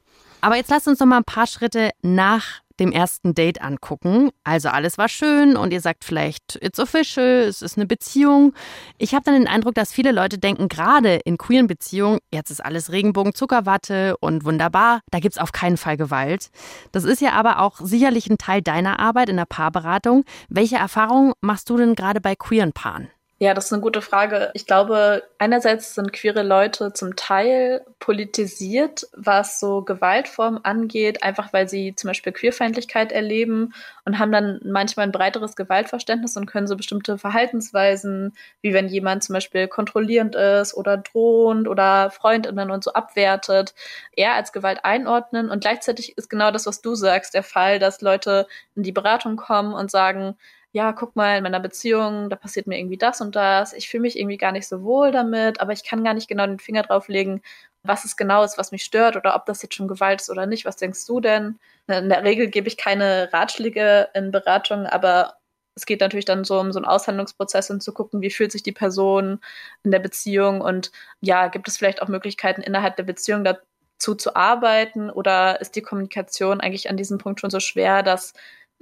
Aber 0.41 0.55
jetzt 0.55 0.69
lasst 0.69 0.87
uns 0.87 0.99
noch 0.99 1.07
mal 1.07 1.17
ein 1.17 1.25
paar 1.25 1.47
Schritte 1.47 1.89
nach 2.01 2.61
dem 2.79 2.91
ersten 2.91 3.33
Date 3.33 3.61
angucken. 3.61 4.29
Also 4.43 4.69
alles 4.69 4.97
war 4.97 5.09
schön 5.09 5.57
und 5.57 5.71
ihr 5.71 5.81
sagt 5.81 6.03
vielleicht, 6.03 6.57
it's 6.61 6.79
official, 6.79 7.25
es 7.25 7.61
ist 7.61 7.77
eine 7.77 7.85
Beziehung. 7.85 8.53
Ich 8.97 9.13
habe 9.13 9.23
dann 9.23 9.35
den 9.35 9.47
Eindruck, 9.47 9.75
dass 9.75 9.91
viele 9.91 10.11
Leute 10.11 10.37
denken, 10.37 10.67
gerade 10.67 11.15
in 11.25 11.37
queeren 11.37 11.67
Beziehungen, 11.67 12.19
jetzt 12.31 12.51
ist 12.51 12.63
alles 12.63 12.91
Regenbogen, 12.91 13.33
Zuckerwatte 13.33 14.17
und 14.17 14.45
wunderbar, 14.45 15.01
da 15.11 15.19
gibt 15.19 15.35
es 15.35 15.41
auf 15.41 15.51
keinen 15.51 15.77
Fall 15.77 15.97
Gewalt. 15.97 16.49
Das 16.91 17.03
ist 17.03 17.21
ja 17.21 17.31
aber 17.33 17.59
auch 17.59 17.79
sicherlich 17.79 18.29
ein 18.29 18.37
Teil 18.37 18.61
deiner 18.61 18.99
Arbeit 18.99 19.29
in 19.29 19.37
der 19.37 19.45
Paarberatung. 19.45 20.25
Welche 20.49 20.77
Erfahrungen 20.77 21.33
machst 21.41 21.69
du 21.69 21.77
denn 21.77 21.95
gerade 21.95 22.21
bei 22.21 22.35
queeren 22.35 22.73
Paaren? 22.73 23.09
Ja, 23.37 23.53
das 23.53 23.65
ist 23.65 23.73
eine 23.73 23.81
gute 23.81 24.01
Frage. 24.01 24.49
Ich 24.53 24.65
glaube, 24.65 25.23
einerseits 25.39 25.93
sind 25.93 26.13
queere 26.13 26.41
Leute 26.41 26.93
zum 26.93 27.17
Teil 27.17 27.85
politisiert, 27.99 29.07
was 29.11 29.59
so 29.59 29.81
Gewaltformen 29.81 30.63
angeht, 30.63 31.21
einfach 31.21 31.51
weil 31.51 31.67
sie 31.67 31.93
zum 31.95 32.07
Beispiel 32.07 32.31
Queerfeindlichkeit 32.31 33.11
erleben 33.11 33.73
und 34.05 34.19
haben 34.19 34.31
dann 34.31 34.61
manchmal 34.63 35.05
ein 35.05 35.11
breiteres 35.11 35.57
Gewaltverständnis 35.57 36.37
und 36.37 36.45
können 36.45 36.67
so 36.67 36.77
bestimmte 36.77 37.17
Verhaltensweisen, 37.17 38.33
wie 38.61 38.73
wenn 38.73 38.87
jemand 38.87 39.25
zum 39.25 39.33
Beispiel 39.33 39.67
kontrollierend 39.67 40.35
ist 40.35 40.73
oder 40.73 40.95
drohend 40.95 41.67
oder 41.67 42.11
Freundinnen 42.11 42.71
und 42.71 42.85
so 42.85 42.93
abwertet, 42.93 43.73
eher 44.15 44.35
als 44.35 44.53
Gewalt 44.53 44.85
einordnen. 44.85 45.49
Und 45.49 45.59
gleichzeitig 45.59 46.17
ist 46.17 46.29
genau 46.29 46.51
das, 46.51 46.67
was 46.67 46.81
du 46.81 46.95
sagst, 46.95 47.33
der 47.33 47.43
Fall, 47.43 47.79
dass 47.79 47.99
Leute 47.99 48.47
in 48.75 48.83
die 48.83 48.93
Beratung 48.93 49.35
kommen 49.35 49.73
und 49.73 49.91
sagen, 49.91 50.37
ja, 50.75 50.91
guck 50.91 51.15
mal, 51.15 51.37
in 51.37 51.43
meiner 51.43 51.61
Beziehung, 51.61 52.29
da 52.29 52.35
passiert 52.35 52.67
mir 52.67 52.77
irgendwie 52.77 52.97
das 52.97 53.21
und 53.21 53.33
das. 53.37 53.71
Ich 53.71 53.87
fühle 53.87 54.01
mich 54.01 54.19
irgendwie 54.19 54.35
gar 54.35 54.51
nicht 54.51 54.67
so 54.67 54.83
wohl 54.83 55.13
damit, 55.13 55.61
aber 55.61 55.71
ich 55.71 55.85
kann 55.85 56.03
gar 56.03 56.13
nicht 56.13 56.27
genau 56.27 56.45
den 56.45 56.59
Finger 56.59 56.83
drauf 56.83 57.07
legen, 57.07 57.41
was 57.83 58.03
es 58.03 58.17
genau 58.17 58.43
ist, 58.43 58.57
was 58.57 58.73
mich 58.73 58.83
stört 58.83 59.15
oder 59.15 59.37
ob 59.37 59.45
das 59.45 59.61
jetzt 59.61 59.75
schon 59.75 59.87
Gewalt 59.87 60.19
ist 60.19 60.29
oder 60.29 60.45
nicht. 60.47 60.65
Was 60.65 60.75
denkst 60.75 61.05
du 61.05 61.21
denn? 61.21 61.59
In 61.87 62.09
der 62.09 62.25
Regel 62.25 62.49
gebe 62.49 62.67
ich 62.67 62.75
keine 62.75 63.29
Ratschläge 63.31 64.09
in 64.13 64.31
Beratung, 64.31 64.85
aber 64.85 65.37
es 65.75 65.85
geht 65.85 66.01
natürlich 66.01 66.25
dann 66.25 66.43
so 66.43 66.59
um 66.59 66.73
so 66.73 66.79
einen 66.79 66.85
Aushandlungsprozess 66.85 67.69
und 67.69 67.81
zu 67.81 67.93
gucken, 67.93 68.19
wie 68.19 68.29
fühlt 68.29 68.51
sich 68.51 68.63
die 68.63 68.73
Person 68.73 69.39
in 69.83 69.91
der 69.91 69.99
Beziehung 69.99 70.59
und 70.59 70.91
ja, 71.21 71.47
gibt 71.47 71.69
es 71.69 71.77
vielleicht 71.77 72.01
auch 72.01 72.09
Möglichkeiten 72.09 72.61
innerhalb 72.61 72.97
der 72.97 73.03
Beziehung 73.03 73.45
dazu 73.45 74.13
zu 74.15 74.35
arbeiten 74.35 75.09
oder 75.09 75.61
ist 75.61 75.77
die 75.77 75.81
Kommunikation 75.81 76.59
eigentlich 76.59 76.89
an 76.89 76.97
diesem 76.97 77.17
Punkt 77.17 77.39
schon 77.39 77.49
so 77.49 77.61
schwer, 77.61 78.03
dass 78.03 78.33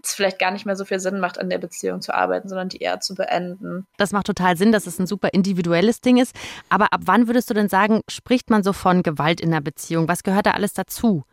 es 0.05 0.13
vielleicht 0.13 0.39
gar 0.39 0.51
nicht 0.51 0.65
mehr 0.65 0.75
so 0.75 0.85
viel 0.85 0.99
Sinn 0.99 1.19
macht, 1.19 1.39
an 1.39 1.49
der 1.49 1.57
Beziehung 1.57 2.01
zu 2.01 2.13
arbeiten, 2.13 2.49
sondern 2.49 2.69
die 2.69 2.77
eher 2.77 2.99
zu 2.99 3.15
beenden. 3.15 3.87
Das 3.97 4.11
macht 4.11 4.27
total 4.27 4.57
Sinn, 4.57 4.71
dass 4.71 4.87
es 4.87 4.99
ein 4.99 5.07
super 5.07 5.29
individuelles 5.33 6.01
Ding 6.01 6.17
ist. 6.17 6.35
Aber 6.69 6.93
ab 6.93 7.01
wann 7.05 7.27
würdest 7.27 7.49
du 7.49 7.53
denn 7.53 7.69
sagen, 7.69 8.01
spricht 8.09 8.49
man 8.49 8.63
so 8.63 8.73
von 8.73 9.03
Gewalt 9.03 9.41
in 9.41 9.51
der 9.51 9.61
Beziehung? 9.61 10.07
Was 10.07 10.23
gehört 10.23 10.45
da 10.45 10.51
alles 10.51 10.73
dazu? 10.73 11.23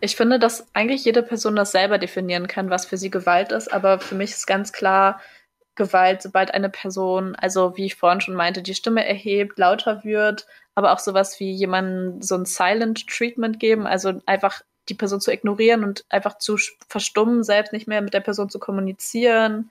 Ich 0.00 0.16
finde, 0.16 0.38
dass 0.38 0.66
eigentlich 0.74 1.04
jede 1.04 1.22
Person 1.22 1.56
das 1.56 1.72
selber 1.72 1.98
definieren 1.98 2.46
kann, 2.46 2.70
was 2.70 2.84
für 2.84 2.96
sie 2.96 3.10
Gewalt 3.10 3.52
ist. 3.52 3.72
Aber 3.72 4.00
für 4.00 4.14
mich 4.14 4.30
ist 4.30 4.46
ganz 4.46 4.72
klar, 4.72 5.20
Gewalt, 5.74 6.20
sobald 6.20 6.52
eine 6.52 6.68
Person, 6.68 7.34
also 7.36 7.76
wie 7.76 7.86
ich 7.86 7.94
vorhin 7.94 8.20
schon 8.20 8.34
meinte, 8.34 8.62
die 8.62 8.74
Stimme 8.74 9.06
erhebt, 9.06 9.58
lauter 9.58 10.04
wird, 10.04 10.46
aber 10.74 10.92
auch 10.92 10.98
sowas 10.98 11.40
wie 11.40 11.50
jemandem 11.50 12.20
so 12.20 12.34
ein 12.34 12.44
Silent 12.44 13.06
Treatment 13.06 13.58
geben, 13.58 13.86
also 13.86 14.20
einfach 14.26 14.62
die 14.88 14.94
Person 14.94 15.20
zu 15.20 15.32
ignorieren 15.32 15.84
und 15.84 16.04
einfach 16.08 16.38
zu 16.38 16.56
verstummen, 16.88 17.44
selbst 17.44 17.72
nicht 17.72 17.86
mehr 17.88 18.02
mit 18.02 18.14
der 18.14 18.20
Person 18.20 18.50
zu 18.50 18.58
kommunizieren, 18.58 19.70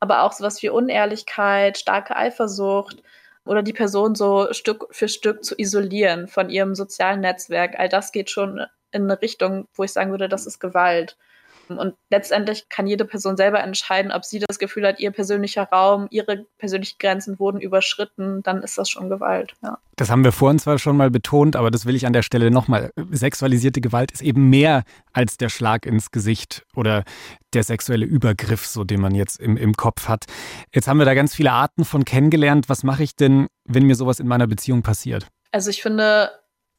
aber 0.00 0.22
auch 0.22 0.32
sowas 0.32 0.62
wie 0.62 0.68
Unehrlichkeit, 0.68 1.78
starke 1.78 2.16
Eifersucht 2.16 3.02
oder 3.44 3.62
die 3.62 3.72
Person 3.72 4.14
so 4.14 4.52
Stück 4.52 4.86
für 4.90 5.08
Stück 5.08 5.44
zu 5.44 5.54
isolieren 5.58 6.28
von 6.28 6.50
ihrem 6.50 6.74
sozialen 6.74 7.20
Netzwerk. 7.20 7.78
All 7.78 7.88
das 7.88 8.12
geht 8.12 8.30
schon 8.30 8.64
in 8.92 9.04
eine 9.04 9.20
Richtung, 9.20 9.66
wo 9.74 9.84
ich 9.84 9.92
sagen 9.92 10.10
würde, 10.10 10.28
das 10.28 10.46
ist 10.46 10.60
Gewalt. 10.60 11.16
Und 11.78 11.94
letztendlich 12.10 12.68
kann 12.68 12.86
jede 12.86 13.04
Person 13.04 13.36
selber 13.36 13.60
entscheiden, 13.60 14.12
ob 14.12 14.24
sie 14.24 14.38
das 14.38 14.58
Gefühl 14.58 14.86
hat, 14.86 15.00
ihr 15.00 15.10
persönlicher 15.10 15.64
Raum, 15.64 16.06
ihre 16.10 16.46
persönlichen 16.58 16.96
Grenzen 16.98 17.38
wurden 17.38 17.60
überschritten, 17.60 18.42
dann 18.42 18.62
ist 18.62 18.78
das 18.78 18.88
schon 18.88 19.08
Gewalt. 19.08 19.54
Ja. 19.62 19.78
Das 19.96 20.10
haben 20.10 20.24
wir 20.24 20.32
vorhin 20.32 20.58
zwar 20.58 20.78
schon 20.78 20.96
mal 20.96 21.10
betont, 21.10 21.56
aber 21.56 21.70
das 21.70 21.86
will 21.86 21.94
ich 21.94 22.06
an 22.06 22.12
der 22.12 22.22
Stelle 22.22 22.50
nochmal. 22.50 22.90
Sexualisierte 23.10 23.80
Gewalt 23.80 24.12
ist 24.12 24.22
eben 24.22 24.50
mehr 24.50 24.84
als 25.12 25.36
der 25.36 25.48
Schlag 25.48 25.86
ins 25.86 26.10
Gesicht 26.10 26.64
oder 26.74 27.04
der 27.52 27.62
sexuelle 27.62 28.06
Übergriff, 28.06 28.66
so 28.66 28.84
den 28.84 29.00
man 29.00 29.14
jetzt 29.14 29.40
im, 29.40 29.56
im 29.56 29.74
Kopf 29.74 30.08
hat. 30.08 30.24
Jetzt 30.74 30.88
haben 30.88 30.98
wir 30.98 31.04
da 31.04 31.14
ganz 31.14 31.34
viele 31.34 31.52
Arten 31.52 31.84
von 31.84 32.04
kennengelernt. 32.04 32.68
Was 32.68 32.82
mache 32.82 33.02
ich 33.02 33.16
denn, 33.16 33.46
wenn 33.64 33.86
mir 33.86 33.94
sowas 33.94 34.20
in 34.20 34.26
meiner 34.26 34.46
Beziehung 34.46 34.82
passiert? 34.82 35.26
Also 35.50 35.70
ich 35.70 35.82
finde, 35.82 36.30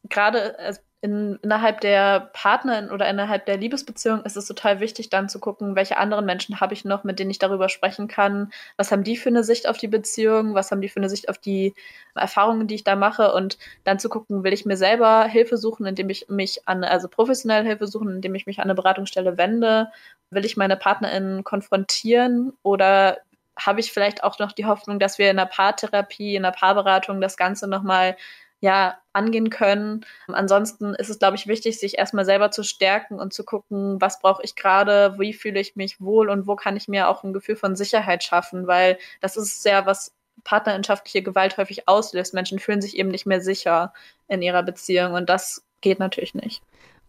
gerade 0.09 0.55
in, 1.03 1.37
innerhalb 1.41 1.81
der 1.81 2.29
Partnerin 2.31 2.89
oder 2.89 3.09
innerhalb 3.09 3.45
der 3.45 3.57
Liebesbeziehung 3.57 4.23
ist 4.23 4.37
es 4.37 4.47
total 4.47 4.79
wichtig, 4.79 5.09
dann 5.09 5.27
zu 5.27 5.37
gucken, 5.37 5.75
welche 5.75 5.97
anderen 5.97 6.25
Menschen 6.25 6.61
habe 6.61 6.73
ich 6.73 6.85
noch, 6.85 7.03
mit 7.03 7.19
denen 7.19 7.29
ich 7.29 7.39
darüber 7.39 7.67
sprechen 7.67 8.07
kann. 8.07 8.53
Was 8.77 8.89
haben 8.89 9.03
die 9.03 9.17
für 9.17 9.27
eine 9.27 9.43
Sicht 9.43 9.67
auf 9.67 9.77
die 9.77 9.89
Beziehung? 9.89 10.55
Was 10.55 10.71
haben 10.71 10.79
die 10.79 10.87
für 10.87 11.01
eine 11.01 11.09
Sicht 11.09 11.27
auf 11.27 11.37
die 11.37 11.73
Erfahrungen, 12.15 12.67
die 12.67 12.75
ich 12.75 12.85
da 12.85 12.95
mache? 12.95 13.33
Und 13.33 13.57
dann 13.83 13.99
zu 13.99 14.07
gucken, 14.07 14.45
will 14.45 14.53
ich 14.53 14.65
mir 14.65 14.77
selber 14.77 15.25
Hilfe 15.25 15.57
suchen, 15.57 15.85
indem 15.85 16.09
ich 16.09 16.29
mich 16.29 16.69
an, 16.69 16.85
also 16.85 17.09
professionelle 17.09 17.67
Hilfe 17.67 17.87
suchen, 17.87 18.15
indem 18.15 18.33
ich 18.35 18.45
mich 18.45 18.59
an 18.59 18.63
eine 18.63 18.75
Beratungsstelle 18.75 19.37
wende? 19.37 19.89
Will 20.29 20.45
ich 20.45 20.55
meine 20.55 20.77
PartnerInnen 20.77 21.43
konfrontieren 21.43 22.53
oder 22.63 23.17
habe 23.57 23.81
ich 23.81 23.91
vielleicht 23.91 24.23
auch 24.23 24.39
noch 24.39 24.53
die 24.53 24.65
Hoffnung, 24.65 24.99
dass 24.99 25.17
wir 25.17 25.29
in 25.29 25.37
der 25.37 25.47
Paartherapie, 25.47 26.35
in 26.35 26.43
der 26.43 26.51
Paarberatung 26.51 27.19
das 27.19 27.35
Ganze 27.35 27.67
nochmal 27.67 28.15
ja, 28.63 28.97
angehen 29.11 29.49
können. 29.49 30.05
Ansonsten 30.27 30.95
ist 30.95 31.09
es, 31.09 31.19
glaube 31.19 31.35
ich, 31.35 31.47
wichtig, 31.47 31.77
sich 31.81 31.97
erstmal 31.97 32.23
selber 32.23 32.49
zu 32.49 32.63
stärken 32.63 33.19
und 33.19 33.33
zu 33.33 33.43
gucken, 33.43 33.99
was 33.99 34.21
brauche 34.21 34.41
ich 34.41 34.55
gerade, 34.55 35.19
wie 35.19 35.33
fühle 35.33 35.59
ich 35.59 35.75
mich 35.75 35.99
wohl 35.99 36.29
und 36.29 36.47
wo 36.47 36.55
kann 36.55 36.77
ich 36.77 36.87
mir 36.87 37.09
auch 37.09 37.25
ein 37.25 37.33
Gefühl 37.33 37.57
von 37.57 37.75
Sicherheit 37.75 38.23
schaffen, 38.23 38.65
weil 38.65 38.97
das 39.19 39.35
ist 39.35 39.63
sehr, 39.63 39.85
was 39.85 40.13
partnerschaftliche 40.45 41.21
Gewalt 41.21 41.57
häufig 41.57 41.89
auslöst. 41.89 42.33
Menschen 42.33 42.57
fühlen 42.57 42.81
sich 42.81 42.97
eben 42.97 43.09
nicht 43.09 43.25
mehr 43.25 43.41
sicher 43.41 43.93
in 44.29 44.41
ihrer 44.41 44.63
Beziehung 44.63 45.13
und 45.13 45.27
das 45.29 45.65
geht 45.81 45.99
natürlich 45.99 46.33
nicht. 46.33 46.63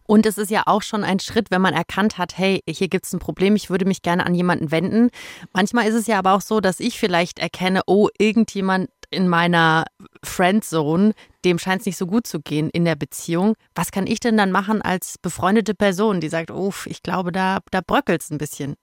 Und 0.07 0.25
es 0.25 0.37
ist 0.37 0.51
ja 0.51 0.63
auch 0.65 0.81
schon 0.81 1.03
ein 1.03 1.19
Schritt, 1.19 1.51
wenn 1.51 1.61
man 1.61 1.73
erkannt 1.73 2.17
hat, 2.17 2.37
hey, 2.37 2.61
hier 2.67 2.87
gibt 2.87 3.05
es 3.05 3.13
ein 3.13 3.19
Problem, 3.19 3.55
ich 3.55 3.69
würde 3.69 3.85
mich 3.85 4.01
gerne 4.01 4.25
an 4.25 4.35
jemanden 4.35 4.71
wenden. 4.71 5.09
Manchmal 5.53 5.87
ist 5.87 5.95
es 5.95 6.07
ja 6.07 6.19
aber 6.19 6.33
auch 6.33 6.41
so, 6.41 6.59
dass 6.59 6.79
ich 6.79 6.99
vielleicht 6.99 7.39
erkenne, 7.39 7.81
oh, 7.87 8.09
irgendjemand 8.17 8.89
in 9.09 9.27
meiner 9.27 9.85
Friendzone, 10.23 11.13
dem 11.43 11.59
scheint 11.59 11.81
es 11.81 11.85
nicht 11.85 11.97
so 11.97 12.07
gut 12.07 12.27
zu 12.27 12.39
gehen 12.39 12.69
in 12.69 12.85
der 12.85 12.95
Beziehung. 12.95 13.55
Was 13.73 13.91
kann 13.91 14.07
ich 14.07 14.19
denn 14.19 14.37
dann 14.37 14.51
machen 14.51 14.81
als 14.81 15.17
befreundete 15.17 15.73
Person, 15.73 16.19
die 16.19 16.29
sagt, 16.29 16.51
oh, 16.51 16.73
ich 16.85 17.03
glaube, 17.03 17.31
da, 17.31 17.59
da 17.71 17.81
bröckelt 17.81 18.21
es 18.21 18.31
ein 18.31 18.37
bisschen? 18.37 18.75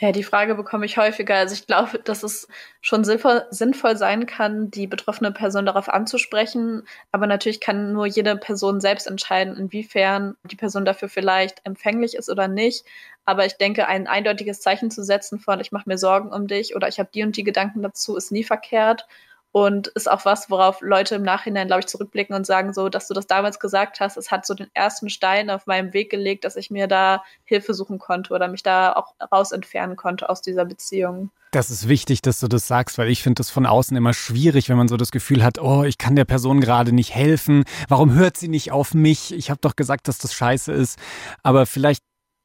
Ja, 0.00 0.10
die 0.10 0.24
Frage 0.24 0.56
bekomme 0.56 0.86
ich 0.86 0.96
häufiger. 0.96 1.36
Also 1.36 1.54
ich 1.54 1.66
glaube, 1.68 2.00
dass 2.00 2.24
es 2.24 2.48
schon 2.80 3.04
sinnvoll, 3.04 3.96
sein 3.96 4.26
kann, 4.26 4.70
die 4.70 4.88
betroffene 4.88 5.30
Person 5.30 5.66
darauf 5.66 5.88
anzusprechen. 5.88 6.82
Aber 7.12 7.28
natürlich 7.28 7.60
kann 7.60 7.92
nur 7.92 8.06
jede 8.06 8.36
Person 8.36 8.80
selbst 8.80 9.06
entscheiden, 9.06 9.56
inwiefern 9.56 10.36
die 10.42 10.56
Person 10.56 10.84
dafür 10.84 11.08
vielleicht 11.08 11.64
empfänglich 11.64 12.16
ist 12.16 12.28
oder 12.28 12.48
nicht. 12.48 12.84
Aber 13.24 13.46
ich 13.46 13.54
denke, 13.56 13.86
ein 13.86 14.08
eindeutiges 14.08 14.60
Zeichen 14.60 14.90
zu 14.90 15.04
setzen 15.04 15.38
von, 15.38 15.60
ich 15.60 15.70
mache 15.70 15.88
mir 15.88 15.96
Sorgen 15.96 16.32
um 16.32 16.48
dich 16.48 16.74
oder 16.74 16.88
ich 16.88 16.98
habe 16.98 17.10
die 17.14 17.22
und 17.22 17.36
die 17.36 17.44
Gedanken 17.44 17.82
dazu, 17.82 18.16
ist 18.16 18.32
nie 18.32 18.44
verkehrt 18.44 19.06
und 19.54 19.86
ist 19.86 20.10
auch 20.10 20.24
was, 20.24 20.50
worauf 20.50 20.80
Leute 20.80 21.14
im 21.14 21.22
Nachhinein, 21.22 21.68
glaube 21.68 21.78
ich, 21.78 21.86
zurückblicken 21.86 22.34
und 22.34 22.44
sagen 22.44 22.74
so, 22.74 22.88
dass 22.88 23.06
du 23.06 23.14
das 23.14 23.28
damals 23.28 23.60
gesagt 23.60 24.00
hast, 24.00 24.16
es 24.16 24.32
hat 24.32 24.44
so 24.44 24.54
den 24.54 24.66
ersten 24.74 25.08
Stein 25.08 25.48
auf 25.48 25.68
meinem 25.68 25.92
Weg 25.92 26.10
gelegt, 26.10 26.42
dass 26.42 26.56
ich 26.56 26.72
mir 26.72 26.88
da 26.88 27.22
Hilfe 27.44 27.72
suchen 27.72 28.00
konnte 28.00 28.34
oder 28.34 28.48
mich 28.48 28.64
da 28.64 28.94
auch 28.94 29.14
raus 29.30 29.52
entfernen 29.52 29.94
konnte 29.94 30.28
aus 30.28 30.42
dieser 30.42 30.64
Beziehung. 30.64 31.30
Das 31.52 31.70
ist 31.70 31.86
wichtig, 31.86 32.20
dass 32.20 32.40
du 32.40 32.48
das 32.48 32.66
sagst, 32.66 32.98
weil 32.98 33.08
ich 33.08 33.22
finde 33.22 33.38
das 33.38 33.50
von 33.50 33.64
außen 33.64 33.96
immer 33.96 34.12
schwierig, 34.12 34.68
wenn 34.68 34.76
man 34.76 34.88
so 34.88 34.96
das 34.96 35.12
Gefühl 35.12 35.44
hat, 35.44 35.60
oh, 35.60 35.84
ich 35.84 35.98
kann 35.98 36.16
der 36.16 36.24
Person 36.24 36.60
gerade 36.60 36.90
nicht 36.90 37.14
helfen. 37.14 37.62
Warum 37.86 38.12
hört 38.12 38.36
sie 38.36 38.48
nicht 38.48 38.72
auf 38.72 38.92
mich? 38.92 39.32
Ich 39.32 39.50
habe 39.50 39.60
doch 39.60 39.76
gesagt, 39.76 40.08
dass 40.08 40.18
das 40.18 40.34
scheiße 40.34 40.72
ist. 40.72 40.98
Aber 41.44 41.66
vielleicht 41.66 42.02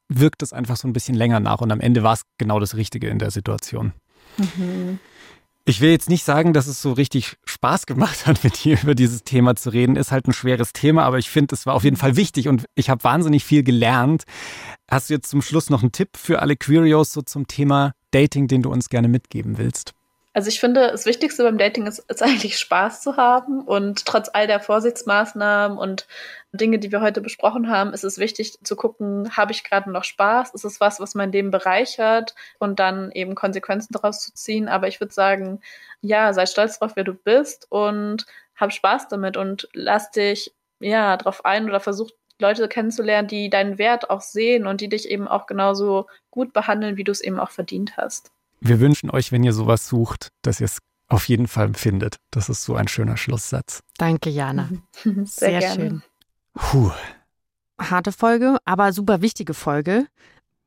wirkt 0.10 0.44
es 0.44 0.54
einfach 0.54 0.78
so 0.78 0.88
ein 0.88 0.94
bisschen 0.94 1.16
länger 1.16 1.40
nach 1.40 1.62
und 1.62 1.72
am 1.72 1.80
Ende 1.80 2.04
war 2.04 2.14
es 2.14 2.22
genau 2.38 2.60
das 2.60 2.76
Richtige 2.76 3.08
in 3.10 3.18
der 3.18 3.32
Situation. 3.32 3.94
Mhm. 4.38 5.00
Ich 5.70 5.82
will 5.82 5.92
jetzt 5.92 6.10
nicht 6.10 6.24
sagen, 6.24 6.52
dass 6.54 6.66
es 6.66 6.82
so 6.82 6.94
richtig 6.94 7.38
Spaß 7.46 7.86
gemacht 7.86 8.26
hat, 8.26 8.44
mit 8.44 8.64
dir 8.64 8.80
über 8.82 8.96
dieses 8.96 9.24
Thema 9.24 9.56
zu 9.56 9.70
reden. 9.70 9.98
Ist 9.98 10.12
halt 10.12 10.28
ein 10.28 10.34
schweres 10.34 10.74
Thema, 10.74 11.04
aber 11.04 11.20
ich 11.20 11.30
finde, 11.30 11.54
es 11.54 11.68
war 11.68 11.76
auf 11.76 11.84
jeden 11.84 11.96
Fall 11.96 12.16
wichtig 12.16 12.48
und 12.48 12.66
ich 12.74 12.90
habe 12.90 13.04
wahnsinnig 13.04 13.46
viel 13.46 13.62
gelernt. 13.62 14.24
Hast 14.90 15.12
du 15.12 15.14
jetzt 15.14 15.30
zum 15.30 15.44
Schluss 15.44 15.70
noch 15.70 15.84
einen 15.84 15.92
Tipp 15.92 16.18
für 16.18 16.42
alle 16.42 16.56
Queerios 16.56 17.14
so 17.14 17.22
zum 17.22 17.46
Thema 17.46 17.92
Dating, 18.10 18.48
den 18.48 18.64
du 18.64 18.72
uns 18.72 18.90
gerne 18.90 19.10
mitgeben 19.10 19.60
willst? 19.60 19.94
Also 20.34 20.50
ich 20.50 20.60
finde, 20.60 20.92
das 20.92 21.06
Wichtigste 21.08 21.44
beim 21.44 21.58
Dating 21.58 21.88
ist, 21.88 22.00
ist 22.08 22.22
eigentlich 22.22 22.60
Spaß 22.60 23.02
zu 23.02 23.18
haben 23.18 23.62
und 23.62 24.06
trotz 24.06 24.30
all 24.32 24.46
der 24.46 24.60
Vorsichtsmaßnahmen 24.60 25.78
und 25.78 26.08
Dinge, 26.52 26.78
die 26.80 26.92
wir 26.92 27.02
heute 27.02 27.22
besprochen 27.22 27.70
haben, 27.70 27.94
ist 27.94 28.04
es 28.04 28.20
wichtig 28.20 28.58
zu 28.64 28.76
gucken, 28.76 29.36
habe 29.36 29.52
ich 29.52 29.64
gerade 29.64 29.92
noch 29.92 30.04
Spaß? 30.04 30.54
Ist 30.54 30.66
es 30.66 30.80
was, 30.80 31.00
was 31.00 31.16
mein 31.16 31.32
Leben 31.32 31.52
bereichert? 31.52 32.36
Und 32.60 32.80
dann 32.80 33.12
eben 33.12 33.36
Konsequenzen 33.36 33.94
daraus 33.94 34.22
zu 34.22 34.34
ziehen. 34.34 34.68
Aber 34.68 34.88
ich 34.88 35.00
würde 35.00 35.14
sagen, 35.14 35.62
ja, 36.02 36.32
sei 36.34 36.46
stolz 36.46 36.80
drauf, 36.80 36.92
wer 36.96 37.04
du 37.04 37.14
bist 37.14 37.68
und 37.70 38.26
hab 38.56 38.74
Spaß 38.74 39.08
damit 39.10 39.38
und 39.38 39.68
lass 39.74 40.12
dich 40.12 40.54
ja 40.80 41.18
drauf 41.18 41.46
ein 41.46 41.70
oder 41.70 41.80
versuch 41.80 42.10
Leute 42.40 42.68
kennenzulernen, 42.70 43.28
die 43.28 43.50
deinen 43.50 43.78
Wert 43.78 44.10
auch 44.10 44.22
sehen 44.22 44.68
und 44.68 44.82
die 44.82 44.90
dich 44.90 45.10
eben 45.10 45.28
auch 45.28 45.46
genauso 45.46 46.08
gut 46.32 46.54
behandeln, 46.54 46.98
wie 46.98 47.04
du 47.04 47.12
es 47.12 47.22
eben 47.22 47.40
auch 47.40 47.52
verdient 47.52 47.98
hast. 47.98 48.32
Wir 48.62 48.80
wünschen 48.80 49.10
euch, 49.10 49.32
wenn 49.32 49.44
ihr 49.44 49.54
sowas 49.54 49.88
sucht, 49.88 50.30
dass 50.42 50.60
ihr 50.60 50.66
es 50.66 50.80
auf 51.08 51.28
jeden 51.28 51.48
Fall 51.48 51.74
findet. 51.74 52.18
Das 52.32 52.50
ist 52.50 52.64
so 52.64 52.76
ein 52.76 52.88
schöner 52.88 53.18
Schlusssatz. 53.18 53.82
Danke, 53.98 54.30
Jana. 54.30 54.70
Sehr, 55.04 55.24
Sehr 55.24 55.74
schön. 55.74 56.04
Puh. 56.54 56.92
Harte 57.80 58.12
Folge, 58.12 58.58
aber 58.66 58.92
super 58.94 59.22
wichtige 59.22 59.54
Folge. 59.54 60.08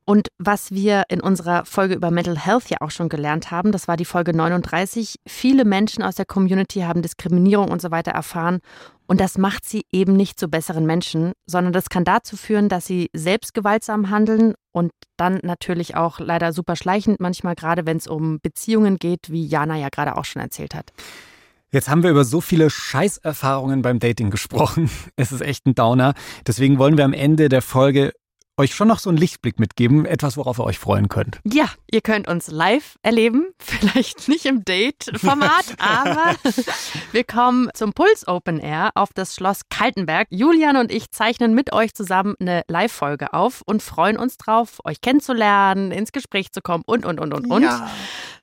Und 0.05 0.27
was 0.37 0.71
wir 0.71 1.03
in 1.07 1.21
unserer 1.21 1.65
Folge 1.65 1.95
über 1.95 2.11
Mental 2.11 2.37
Health 2.37 2.69
ja 2.69 2.77
auch 2.81 2.91
schon 2.91 3.07
gelernt 3.07 3.51
haben, 3.51 3.71
das 3.71 3.87
war 3.87 3.95
die 3.95 4.05
Folge 4.05 4.35
39. 4.35 5.15
Viele 5.25 5.63
Menschen 5.63 6.03
aus 6.03 6.15
der 6.15 6.25
Community 6.25 6.81
haben 6.81 7.01
Diskriminierung 7.01 7.69
und 7.69 7.81
so 7.81 7.89
weiter 7.89 8.11
erfahren. 8.11 8.59
Und 9.05 9.21
das 9.21 9.37
macht 9.37 9.65
sie 9.65 9.85
eben 9.91 10.13
nicht 10.13 10.39
zu 10.39 10.47
besseren 10.47 10.85
Menschen, 10.85 11.33
sondern 11.45 11.73
das 11.73 11.89
kann 11.89 12.03
dazu 12.03 12.35
führen, 12.35 12.69
dass 12.69 12.85
sie 12.85 13.09
selbst 13.13 13.53
gewaltsam 13.53 14.09
handeln 14.09 14.55
und 14.71 14.91
dann 15.17 15.39
natürlich 15.43 15.95
auch 15.95 16.19
leider 16.19 16.51
super 16.51 16.75
schleichend, 16.75 17.19
manchmal 17.19 17.55
gerade 17.55 17.85
wenn 17.85 17.97
es 17.97 18.07
um 18.07 18.39
Beziehungen 18.41 18.97
geht, 18.97 19.29
wie 19.29 19.45
Jana 19.45 19.77
ja 19.77 19.89
gerade 19.89 20.17
auch 20.17 20.25
schon 20.25 20.41
erzählt 20.41 20.73
hat. 20.73 20.91
Jetzt 21.71 21.89
haben 21.89 22.03
wir 22.03 22.11
über 22.11 22.23
so 22.23 22.39
viele 22.39 22.69
Scheißerfahrungen 22.69 23.81
beim 23.81 23.99
Dating 23.99 24.29
gesprochen. 24.29 24.91
Es 25.15 25.31
ist 25.31 25.41
echt 25.41 25.65
ein 25.65 25.75
Downer. 25.75 26.13
Deswegen 26.45 26.77
wollen 26.77 26.97
wir 26.97 27.05
am 27.05 27.13
Ende 27.13 27.49
der 27.49 27.61
Folge 27.61 28.13
euch 28.57 28.75
schon 28.75 28.87
noch 28.87 28.99
so 28.99 29.09
einen 29.09 29.17
Lichtblick 29.17 29.59
mitgeben, 29.59 30.05
etwas, 30.05 30.37
worauf 30.37 30.59
ihr 30.59 30.65
euch 30.65 30.77
freuen 30.77 31.09
könnt. 31.09 31.39
Ja, 31.43 31.69
ihr 31.89 32.01
könnt 32.01 32.27
uns 32.27 32.51
live 32.51 32.97
erleben, 33.01 33.47
vielleicht 33.59 34.27
nicht 34.27 34.45
im 34.45 34.63
Date-Format, 34.63 35.65
aber 35.79 36.35
wir 37.11 37.23
kommen 37.23 37.69
zum 37.73 37.93
Puls 37.93 38.27
Open 38.27 38.59
Air 38.59 38.91
auf 38.95 39.09
das 39.13 39.35
Schloss 39.35 39.61
Kaltenberg. 39.69 40.27
Julian 40.29 40.77
und 40.77 40.91
ich 40.91 41.11
zeichnen 41.11 41.53
mit 41.53 41.73
euch 41.73 41.93
zusammen 41.93 42.35
eine 42.39 42.63
Live-Folge 42.67 43.33
auf 43.33 43.61
und 43.65 43.81
freuen 43.81 44.17
uns 44.17 44.37
drauf, 44.37 44.79
euch 44.83 45.01
kennenzulernen, 45.01 45.91
ins 45.91 46.11
Gespräch 46.11 46.51
zu 46.51 46.61
kommen 46.61 46.83
und, 46.85 47.05
und, 47.05 47.19
und, 47.19 47.33
und, 47.33 47.47
und. 47.47 47.63
Ja. 47.63 47.89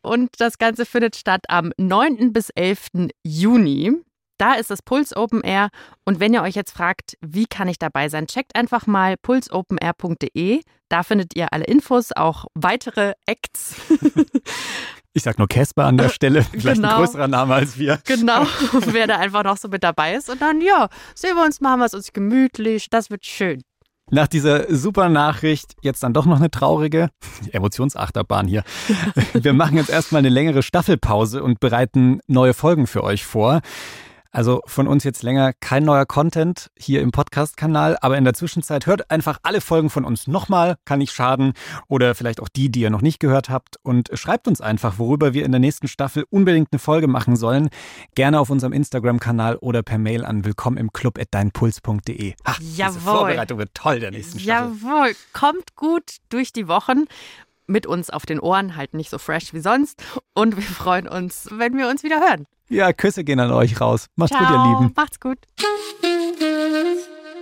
Und 0.03 0.31
das 0.39 0.59
Ganze 0.59 0.87
findet 0.87 1.17
statt 1.17 1.45
am 1.49 1.73
9. 1.77 2.33
bis 2.33 2.51
11. 2.51 3.11
Juni. 3.23 3.93
Da 4.41 4.55
ist 4.55 4.71
das 4.71 4.81
Puls 4.81 5.15
Open 5.15 5.43
Air. 5.43 5.69
Und 6.07 6.19
wenn 6.19 6.33
ihr 6.33 6.41
euch 6.41 6.55
jetzt 6.55 6.73
fragt, 6.73 7.19
wie 7.21 7.45
kann 7.45 7.69
ich 7.69 7.79
dabei 7.79 8.09
sein, 8.09 8.27
checkt 8.27 8.57
einfach 8.57 8.87
mal 8.87 9.17
pulsopenair.de. 9.19 10.63
Da 10.89 11.03
findet 11.03 11.37
ihr 11.37 11.53
alle 11.53 11.65
Infos, 11.65 12.13
auch 12.13 12.47
weitere 12.55 13.13
Acts. 13.27 13.77
Ich 15.13 15.25
sag 15.25 15.39
nur 15.39 15.49
Casper 15.49 15.87
an 15.87 15.99
der 15.99 16.09
Stelle, 16.09 16.45
vielleicht 16.45 16.77
Genau. 16.77 16.91
ein 16.91 16.97
größerer 16.99 17.27
Name 17.27 17.55
als 17.55 17.77
wir. 17.77 17.99
genau, 18.07 18.47
wer 18.73 19.09
da 19.09 19.17
einfach 19.17 19.43
noch 19.43 19.57
so 19.57 19.67
mit 19.67 19.83
dabei 19.83 20.15
ist. 20.15 20.31
Und 20.31 20.41
dann, 20.41 20.61
ja, 20.61 20.89
sehen 21.17 21.35
wir 21.35 21.45
uns, 21.45 21.61
machen 21.61 21.81
wir 21.81 21.87
es 21.87 21.95
uns 21.95 22.13
gemütlich. 22.13 22.91
Das 22.91 23.11
wird 23.11 23.27
schön. 23.27 23.61
Nach 24.13 24.29
dieser 24.29 24.73
super 24.73 25.09
Nachricht 25.09 25.75
jetzt 25.83 26.05
dann 26.05 26.13
doch 26.13 26.27
noch 26.27 26.37
eine 26.39 26.49
traurige 26.49 27.11
Emotionsachterbahn 27.51 28.47
hier. 28.47 28.63
Wir 29.33 29.53
machen 29.53 29.77
jetzt 29.77 29.91
erstmal 29.91 30.21
eine 30.21 30.29
längere 30.29 30.63
Staffelpause 30.63 31.43
und 31.43 31.59
bereiten 31.59 32.21
neue 32.29 32.55
Folgen 32.55 32.87
für 32.87 33.03
euch 33.03 33.25
vor. 33.25 33.63
Also 34.33 34.61
von 34.67 34.87
uns 34.87 35.03
jetzt 35.03 35.23
länger 35.25 35.53
kein 35.59 35.85
neuer 35.85 36.07
Content 36.07 36.71
hier 36.79 37.01
im 37.03 37.11
Podcast-Kanal, 37.11 37.99
aber 38.01 38.17
in 38.17 38.25
der 38.25 38.35
Zwischenzeit 38.35 38.87
hört 38.87 39.11
einfach 39.11 39.39
alle 39.43 39.61
Folgen 39.61 39.91
von 39.91 40.05
uns 40.05 40.29
nochmal, 40.29 40.77
kann 40.85 41.01
nicht 41.01 41.13
schaden. 41.13 41.53
Oder 41.89 42.15
vielleicht 42.15 42.41
auch 42.41 42.49
die, 42.49 42.71
die 42.71 42.81
ihr 42.81 42.91
noch 42.91 43.03
nicht 43.03 43.19
gehört 43.19 43.49
habt. 43.51 43.77
Und 43.83 44.09
schreibt 44.15 44.47
uns 44.47 44.61
einfach, 44.61 44.99
worüber 44.99 45.35
wir 45.35 45.45
in 45.45 45.51
der 45.51 45.59
nächsten 45.59 45.89
Staffel 45.89 46.25
unbedingt 46.31 46.69
eine 46.71 46.79
Folge 46.79 47.09
machen 47.09 47.35
sollen. 47.35 47.71
Gerne 48.15 48.39
auf 48.39 48.51
unserem 48.51 48.73
Instagram-Kanal 48.73 49.57
oder 49.57 49.83
per 49.83 49.99
Mail 49.99 50.25
an 50.25 50.45
willkommen 50.45 50.77
im 50.77 50.93
Club 50.93 51.19
at 51.19 51.29
deinpuls.de. 51.33 52.35
Ha, 52.47 52.55
Diese 52.61 52.77
Jawohl. 52.83 53.01
Vorbereitung 53.01 53.59
wird 53.59 53.75
toll 53.75 53.99
der 53.99 54.13
nächsten 54.13 54.39
Staffel. 54.39 54.77
Jawohl, 54.83 55.17
kommt 55.33 55.75
gut 55.75 56.19
durch 56.29 56.53
die 56.53 56.69
Wochen. 56.69 57.07
Mit 57.67 57.87
uns 57.87 58.11
auf 58.11 58.27
den 58.27 58.41
Ohren, 58.41 58.77
halt 58.77 58.95
nicht 58.95 59.11
so 59.11 59.19
fresh 59.19 59.53
wie 59.55 59.61
sonst. 59.61 60.03
Und 60.35 60.57
wir 60.57 60.63
freuen 60.63 61.09
uns, 61.09 61.49
wenn 61.53 61.77
wir 61.77 61.89
uns 61.89 62.03
wieder 62.03 62.21
hören. 62.21 62.47
Ja, 62.71 62.93
Küsse 62.93 63.25
gehen 63.25 63.41
an 63.41 63.51
euch 63.51 63.81
raus. 63.81 64.07
Macht's 64.15 64.37
Ciao, 64.37 64.47
gut, 64.47 64.57
ihr 64.57 64.81
Lieben. 64.81 64.93
macht's 64.97 65.19
gut. 65.19 65.39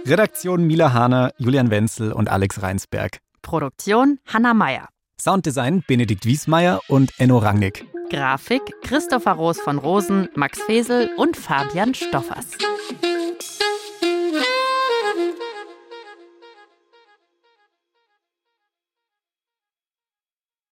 Redaktion 0.07 0.67
Mila 0.67 0.93
Hahner, 0.95 1.33
Julian 1.37 1.71
Wenzel 1.71 2.13
und 2.13 2.31
Alex 2.31 2.63
Reinsberg. 2.63 3.19
Produktion 3.43 4.19
Hanna 4.27 4.55
Meyer. 4.55 4.89
Sounddesign 5.21 5.85
Benedikt 5.87 6.25
Wiesmeier 6.25 6.81
und 6.89 7.13
Enno 7.19 7.39
Rangnick. 7.39 7.85
Grafik 8.09 8.63
Christopher 8.83 9.33
Roos 9.33 9.61
von 9.61 9.77
Rosen, 9.79 10.29
Max 10.35 10.63
Fesel 10.63 11.11
und 11.19 11.37
Fabian 11.37 11.93
Stoffers. 11.95 12.47